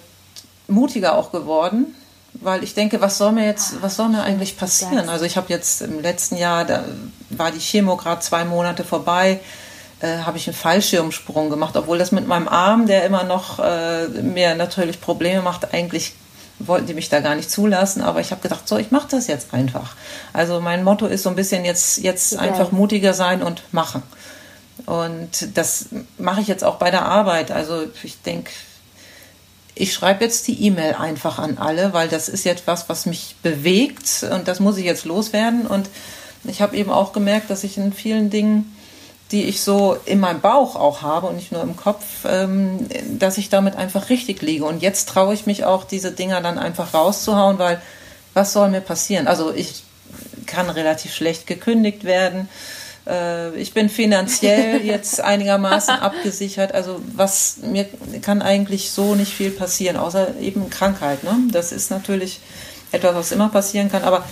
mutiger 0.66 1.16
auch 1.16 1.32
geworden 1.32 1.94
weil 2.40 2.62
ich 2.62 2.74
denke, 2.74 3.00
was 3.00 3.18
soll 3.18 3.32
mir 3.32 3.46
jetzt, 3.46 3.82
was 3.82 3.96
soll 3.96 4.08
mir 4.08 4.22
eigentlich 4.22 4.56
passieren? 4.56 5.08
Also 5.08 5.24
ich 5.24 5.36
habe 5.36 5.48
jetzt 5.48 5.82
im 5.82 6.00
letzten 6.00 6.36
Jahr, 6.36 6.64
da 6.64 6.84
war 7.30 7.50
die 7.50 7.58
Chemo 7.58 7.96
gerade 7.96 8.20
zwei 8.20 8.44
Monate 8.44 8.84
vorbei, 8.84 9.40
äh, 10.00 10.18
habe 10.18 10.38
ich 10.38 10.46
einen 10.46 10.56
Fallschirmsprung 10.56 11.50
gemacht, 11.50 11.76
obwohl 11.76 11.98
das 11.98 12.12
mit 12.12 12.26
meinem 12.26 12.48
Arm, 12.48 12.86
der 12.86 13.04
immer 13.04 13.24
noch 13.24 13.58
äh, 13.58 14.08
mir 14.08 14.54
natürlich 14.54 15.00
Probleme 15.00 15.42
macht, 15.42 15.74
eigentlich 15.74 16.14
wollten 16.58 16.86
die 16.86 16.94
mich 16.94 17.08
da 17.08 17.20
gar 17.20 17.34
nicht 17.34 17.50
zulassen, 17.50 18.02
aber 18.02 18.20
ich 18.20 18.30
habe 18.30 18.40
gedacht, 18.40 18.66
so, 18.68 18.76
ich 18.76 18.90
mache 18.90 19.08
das 19.10 19.26
jetzt 19.26 19.54
einfach. 19.54 19.94
Also 20.32 20.60
mein 20.60 20.84
Motto 20.84 21.06
ist 21.06 21.22
so 21.22 21.28
ein 21.28 21.36
bisschen 21.36 21.64
jetzt, 21.64 21.98
jetzt 21.98 22.34
okay. 22.34 22.48
einfach 22.48 22.72
mutiger 22.72 23.14
sein 23.14 23.42
und 23.42 23.62
machen. 23.72 24.02
Und 24.86 25.56
das 25.56 25.86
mache 26.18 26.40
ich 26.40 26.48
jetzt 26.48 26.64
auch 26.64 26.76
bei 26.76 26.90
der 26.90 27.04
Arbeit. 27.04 27.50
Also 27.50 27.84
ich 28.02 28.20
denke, 28.22 28.50
ich 29.74 29.92
schreibe 29.92 30.24
jetzt 30.24 30.48
die 30.48 30.64
E-Mail 30.64 30.94
einfach 30.94 31.38
an 31.38 31.58
alle, 31.58 31.92
weil 31.92 32.08
das 32.08 32.28
ist 32.28 32.44
jetzt 32.44 32.66
was, 32.66 32.88
was 32.88 33.06
mich 33.06 33.36
bewegt 33.42 34.26
und 34.32 34.48
das 34.48 34.58
muss 34.58 34.76
ich 34.76 34.84
jetzt 34.84 35.04
loswerden. 35.04 35.66
Und 35.66 35.88
ich 36.44 36.62
habe 36.62 36.76
eben 36.76 36.90
auch 36.90 37.12
gemerkt, 37.12 37.50
dass 37.50 37.64
ich 37.64 37.78
in 37.78 37.92
vielen 37.92 38.30
Dingen, 38.30 38.74
die 39.30 39.44
ich 39.44 39.60
so 39.60 39.96
in 40.06 40.20
meinem 40.20 40.40
Bauch 40.40 40.74
auch 40.74 41.02
habe 41.02 41.26
und 41.26 41.36
nicht 41.36 41.52
nur 41.52 41.62
im 41.62 41.76
Kopf, 41.76 42.04
ähm, 42.24 42.88
dass 43.18 43.36
ich 43.36 43.50
damit 43.50 43.76
einfach 43.76 44.08
richtig 44.08 44.40
liege. 44.40 44.64
Und 44.64 44.82
jetzt 44.82 45.08
traue 45.08 45.34
ich 45.34 45.46
mich 45.46 45.64
auch, 45.64 45.84
diese 45.84 46.12
Dinger 46.12 46.40
dann 46.40 46.58
einfach 46.58 46.94
rauszuhauen, 46.94 47.58
weil 47.58 47.80
was 48.32 48.52
soll 48.52 48.70
mir 48.70 48.80
passieren? 48.80 49.26
Also 49.26 49.52
ich 49.52 49.82
kann 50.46 50.70
relativ 50.70 51.14
schlecht 51.14 51.46
gekündigt 51.46 52.04
werden. 52.04 52.48
Äh, 53.06 53.54
ich 53.56 53.74
bin 53.74 53.90
finanziell 53.90 54.80
jetzt 54.84 55.20
einigermaßen 55.20 55.94
abgesichert. 55.94 56.72
Also 56.72 57.00
was 57.14 57.58
mir 57.62 57.86
kann 58.22 58.40
eigentlich 58.40 58.90
so 58.90 59.14
nicht 59.14 59.34
viel 59.34 59.50
passieren, 59.50 59.96
außer 59.96 60.38
eben 60.40 60.70
Krankheit. 60.70 61.22
Ne? 61.22 61.36
Das 61.52 61.72
ist 61.72 61.90
natürlich 61.90 62.40
etwas, 62.92 63.14
was 63.14 63.32
immer 63.32 63.50
passieren 63.50 63.90
kann. 63.90 64.04
Aber 64.04 64.24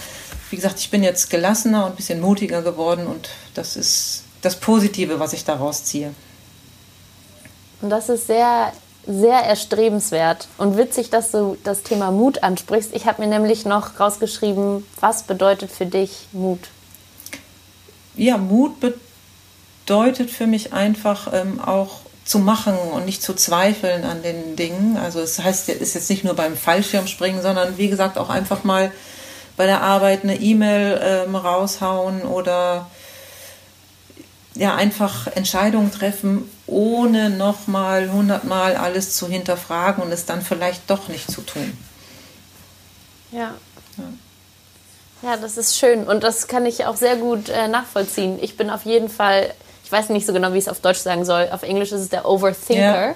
wie 0.51 0.57
gesagt, 0.57 0.79
ich 0.79 0.91
bin 0.91 1.03
jetzt 1.03 1.29
gelassener 1.29 1.85
und 1.85 1.93
ein 1.93 1.97
bisschen 1.97 2.21
mutiger 2.21 2.63
geworden 2.63 3.07
und 3.07 3.29
das 3.55 3.77
ist 3.77 4.23
das 4.47 4.57
Positive, 4.57 5.21
was 5.21 5.33
ich 5.33 5.45
daraus 5.45 5.85
ziehe. 5.85 6.15
Und 7.83 7.91
das 7.91 8.09
ist 8.09 8.27
sehr, 8.27 8.73
sehr 9.07 9.39
erstrebenswert 9.41 10.49
und 10.57 10.77
witzig, 10.77 11.11
dass 11.11 11.31
du 11.31 11.57
das 11.63 11.83
Thema 11.83 12.11
Mut 12.11 12.43
ansprichst. 12.43 12.95
Ich 12.95 13.07
habe 13.07 13.23
mir 13.23 13.29
nämlich 13.29 13.67
noch 13.67 14.01
rausgeschrieben, 14.01 14.87
was 15.01 15.25
bedeutet 15.25 15.71
für 15.71 15.87
dich 15.87 16.29
Mut? 16.33 16.61
ja, 18.17 18.39
Mut 18.39 18.77
bedeutet 18.81 20.31
für 20.31 20.47
mich 20.47 20.73
einfach 20.73 21.33
ähm, 21.33 21.61
auch 21.61 22.01
zu 22.25 22.39
machen 22.41 22.75
und 22.93 23.05
nicht 23.05 23.23
zu 23.23 23.35
zweifeln 23.35 24.05
an 24.05 24.23
den 24.23 24.57
Dingen. 24.57 24.97
Also 24.97 25.21
es 25.21 25.39
heißt, 25.39 25.69
ist 25.69 25.95
jetzt 25.95 26.11
nicht 26.11 26.25
nur 26.25 26.35
beim 26.35 26.57
Fallschirmspringen, 26.57 27.41
sondern 27.41 27.79
wie 27.79 27.89
gesagt 27.89 28.19
auch 28.19 28.31
einfach 28.31 28.65
mal 28.65 28.91
bei 29.57 29.67
der 29.67 29.83
Arbeit 29.83 30.25
eine 30.25 30.41
E-Mail 30.41 31.01
ähm, 31.03 31.37
raushauen 31.37 32.23
oder 32.23 32.91
ja 34.57 34.75
einfach 34.75 35.27
Entscheidungen 35.29 35.93
treffen, 35.93 36.51
ohne 36.67 37.31
nochmal 37.31 38.11
hundertmal 38.11 38.77
alles 38.77 39.17
zu 39.17 39.29
hinterfragen 39.29 40.03
und 40.03 40.13
es 40.13 40.27
dann 40.27 40.43
vielleicht 40.43 40.91
doch 40.91 41.09
nicht 41.09 41.31
zu 41.31 41.43
tun. 41.43 41.77
Ja. 43.33 43.55
ja. 43.97 44.05
Ja, 45.23 45.37
das 45.37 45.57
ist 45.57 45.79
schön 45.79 46.07
und 46.07 46.23
das 46.23 46.47
kann 46.47 46.67
ich 46.67 46.85
auch 46.85 46.97
sehr 46.97 47.17
gut 47.17 47.49
äh, 47.49 47.69
nachvollziehen. 47.69 48.39
Ich 48.41 48.57
bin 48.57 48.71
auf 48.71 48.85
jeden 48.85 49.09
Fall, 49.09 49.53
ich 49.83 49.91
weiß 49.91 50.11
nicht 50.11 50.27
so 50.27 50.33
genau, 50.33 50.53
wie 50.53 50.59
ich 50.59 50.65
es 50.65 50.69
auf 50.69 50.81
Deutsch 50.81 50.99
sagen 50.99 51.25
soll. 51.25 51.49
Auf 51.53 51.63
Englisch 51.63 51.91
ist 51.93 52.03
es 52.03 52.09
der 52.11 52.29
Overthinker, 52.29 53.09
ja. 53.09 53.15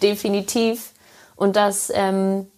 definitiv. 0.00 0.92
Und 1.34 1.56
das, 1.56 1.90
ähm, 1.92 2.50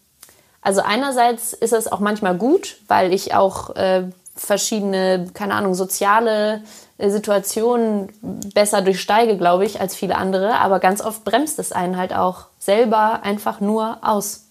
also 0.61 0.83
einerseits 0.83 1.53
ist 1.55 1.73
es 1.73 1.91
auch 1.91 2.01
manchmal 2.01 2.37
gut, 2.37 2.77
weil 2.87 3.13
ich 3.15 3.35
auch 3.35 3.75
äh, 3.77 4.05
verschiedene, 4.37 5.31
keine 5.33 5.55
Ahnung, 5.55 5.75
soziale 5.75 6.63
Situationen 7.11 8.11
besser 8.55 8.83
durchsteige, 8.83 9.37
glaube 9.37 9.65
ich, 9.65 9.81
als 9.81 9.95
viele 9.95 10.17
andere. 10.17 10.55
Aber 10.55 10.79
ganz 10.79 11.01
oft 11.01 11.25
bremst 11.25 11.59
es 11.59 11.73
einen 11.73 11.97
halt 11.97 12.15
auch 12.15 12.47
selber 12.59 13.23
einfach 13.23 13.61
nur 13.61 13.99
aus 14.03 14.47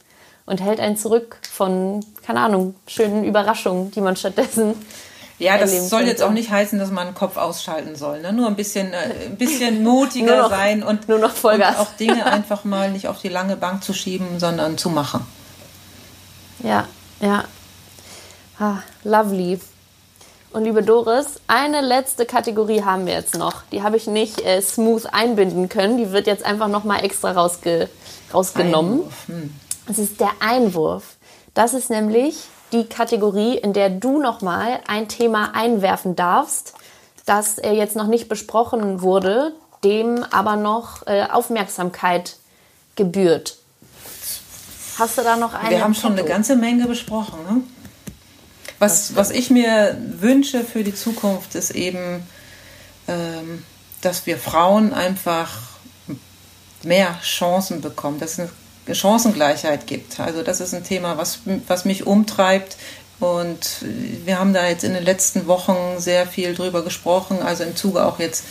und 0.46 0.62
hält 0.62 0.80
einen 0.80 0.98
zurück 0.98 1.38
von, 1.50 2.06
keine 2.26 2.42
Ahnung, 2.42 2.76
schönen 2.88 3.24
Überraschungen, 3.24 3.92
die 3.92 4.02
man 4.02 4.16
stattdessen. 4.16 4.74
Ja, 5.40 5.58
das 5.58 5.72
soll 5.90 6.00
könnte. 6.00 6.12
jetzt 6.12 6.22
auch 6.22 6.32
nicht 6.32 6.52
heißen, 6.52 6.78
dass 6.78 6.92
man 6.92 7.08
den 7.08 7.16
Kopf 7.16 7.38
ausschalten 7.38 7.96
soll. 7.96 8.22
Ne? 8.22 8.32
Nur 8.32 8.48
ein 8.48 8.56
bisschen, 8.56 8.94
äh, 8.94 9.26
ein 9.26 9.38
bisschen 9.38 9.84
mutiger 9.84 10.38
noch, 10.44 10.50
sein 10.50 10.84
und, 10.84 11.10
nur 11.10 11.18
noch 11.18 11.34
Vollgas. 11.34 11.78
und 11.78 11.82
auch 11.82 11.94
Dinge 11.94 12.26
einfach 12.26 12.64
mal 12.64 12.92
nicht 12.92 13.08
auf 13.08 13.20
die 13.22 13.30
lange 13.30 13.56
Bank 13.56 13.84
zu 13.84 13.94
schieben, 13.94 14.40
sondern 14.40 14.78
zu 14.78 14.90
machen. 14.90 15.26
Ja, 16.60 16.88
ja. 17.22 17.46
Ah, 18.60 18.78
lovely. 19.04 19.60
Und 20.54 20.66
liebe 20.66 20.84
Doris, 20.84 21.40
eine 21.48 21.80
letzte 21.80 22.26
Kategorie 22.26 22.84
haben 22.84 23.06
wir 23.06 23.14
jetzt 23.14 23.38
noch. 23.38 23.64
Die 23.72 23.84
habe 23.84 23.96
ich 23.96 24.08
nicht 24.08 24.42
äh, 24.42 24.62
smooth 24.62 25.06
einbinden 25.14 25.70
können. 25.70 25.98
Die 25.98 26.12
wird 26.12 26.28
jetzt 26.28 26.46
einfach 26.46 26.68
noch 26.68 26.84
mal 26.84 27.00
extra 27.06 27.32
rausge 27.32 27.90
rausgenommen. 28.34 29.04
Hm. 29.28 29.54
Es 29.90 29.98
ist 29.98 30.20
der 30.20 30.32
Einwurf. 30.42 31.16
Das 31.54 31.74
ist 31.74 31.90
nämlich 31.90 32.48
die 32.74 32.86
Kategorie, 32.86 33.58
in 33.58 33.72
der 33.72 33.90
du 33.90 34.20
nochmal 34.20 34.80
ein 34.88 35.08
Thema 35.08 35.52
einwerfen 35.54 36.16
darfst, 36.16 36.74
das 37.26 37.58
äh, 37.58 37.72
jetzt 37.72 37.96
noch 37.96 38.08
nicht 38.08 38.28
besprochen 38.28 39.02
wurde, 39.02 39.54
dem 39.86 40.24
aber 40.32 40.58
noch 40.58 41.08
äh, 41.08 41.28
Aufmerksamkeit 41.32 42.38
gebührt. 42.96 43.58
Hast 45.00 45.18
du 45.18 45.22
da 45.22 45.38
noch 45.38 45.54
eine? 45.54 45.70
Wir 45.70 45.84
haben 45.84 45.96
schon 45.96 46.14
eine 46.14 46.26
ganze 46.26 46.58
Menge 46.58 46.88
besprochen. 46.88 47.40
Ne? 47.50 47.64
Was, 48.82 49.16
was 49.16 49.30
ich 49.30 49.52
mir 49.52 49.96
wünsche 50.20 50.64
für 50.64 50.84
die 50.84 50.96
Zukunft 50.96 51.54
ist 51.54 51.70
eben, 51.70 52.24
ähm, 53.08 53.64
dass 54.02 54.26
wir 54.26 54.40
Frauen 54.40 54.92
einfach 54.92 55.52
mehr 56.82 57.20
Chancen 57.22 57.82
bekommen, 57.82 58.20
dass 58.20 58.40
es 58.40 58.50
eine 58.88 58.96
Chancengleichheit 58.96 59.86
gibt. 59.86 60.20
Also 60.20 60.42
das 60.42 60.62
ist 60.62 60.74
ein 60.74 60.84
Thema, 60.84 61.16
was, 61.20 61.42
was 61.68 61.86
mich 61.86 62.08
umtreibt. 62.08 62.76
Und 63.20 63.86
wir 64.26 64.40
haben 64.40 64.52
da 64.52 64.68
jetzt 64.68 64.84
in 64.84 64.96
den 64.96 65.04
letzten 65.04 65.46
Wochen 65.46 66.00
sehr 66.00 66.26
viel 66.26 66.56
drüber 66.56 66.84
gesprochen, 66.84 67.44
also 67.44 67.64
im 67.64 67.76
Zuge 67.76 68.04
auch 68.04 68.18
jetzt 68.18 68.46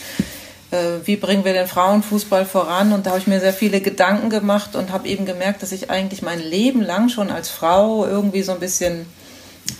äh, 0.71 1.05
wie 1.05 1.17
bringen 1.17 1.43
wir 1.43 1.51
den 1.51 1.67
Frauenfußball 1.67 2.45
voran? 2.45 2.93
Und 2.93 3.05
da 3.05 3.09
habe 3.09 3.19
ich 3.19 3.27
mir 3.27 3.41
sehr 3.41 3.51
viele 3.51 3.81
Gedanken 3.81 4.29
gemacht 4.29 4.77
und 4.77 4.93
habe 4.93 5.09
eben 5.09 5.25
gemerkt, 5.25 5.61
dass 5.61 5.73
ich 5.73 5.89
eigentlich 5.89 6.21
mein 6.21 6.39
Leben 6.39 6.81
lang 6.81 7.09
schon 7.09 7.31
als 7.31 7.49
Frau 7.49 8.05
irgendwie 8.05 8.43
so 8.43 8.53
ein 8.53 8.61
bisschen 8.61 9.07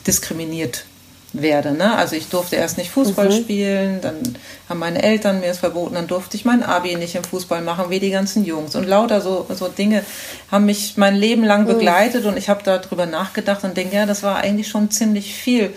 diskriminiert 0.08 0.86
werde. 1.34 1.72
Ne? 1.72 1.96
Also 1.96 2.16
ich 2.16 2.28
durfte 2.28 2.58
erst 2.58 2.78
nicht 2.78 2.92
Fußball 2.92 3.30
mhm. 3.30 3.44
spielen, 3.44 4.02
dann 4.02 4.38
haben 4.68 4.80
meine 4.80 5.02
Eltern 5.02 5.40
mir 5.40 5.48
es 5.48 5.60
verboten, 5.60 5.96
dann 5.96 6.08
durfte 6.08 6.36
ich 6.36 6.46
mein 6.46 6.64
Abi 6.64 6.96
nicht 6.96 7.16
im 7.16 7.24
Fußball 7.24 7.62
machen, 7.62 7.90
wie 7.90 8.00
die 8.00 8.10
ganzen 8.10 8.44
Jungs. 8.44 8.76
Und 8.76 8.88
lauter 8.88 9.22
so, 9.22 9.46
so 9.50 9.68
Dinge 9.70 10.04
haben 10.52 10.66
mich 10.66 10.98
mein 10.98 11.16
Leben 11.16 11.44
lang 11.44 11.64
mhm. 11.64 11.68
begleitet 11.68 12.24
mhm. 12.24 12.30
und 12.30 12.38
ich 12.38 12.50
habe 12.50 12.64
darüber 12.64 13.06
nachgedacht 13.06 13.64
und 13.64 13.78
denke, 13.78 13.96
ja, 13.96 14.06
das 14.06 14.24
war 14.24 14.38
eigentlich 14.38 14.68
schon 14.68 14.92
ziemlich 14.92 15.34
viel, 15.34 15.74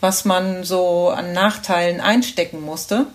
was 0.00 0.24
man 0.24 0.64
so 0.64 1.08
an 1.08 1.32
Nachteilen 1.32 2.00
einstecken 2.00 2.60
musste. 2.60 3.06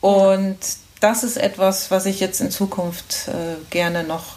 Und 0.00 0.56
das 1.00 1.24
ist 1.24 1.36
etwas, 1.36 1.90
was 1.90 2.06
ich 2.06 2.20
jetzt 2.20 2.40
in 2.40 2.50
Zukunft 2.50 3.28
äh, 3.28 3.56
gerne 3.70 4.04
noch, 4.04 4.36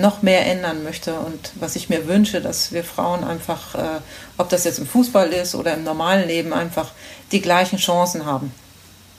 noch 0.00 0.22
mehr 0.22 0.46
ändern 0.46 0.82
möchte 0.82 1.14
und 1.14 1.52
was 1.54 1.76
ich 1.76 1.88
mir 1.88 2.08
wünsche, 2.08 2.40
dass 2.40 2.72
wir 2.72 2.84
Frauen 2.84 3.24
einfach, 3.24 3.74
äh, 3.74 4.00
ob 4.38 4.48
das 4.48 4.64
jetzt 4.64 4.78
im 4.78 4.86
Fußball 4.86 5.28
ist 5.28 5.54
oder 5.54 5.74
im 5.74 5.84
normalen 5.84 6.26
Leben, 6.26 6.52
einfach 6.52 6.92
die 7.32 7.40
gleichen 7.40 7.78
Chancen 7.78 8.26
haben 8.26 8.52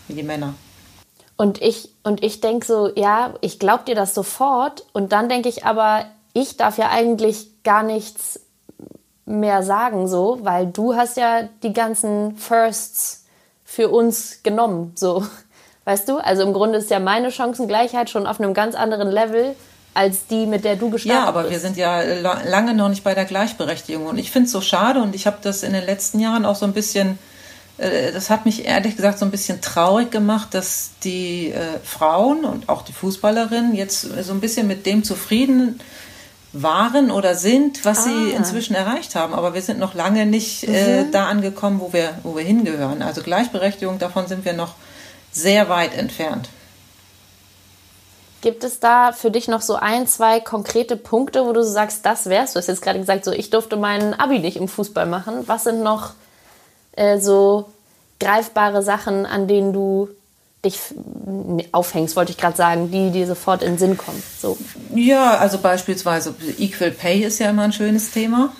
wie 0.08 0.14
die 0.14 0.24
Männer. 0.24 0.54
Und 1.38 1.62
ich, 1.62 1.90
und 2.04 2.24
ich 2.24 2.40
denke 2.40 2.66
so, 2.66 2.92
ja, 2.96 3.34
ich 3.42 3.58
glaube 3.58 3.86
dir 3.86 3.96
das 3.96 4.14
sofort. 4.14 4.86
Und 4.94 5.12
dann 5.12 5.28
denke 5.28 5.50
ich 5.50 5.66
aber, 5.66 6.06
ich 6.34 6.58
darf 6.58 6.78
ja 6.78 6.90
eigentlich 6.90 7.64
gar 7.64 7.82
nichts 7.82 8.40
mehr 9.26 9.64
sagen, 9.64 10.08
so, 10.08 10.40
weil 10.44 10.68
du 10.68 10.96
hast 10.96 11.18
ja 11.18 11.50
die 11.64 11.74
ganzen 11.74 12.36
Firsts 12.36 13.26
für 13.64 13.90
uns 13.90 14.44
genommen. 14.44 14.92
So, 14.96 15.26
weißt 15.86 16.10
du? 16.10 16.18
Also 16.18 16.44
im 16.44 16.54
Grunde 16.54 16.78
ist 16.78 16.92
ja 16.92 17.00
meine 17.00 17.32
Chancengleichheit 17.32 18.10
schon 18.10 18.28
auf 18.28 18.40
einem 18.40 18.54
ganz 18.54 18.76
anderen 18.76 19.10
Level 19.10 19.56
als 19.94 20.28
die, 20.28 20.46
mit 20.46 20.64
der 20.64 20.76
du 20.76 20.90
gestartet 20.90 21.20
bist. 21.20 21.24
Ja, 21.24 21.28
aber 21.28 21.42
bist. 21.44 21.52
wir 21.52 21.60
sind 21.60 21.78
ja 21.78 22.02
lange 22.44 22.74
noch 22.74 22.90
nicht 22.90 23.04
bei 23.04 23.14
der 23.14 23.26
Gleichberechtigung. 23.26 24.06
Und 24.06 24.18
ich 24.18 24.32
finde 24.32 24.46
es 24.46 24.52
so 24.52 24.62
schade 24.62 25.02
und 25.02 25.16
ich 25.16 25.28
habe 25.28 25.38
das 25.42 25.64
in 25.64 25.74
den 25.74 25.86
letzten 25.86 26.20
Jahren 26.20 26.46
auch 26.46 26.56
so 26.56 26.66
ein 26.66 26.74
bisschen, 26.74 27.20
äh, 27.78 28.12
das 28.12 28.30
hat 28.30 28.46
mich 28.46 28.66
ehrlich 28.66 28.96
gesagt 28.96 29.20
so 29.20 29.26
ein 29.26 29.32
bisschen 29.32 29.60
traurig 29.60 30.10
gemacht, 30.10 30.54
dass 30.54 30.92
die 31.04 31.52
äh, 31.52 31.80
Frauen 31.84 32.46
und 32.46 32.70
auch 32.70 32.84
die 32.84 32.94
Fußballerinnen 32.94 33.76
jetzt 33.76 34.02
so 34.02 34.32
ein 34.32 34.40
bisschen 34.40 34.68
mit 34.68 34.86
dem 34.86 35.04
zufrieden 35.04 35.80
waren 36.54 37.12
oder 37.12 37.36
sind, 37.36 37.86
was 37.86 38.00
ah. 38.00 38.02
sie 38.04 38.32
inzwischen 38.32 38.76
erreicht 38.76 39.16
haben. 39.16 39.34
Aber 39.34 39.54
wir 39.54 39.62
sind 39.62 39.80
noch 39.80 39.94
lange 39.94 40.26
nicht 40.26 40.64
äh, 40.64 40.68
mhm. 41.04 41.10
äh, 41.10 41.12
da 41.12 41.28
angekommen, 41.28 41.82
wo 41.82 41.92
wir, 41.92 42.18
wo 42.24 42.36
wir 42.36 42.44
hingehören. 42.44 43.02
Also 43.02 43.24
Gleichberechtigung, 43.24 44.00
davon 44.00 44.28
sind 44.28 44.46
wir 44.46 44.54
noch 44.54 44.76
sehr 45.34 45.68
weit 45.68 45.98
entfernt. 45.98 46.50
Gibt 48.42 48.64
es 48.64 48.80
da 48.80 49.12
für 49.12 49.30
dich 49.30 49.48
noch 49.48 49.62
so 49.62 49.76
ein, 49.76 50.08
zwei 50.08 50.40
konkrete 50.40 50.98
Punkte, 50.98 51.46
wo 51.46 51.54
du 51.54 51.64
sagst, 51.64 52.06
das 52.06 52.28
wärst? 52.28 52.56
Du 52.56 52.60
hast 52.60 52.68
jetzt 52.68 52.82
gerade 52.82 53.00
gesagt, 53.00 53.24
so 53.24 53.32
ich 53.32 53.52
durfte 53.52 53.78
meinen 53.78 54.14
Abi 54.14 54.40
nicht 54.40 54.58
im 54.58 54.68
Fußball 54.68 55.06
machen. 55.06 55.44
Was 55.48 55.64
sind 55.66 55.84
noch 55.84 56.14
äh, 56.94 57.20
so 57.20 57.70
greifbare 58.20 58.82
Sachen, 58.84 59.26
an 59.26 59.48
denen 59.48 59.74
du 59.74 60.10
dich 60.64 60.80
aufhängst, 61.72 62.16
wollte 62.16 62.32
ich 62.32 62.38
gerade 62.38 62.56
sagen, 62.56 62.92
die 62.92 63.10
dir 63.10 63.26
sofort 63.26 63.64
in 63.64 63.74
den 63.74 63.78
Sinn 63.78 63.98
kommen. 63.98 64.22
So. 64.40 64.58
Ja, 64.94 65.38
also 65.38 65.58
beispielsweise 65.58 66.36
Equal 66.60 66.92
Pay 66.92 67.24
ist 67.24 67.40
ja 67.40 67.50
immer 67.50 67.64
ein 67.64 67.74
schönes 67.74 68.12
Thema, 68.12 68.54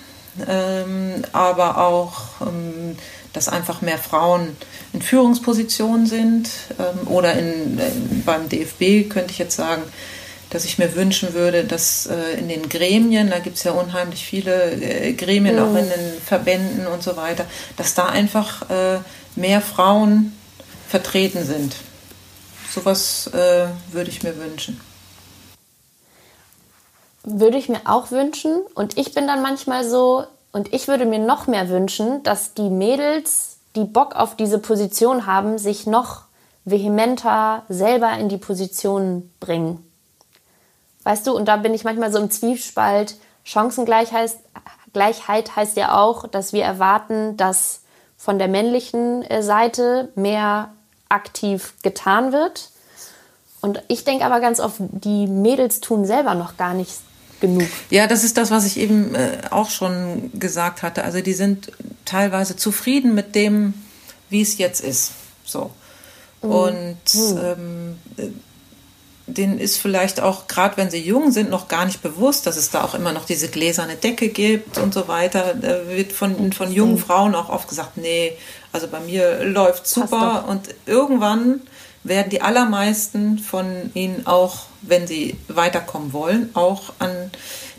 ähm, 0.48 1.24
aber 1.32 1.78
auch, 1.78 2.42
ähm, 2.42 2.98
dass 3.34 3.48
einfach 3.48 3.82
mehr 3.82 3.98
Frauen 3.98 4.56
in 4.94 5.02
Führungspositionen 5.02 6.06
sind 6.06 6.50
ähm, 6.80 7.08
oder 7.08 7.34
in, 7.34 7.80
beim 8.26 8.50
DFB 8.50 9.10
könnte 9.10 9.32
ich 9.32 9.38
jetzt 9.38 9.56
sagen, 9.56 9.84
dass 10.52 10.66
ich 10.66 10.78
mir 10.78 10.96
wünschen 10.96 11.34
würde, 11.34 11.64
dass 11.64 12.06
äh, 12.06 12.38
in 12.38 12.50
den 12.50 12.68
Gremien, 12.68 13.30
da 13.30 13.40
gibt 13.40 13.56
es 13.56 13.64
ja 13.64 13.72
unheimlich 13.72 14.26
viele 14.26 14.74
äh, 14.74 15.14
Gremien, 15.14 15.56
mhm. 15.56 15.62
auch 15.62 15.76
in 15.76 15.90
den 15.90 16.22
Verbänden 16.24 16.88
und 16.88 17.02
so 17.02 17.16
weiter, 17.16 17.46
dass 17.78 17.94
da 17.94 18.08
einfach 18.08 18.70
äh, 18.70 19.00
mehr 19.36 19.62
Frauen 19.62 20.34
vertreten 20.88 21.46
sind. 21.46 21.76
Sowas 22.70 23.30
würde 23.34 24.10
ich 24.10 24.24
mir 24.24 24.38
wünschen. 24.38 24.80
Würde 27.24 27.58
ich 27.58 27.68
mir 27.68 27.82
auch 27.84 28.12
wünschen. 28.12 28.62
Und 28.76 28.98
ich 28.98 29.14
bin 29.14 29.28
dann 29.28 29.42
manchmal 29.42 29.88
so, 29.88 30.26
und 30.52 30.74
ich 30.74 30.88
würde 30.88 31.06
mir 31.06 31.20
noch 31.20 31.48
mehr 31.48 31.70
wünschen, 31.70 32.24
dass 32.24 32.54
die 32.54 32.70
Mädels, 32.70 33.58
die 33.76 33.86
Bock 33.86 34.16
auf 34.16 34.36
diese 34.36 34.60
Position 34.60 35.26
haben, 35.26 35.58
sich 35.58 35.88
noch 35.88 36.24
vehementer 36.66 37.64
selber 37.70 38.12
in 38.14 38.30
die 38.30 38.38
Position 38.38 39.32
bringen. 39.40 39.86
Weißt 41.04 41.26
du, 41.26 41.36
und 41.36 41.46
da 41.48 41.58
bin 41.58 41.74
ich 41.74 41.84
manchmal 41.84 42.12
so 42.12 42.20
im 42.20 42.30
Zwiespalt. 42.30 43.16
Chancengleichheit 43.44 44.36
Gleichheit 44.94 45.56
heißt 45.56 45.78
ja 45.78 45.98
auch, 45.98 46.28
dass 46.28 46.54
wir 46.54 46.64
erwarten, 46.64 47.38
dass 47.38 47.82
von 48.18 48.38
der 48.38 48.48
männlichen 48.48 49.24
äh, 49.24 49.42
Seite 49.42 50.10
mehr 50.16 50.74
aktiv 51.10 51.74
getan 51.82 52.32
wird. 52.32 52.70
Und 53.62 53.82
ich 53.88 54.04
denke 54.04 54.26
aber 54.26 54.40
ganz 54.40 54.60
oft, 54.60 54.78
die 54.80 55.28
Mädels 55.28 55.82
tun 55.82 56.06
selber 56.06 56.36
noch 56.36 56.58
gar 56.58 56.74
nicht 56.74 57.00
genug. 57.42 57.68
Ja, 57.90 58.08
das 58.08 58.24
ist 58.24 58.38
das, 58.38 58.52
was 58.52 58.66
ich 58.66 58.78
eben 58.78 59.16
äh, 59.16 59.40
auch 59.50 59.70
schon 59.70 60.32
gesagt 60.40 60.84
hatte. 60.84 61.04
Also 61.04 61.22
die 61.22 61.34
sind 61.34 61.72
teilweise 62.06 62.56
zufrieden 62.56 63.14
mit 63.14 63.36
dem, 63.36 63.74
wie 64.30 64.42
es 64.42 64.58
jetzt 64.58 64.82
ist. 64.82 65.12
So. 65.44 65.72
Mhm. 66.42 66.50
Und 66.50 67.14
mhm. 67.14 67.98
ähm, 68.18 68.32
denen 69.28 69.60
ist 69.60 69.78
vielleicht 69.78 70.20
auch, 70.20 70.48
gerade 70.48 70.78
wenn 70.78 70.90
sie 70.90 71.00
jung 71.00 71.32
sind, 71.32 71.50
noch 71.50 71.68
gar 71.68 71.86
nicht 71.86 72.02
bewusst, 72.02 72.48
dass 72.48 72.58
es 72.58 72.70
da 72.70 72.84
auch 72.84 72.96
immer 72.96 73.14
noch 73.14 73.26
diese 73.26 73.48
gläserne 73.48 73.96
Decke 73.96 74.30
gibt 74.30 74.78
und 74.78 74.94
so 74.94 75.08
weiter. 75.08 75.54
Da 75.60 75.88
wird 75.88 76.12
von, 76.12 76.54
von 76.54 76.72
jungen. 76.72 76.98
Frauen 76.98 77.36
auch 77.36 77.50
oft 77.50 77.68
gesagt, 77.68 77.98
nee, 77.98 78.34
also 78.72 78.88
bei 78.88 79.00
mir 79.00 79.44
läuft 79.44 79.88
super. 79.88 80.46
Und 80.48 80.70
irgendwann 80.86 81.62
werden 82.04 82.30
die 82.30 82.42
allermeisten 82.42 83.40
von 83.40 83.92
ihnen 83.94 84.26
auch, 84.26 84.66
wenn 84.82 85.08
sie 85.08 85.38
weiterkommen 85.48 86.14
wollen, 86.14 86.50
auch 86.56 86.94
an 87.00 87.32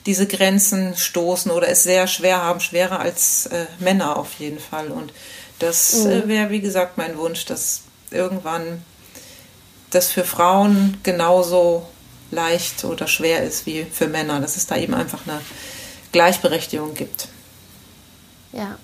diese 0.07 0.27
Grenzen 0.27 0.97
stoßen 0.97 1.51
oder 1.51 1.69
es 1.69 1.83
sehr 1.83 2.07
schwer 2.07 2.43
haben, 2.43 2.61
schwerer 2.61 3.01
als 3.01 3.47
äh, 3.47 3.67
Männer 3.79 4.17
auf 4.17 4.35
jeden 4.35 4.59
Fall. 4.59 4.89
Und 4.89 5.13
das 5.59 6.05
äh, 6.05 6.23
mhm. 6.23 6.29
wäre, 6.29 6.51
wie 6.51 6.61
gesagt, 6.61 6.99
mein 6.99 7.17
Wunsch, 7.19 7.45
dass 7.45 7.83
irgendwann 8.11 8.83
das 9.91 10.11
für 10.11 10.25
Frauen 10.25 10.99
genauso 11.03 11.87
leicht 12.31 12.85
oder 12.85 13.07
schwer 13.07 13.43
ist 13.43 13.67
wie 13.67 13.85
für 13.85 14.09
Männer, 14.09 14.41
dass 14.41 14.57
es 14.57 14.67
da 14.67 14.77
eben 14.77 14.95
einfach 14.95 15.21
eine 15.27 15.41
Gleichberechtigung 16.13 16.95
gibt. 16.95 17.29
Ja, 18.53 18.79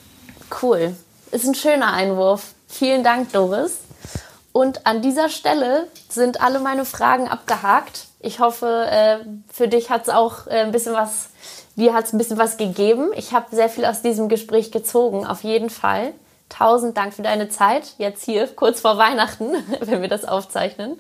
cool. 0.63 0.95
Ist 1.31 1.47
ein 1.47 1.55
schöner 1.55 1.93
Einwurf. 1.93 2.55
Vielen 2.69 3.05
Dank, 3.05 3.33
Doris. 3.33 3.73
Und 4.53 4.87
an 4.87 5.03
dieser 5.03 5.29
Stelle 5.29 5.87
sind 6.09 6.41
alle 6.41 6.59
meine 6.59 6.85
Fragen 6.85 7.29
abgehakt. 7.29 8.07
Ich 8.21 8.41
hoffe, 8.41 8.87
äh, 8.91 9.19
für 9.53 9.69
dich 9.69 9.91
hat 9.91 10.03
es 10.03 10.09
auch 10.09 10.47
äh, 10.47 10.61
ein 10.61 10.73
bisschen 10.73 10.95
was, 10.95 11.29
dir 11.77 11.95
hat 11.95 12.07
es 12.07 12.13
ein 12.13 12.19
bisschen 12.19 12.39
was 12.39 12.57
gegeben. 12.57 13.11
Ich 13.15 13.33
habe 13.33 13.55
sehr 13.55 13.69
viel 13.69 13.85
aus 13.85 14.03
diesem 14.03 14.29
Gespräch 14.29 14.73
gezogen, 14.73 15.27
auf 15.27 15.45
jeden 15.45 15.71
Fall. 15.71 16.13
Tausend 16.49 16.97
Dank 16.97 17.15
für 17.15 17.23
deine 17.23 17.51
Zeit, 17.51 17.95
jetzt 17.99 18.25
hier 18.25 18.49
kurz 18.49 18.81
vor 18.81 18.97
Weihnachten, 18.97 19.53
wenn 19.81 20.03
wir 20.03 20.09
das 20.09 20.25
aufzeichnen. 20.25 20.99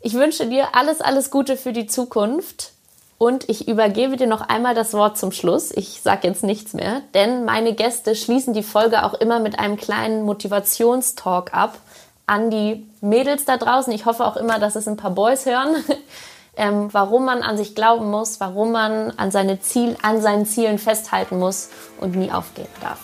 Ich 0.00 0.14
wünsche 0.14 0.46
dir 0.46 0.74
alles, 0.74 1.00
alles 1.00 1.30
Gute 1.30 1.56
für 1.56 1.72
die 1.72 1.86
Zukunft. 1.86 2.70
Und 3.16 3.48
ich 3.48 3.68
übergebe 3.68 4.16
dir 4.16 4.26
noch 4.26 4.40
einmal 4.40 4.74
das 4.74 4.92
Wort 4.92 5.16
zum 5.16 5.32
Schluss. 5.32 5.70
Ich 5.70 6.02
sage 6.02 6.26
jetzt 6.26 6.42
nichts 6.42 6.72
mehr, 6.72 7.00
denn 7.14 7.44
meine 7.44 7.74
Gäste 7.74 8.16
schließen 8.16 8.54
die 8.54 8.62
Folge 8.62 9.04
auch 9.04 9.14
immer 9.14 9.38
mit 9.38 9.58
einem 9.58 9.76
kleinen 9.76 10.24
Motivationstalk 10.24 11.54
ab 11.54 11.78
an 12.26 12.50
die 12.50 12.86
Mädels 13.00 13.44
da 13.44 13.56
draußen. 13.56 13.92
Ich 13.92 14.06
hoffe 14.06 14.24
auch 14.24 14.36
immer, 14.36 14.58
dass 14.58 14.76
es 14.76 14.88
ein 14.88 14.96
paar 14.96 15.10
Boys 15.10 15.46
hören. 15.46 15.76
ähm, 16.56 16.88
warum 16.92 17.24
man 17.24 17.42
an 17.42 17.56
sich 17.56 17.74
glauben 17.74 18.10
muss, 18.10 18.40
warum 18.40 18.72
man 18.72 19.10
an, 19.12 19.30
seine 19.30 19.60
Ziel, 19.60 19.96
an 20.02 20.20
seinen 20.22 20.46
Zielen 20.46 20.78
festhalten 20.78 21.38
muss 21.38 21.70
und 22.00 22.16
nie 22.16 22.30
aufgeben 22.30 22.68
darf. 22.80 22.98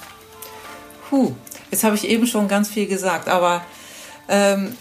Puh, 1.09 1.33
jetzt 1.71 1.85
habe 1.85 1.97
ich 1.97 2.09
eben 2.09 2.27
schon 2.27 2.49
ganz 2.49 2.69
viel 2.69 2.87
gesagt, 2.87 3.29
aber 3.29 3.63
ähm, 4.29 4.77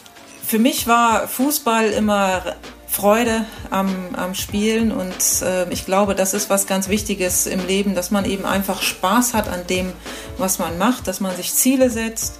für 0.45 0.59
mich 0.59 0.87
war 0.87 1.27
Fußball 1.27 1.89
immer 1.89 2.41
Freude 2.87 3.45
am, 3.69 4.15
am 4.15 4.33
Spielen 4.33 4.91
und 4.91 5.41
äh, 5.41 5.71
ich 5.71 5.85
glaube, 5.85 6.15
das 6.15 6.33
ist 6.33 6.49
was 6.49 6.65
ganz 6.65 6.89
Wichtiges 6.89 7.45
im 7.45 7.65
Leben, 7.65 7.95
dass 7.95 8.11
man 8.11 8.25
eben 8.25 8.45
einfach 8.45 8.81
Spaß 8.81 9.33
hat 9.33 9.47
an 9.47 9.65
dem, 9.67 9.93
was 10.37 10.59
man 10.59 10.77
macht, 10.77 11.07
dass 11.07 11.19
man 11.19 11.35
sich 11.35 11.53
Ziele 11.53 11.89
setzt 11.89 12.39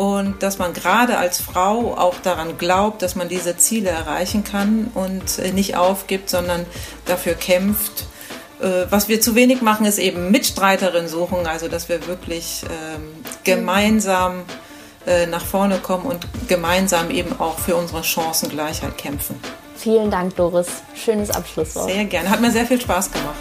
und 0.00 0.42
dass 0.42 0.56
man 0.56 0.72
gerade 0.72 1.18
als 1.18 1.42
Frau 1.42 1.94
auch 1.94 2.14
daran 2.22 2.56
glaubt, 2.56 3.02
dass 3.02 3.16
man 3.16 3.28
diese 3.28 3.58
Ziele 3.58 3.90
erreichen 3.90 4.44
kann 4.44 4.90
und 4.94 5.38
äh, 5.38 5.52
nicht 5.52 5.76
aufgibt, 5.76 6.30
sondern 6.30 6.64
dafür 7.04 7.34
kämpft. 7.34 8.06
Äh, 8.62 8.86
was 8.88 9.10
wir 9.10 9.20
zu 9.20 9.34
wenig 9.34 9.60
machen, 9.60 9.84
ist 9.84 9.98
eben 9.98 10.30
Mitstreiterin 10.30 11.06
suchen, 11.06 11.46
also 11.46 11.68
dass 11.68 11.90
wir 11.90 12.06
wirklich 12.06 12.62
ähm, 12.64 13.10
gemeinsam 13.44 14.44
äh, 15.06 15.26
nach 15.26 15.44
vorne 15.44 15.76
kommen 15.76 16.06
und 16.06 16.26
gemeinsam 16.48 17.10
eben 17.10 17.38
auch 17.38 17.58
für 17.58 17.76
unsere 17.76 18.02
Chancengleichheit 18.02 18.96
kämpfen. 18.96 19.38
Vielen 19.76 20.10
Dank, 20.10 20.34
Doris. 20.34 20.68
Schönes 20.94 21.30
Abschlusswort. 21.30 21.90
Sehr 21.90 22.06
gerne. 22.06 22.30
Hat 22.30 22.40
mir 22.40 22.50
sehr 22.50 22.64
viel 22.64 22.80
Spaß 22.80 23.12
gemacht. 23.12 23.36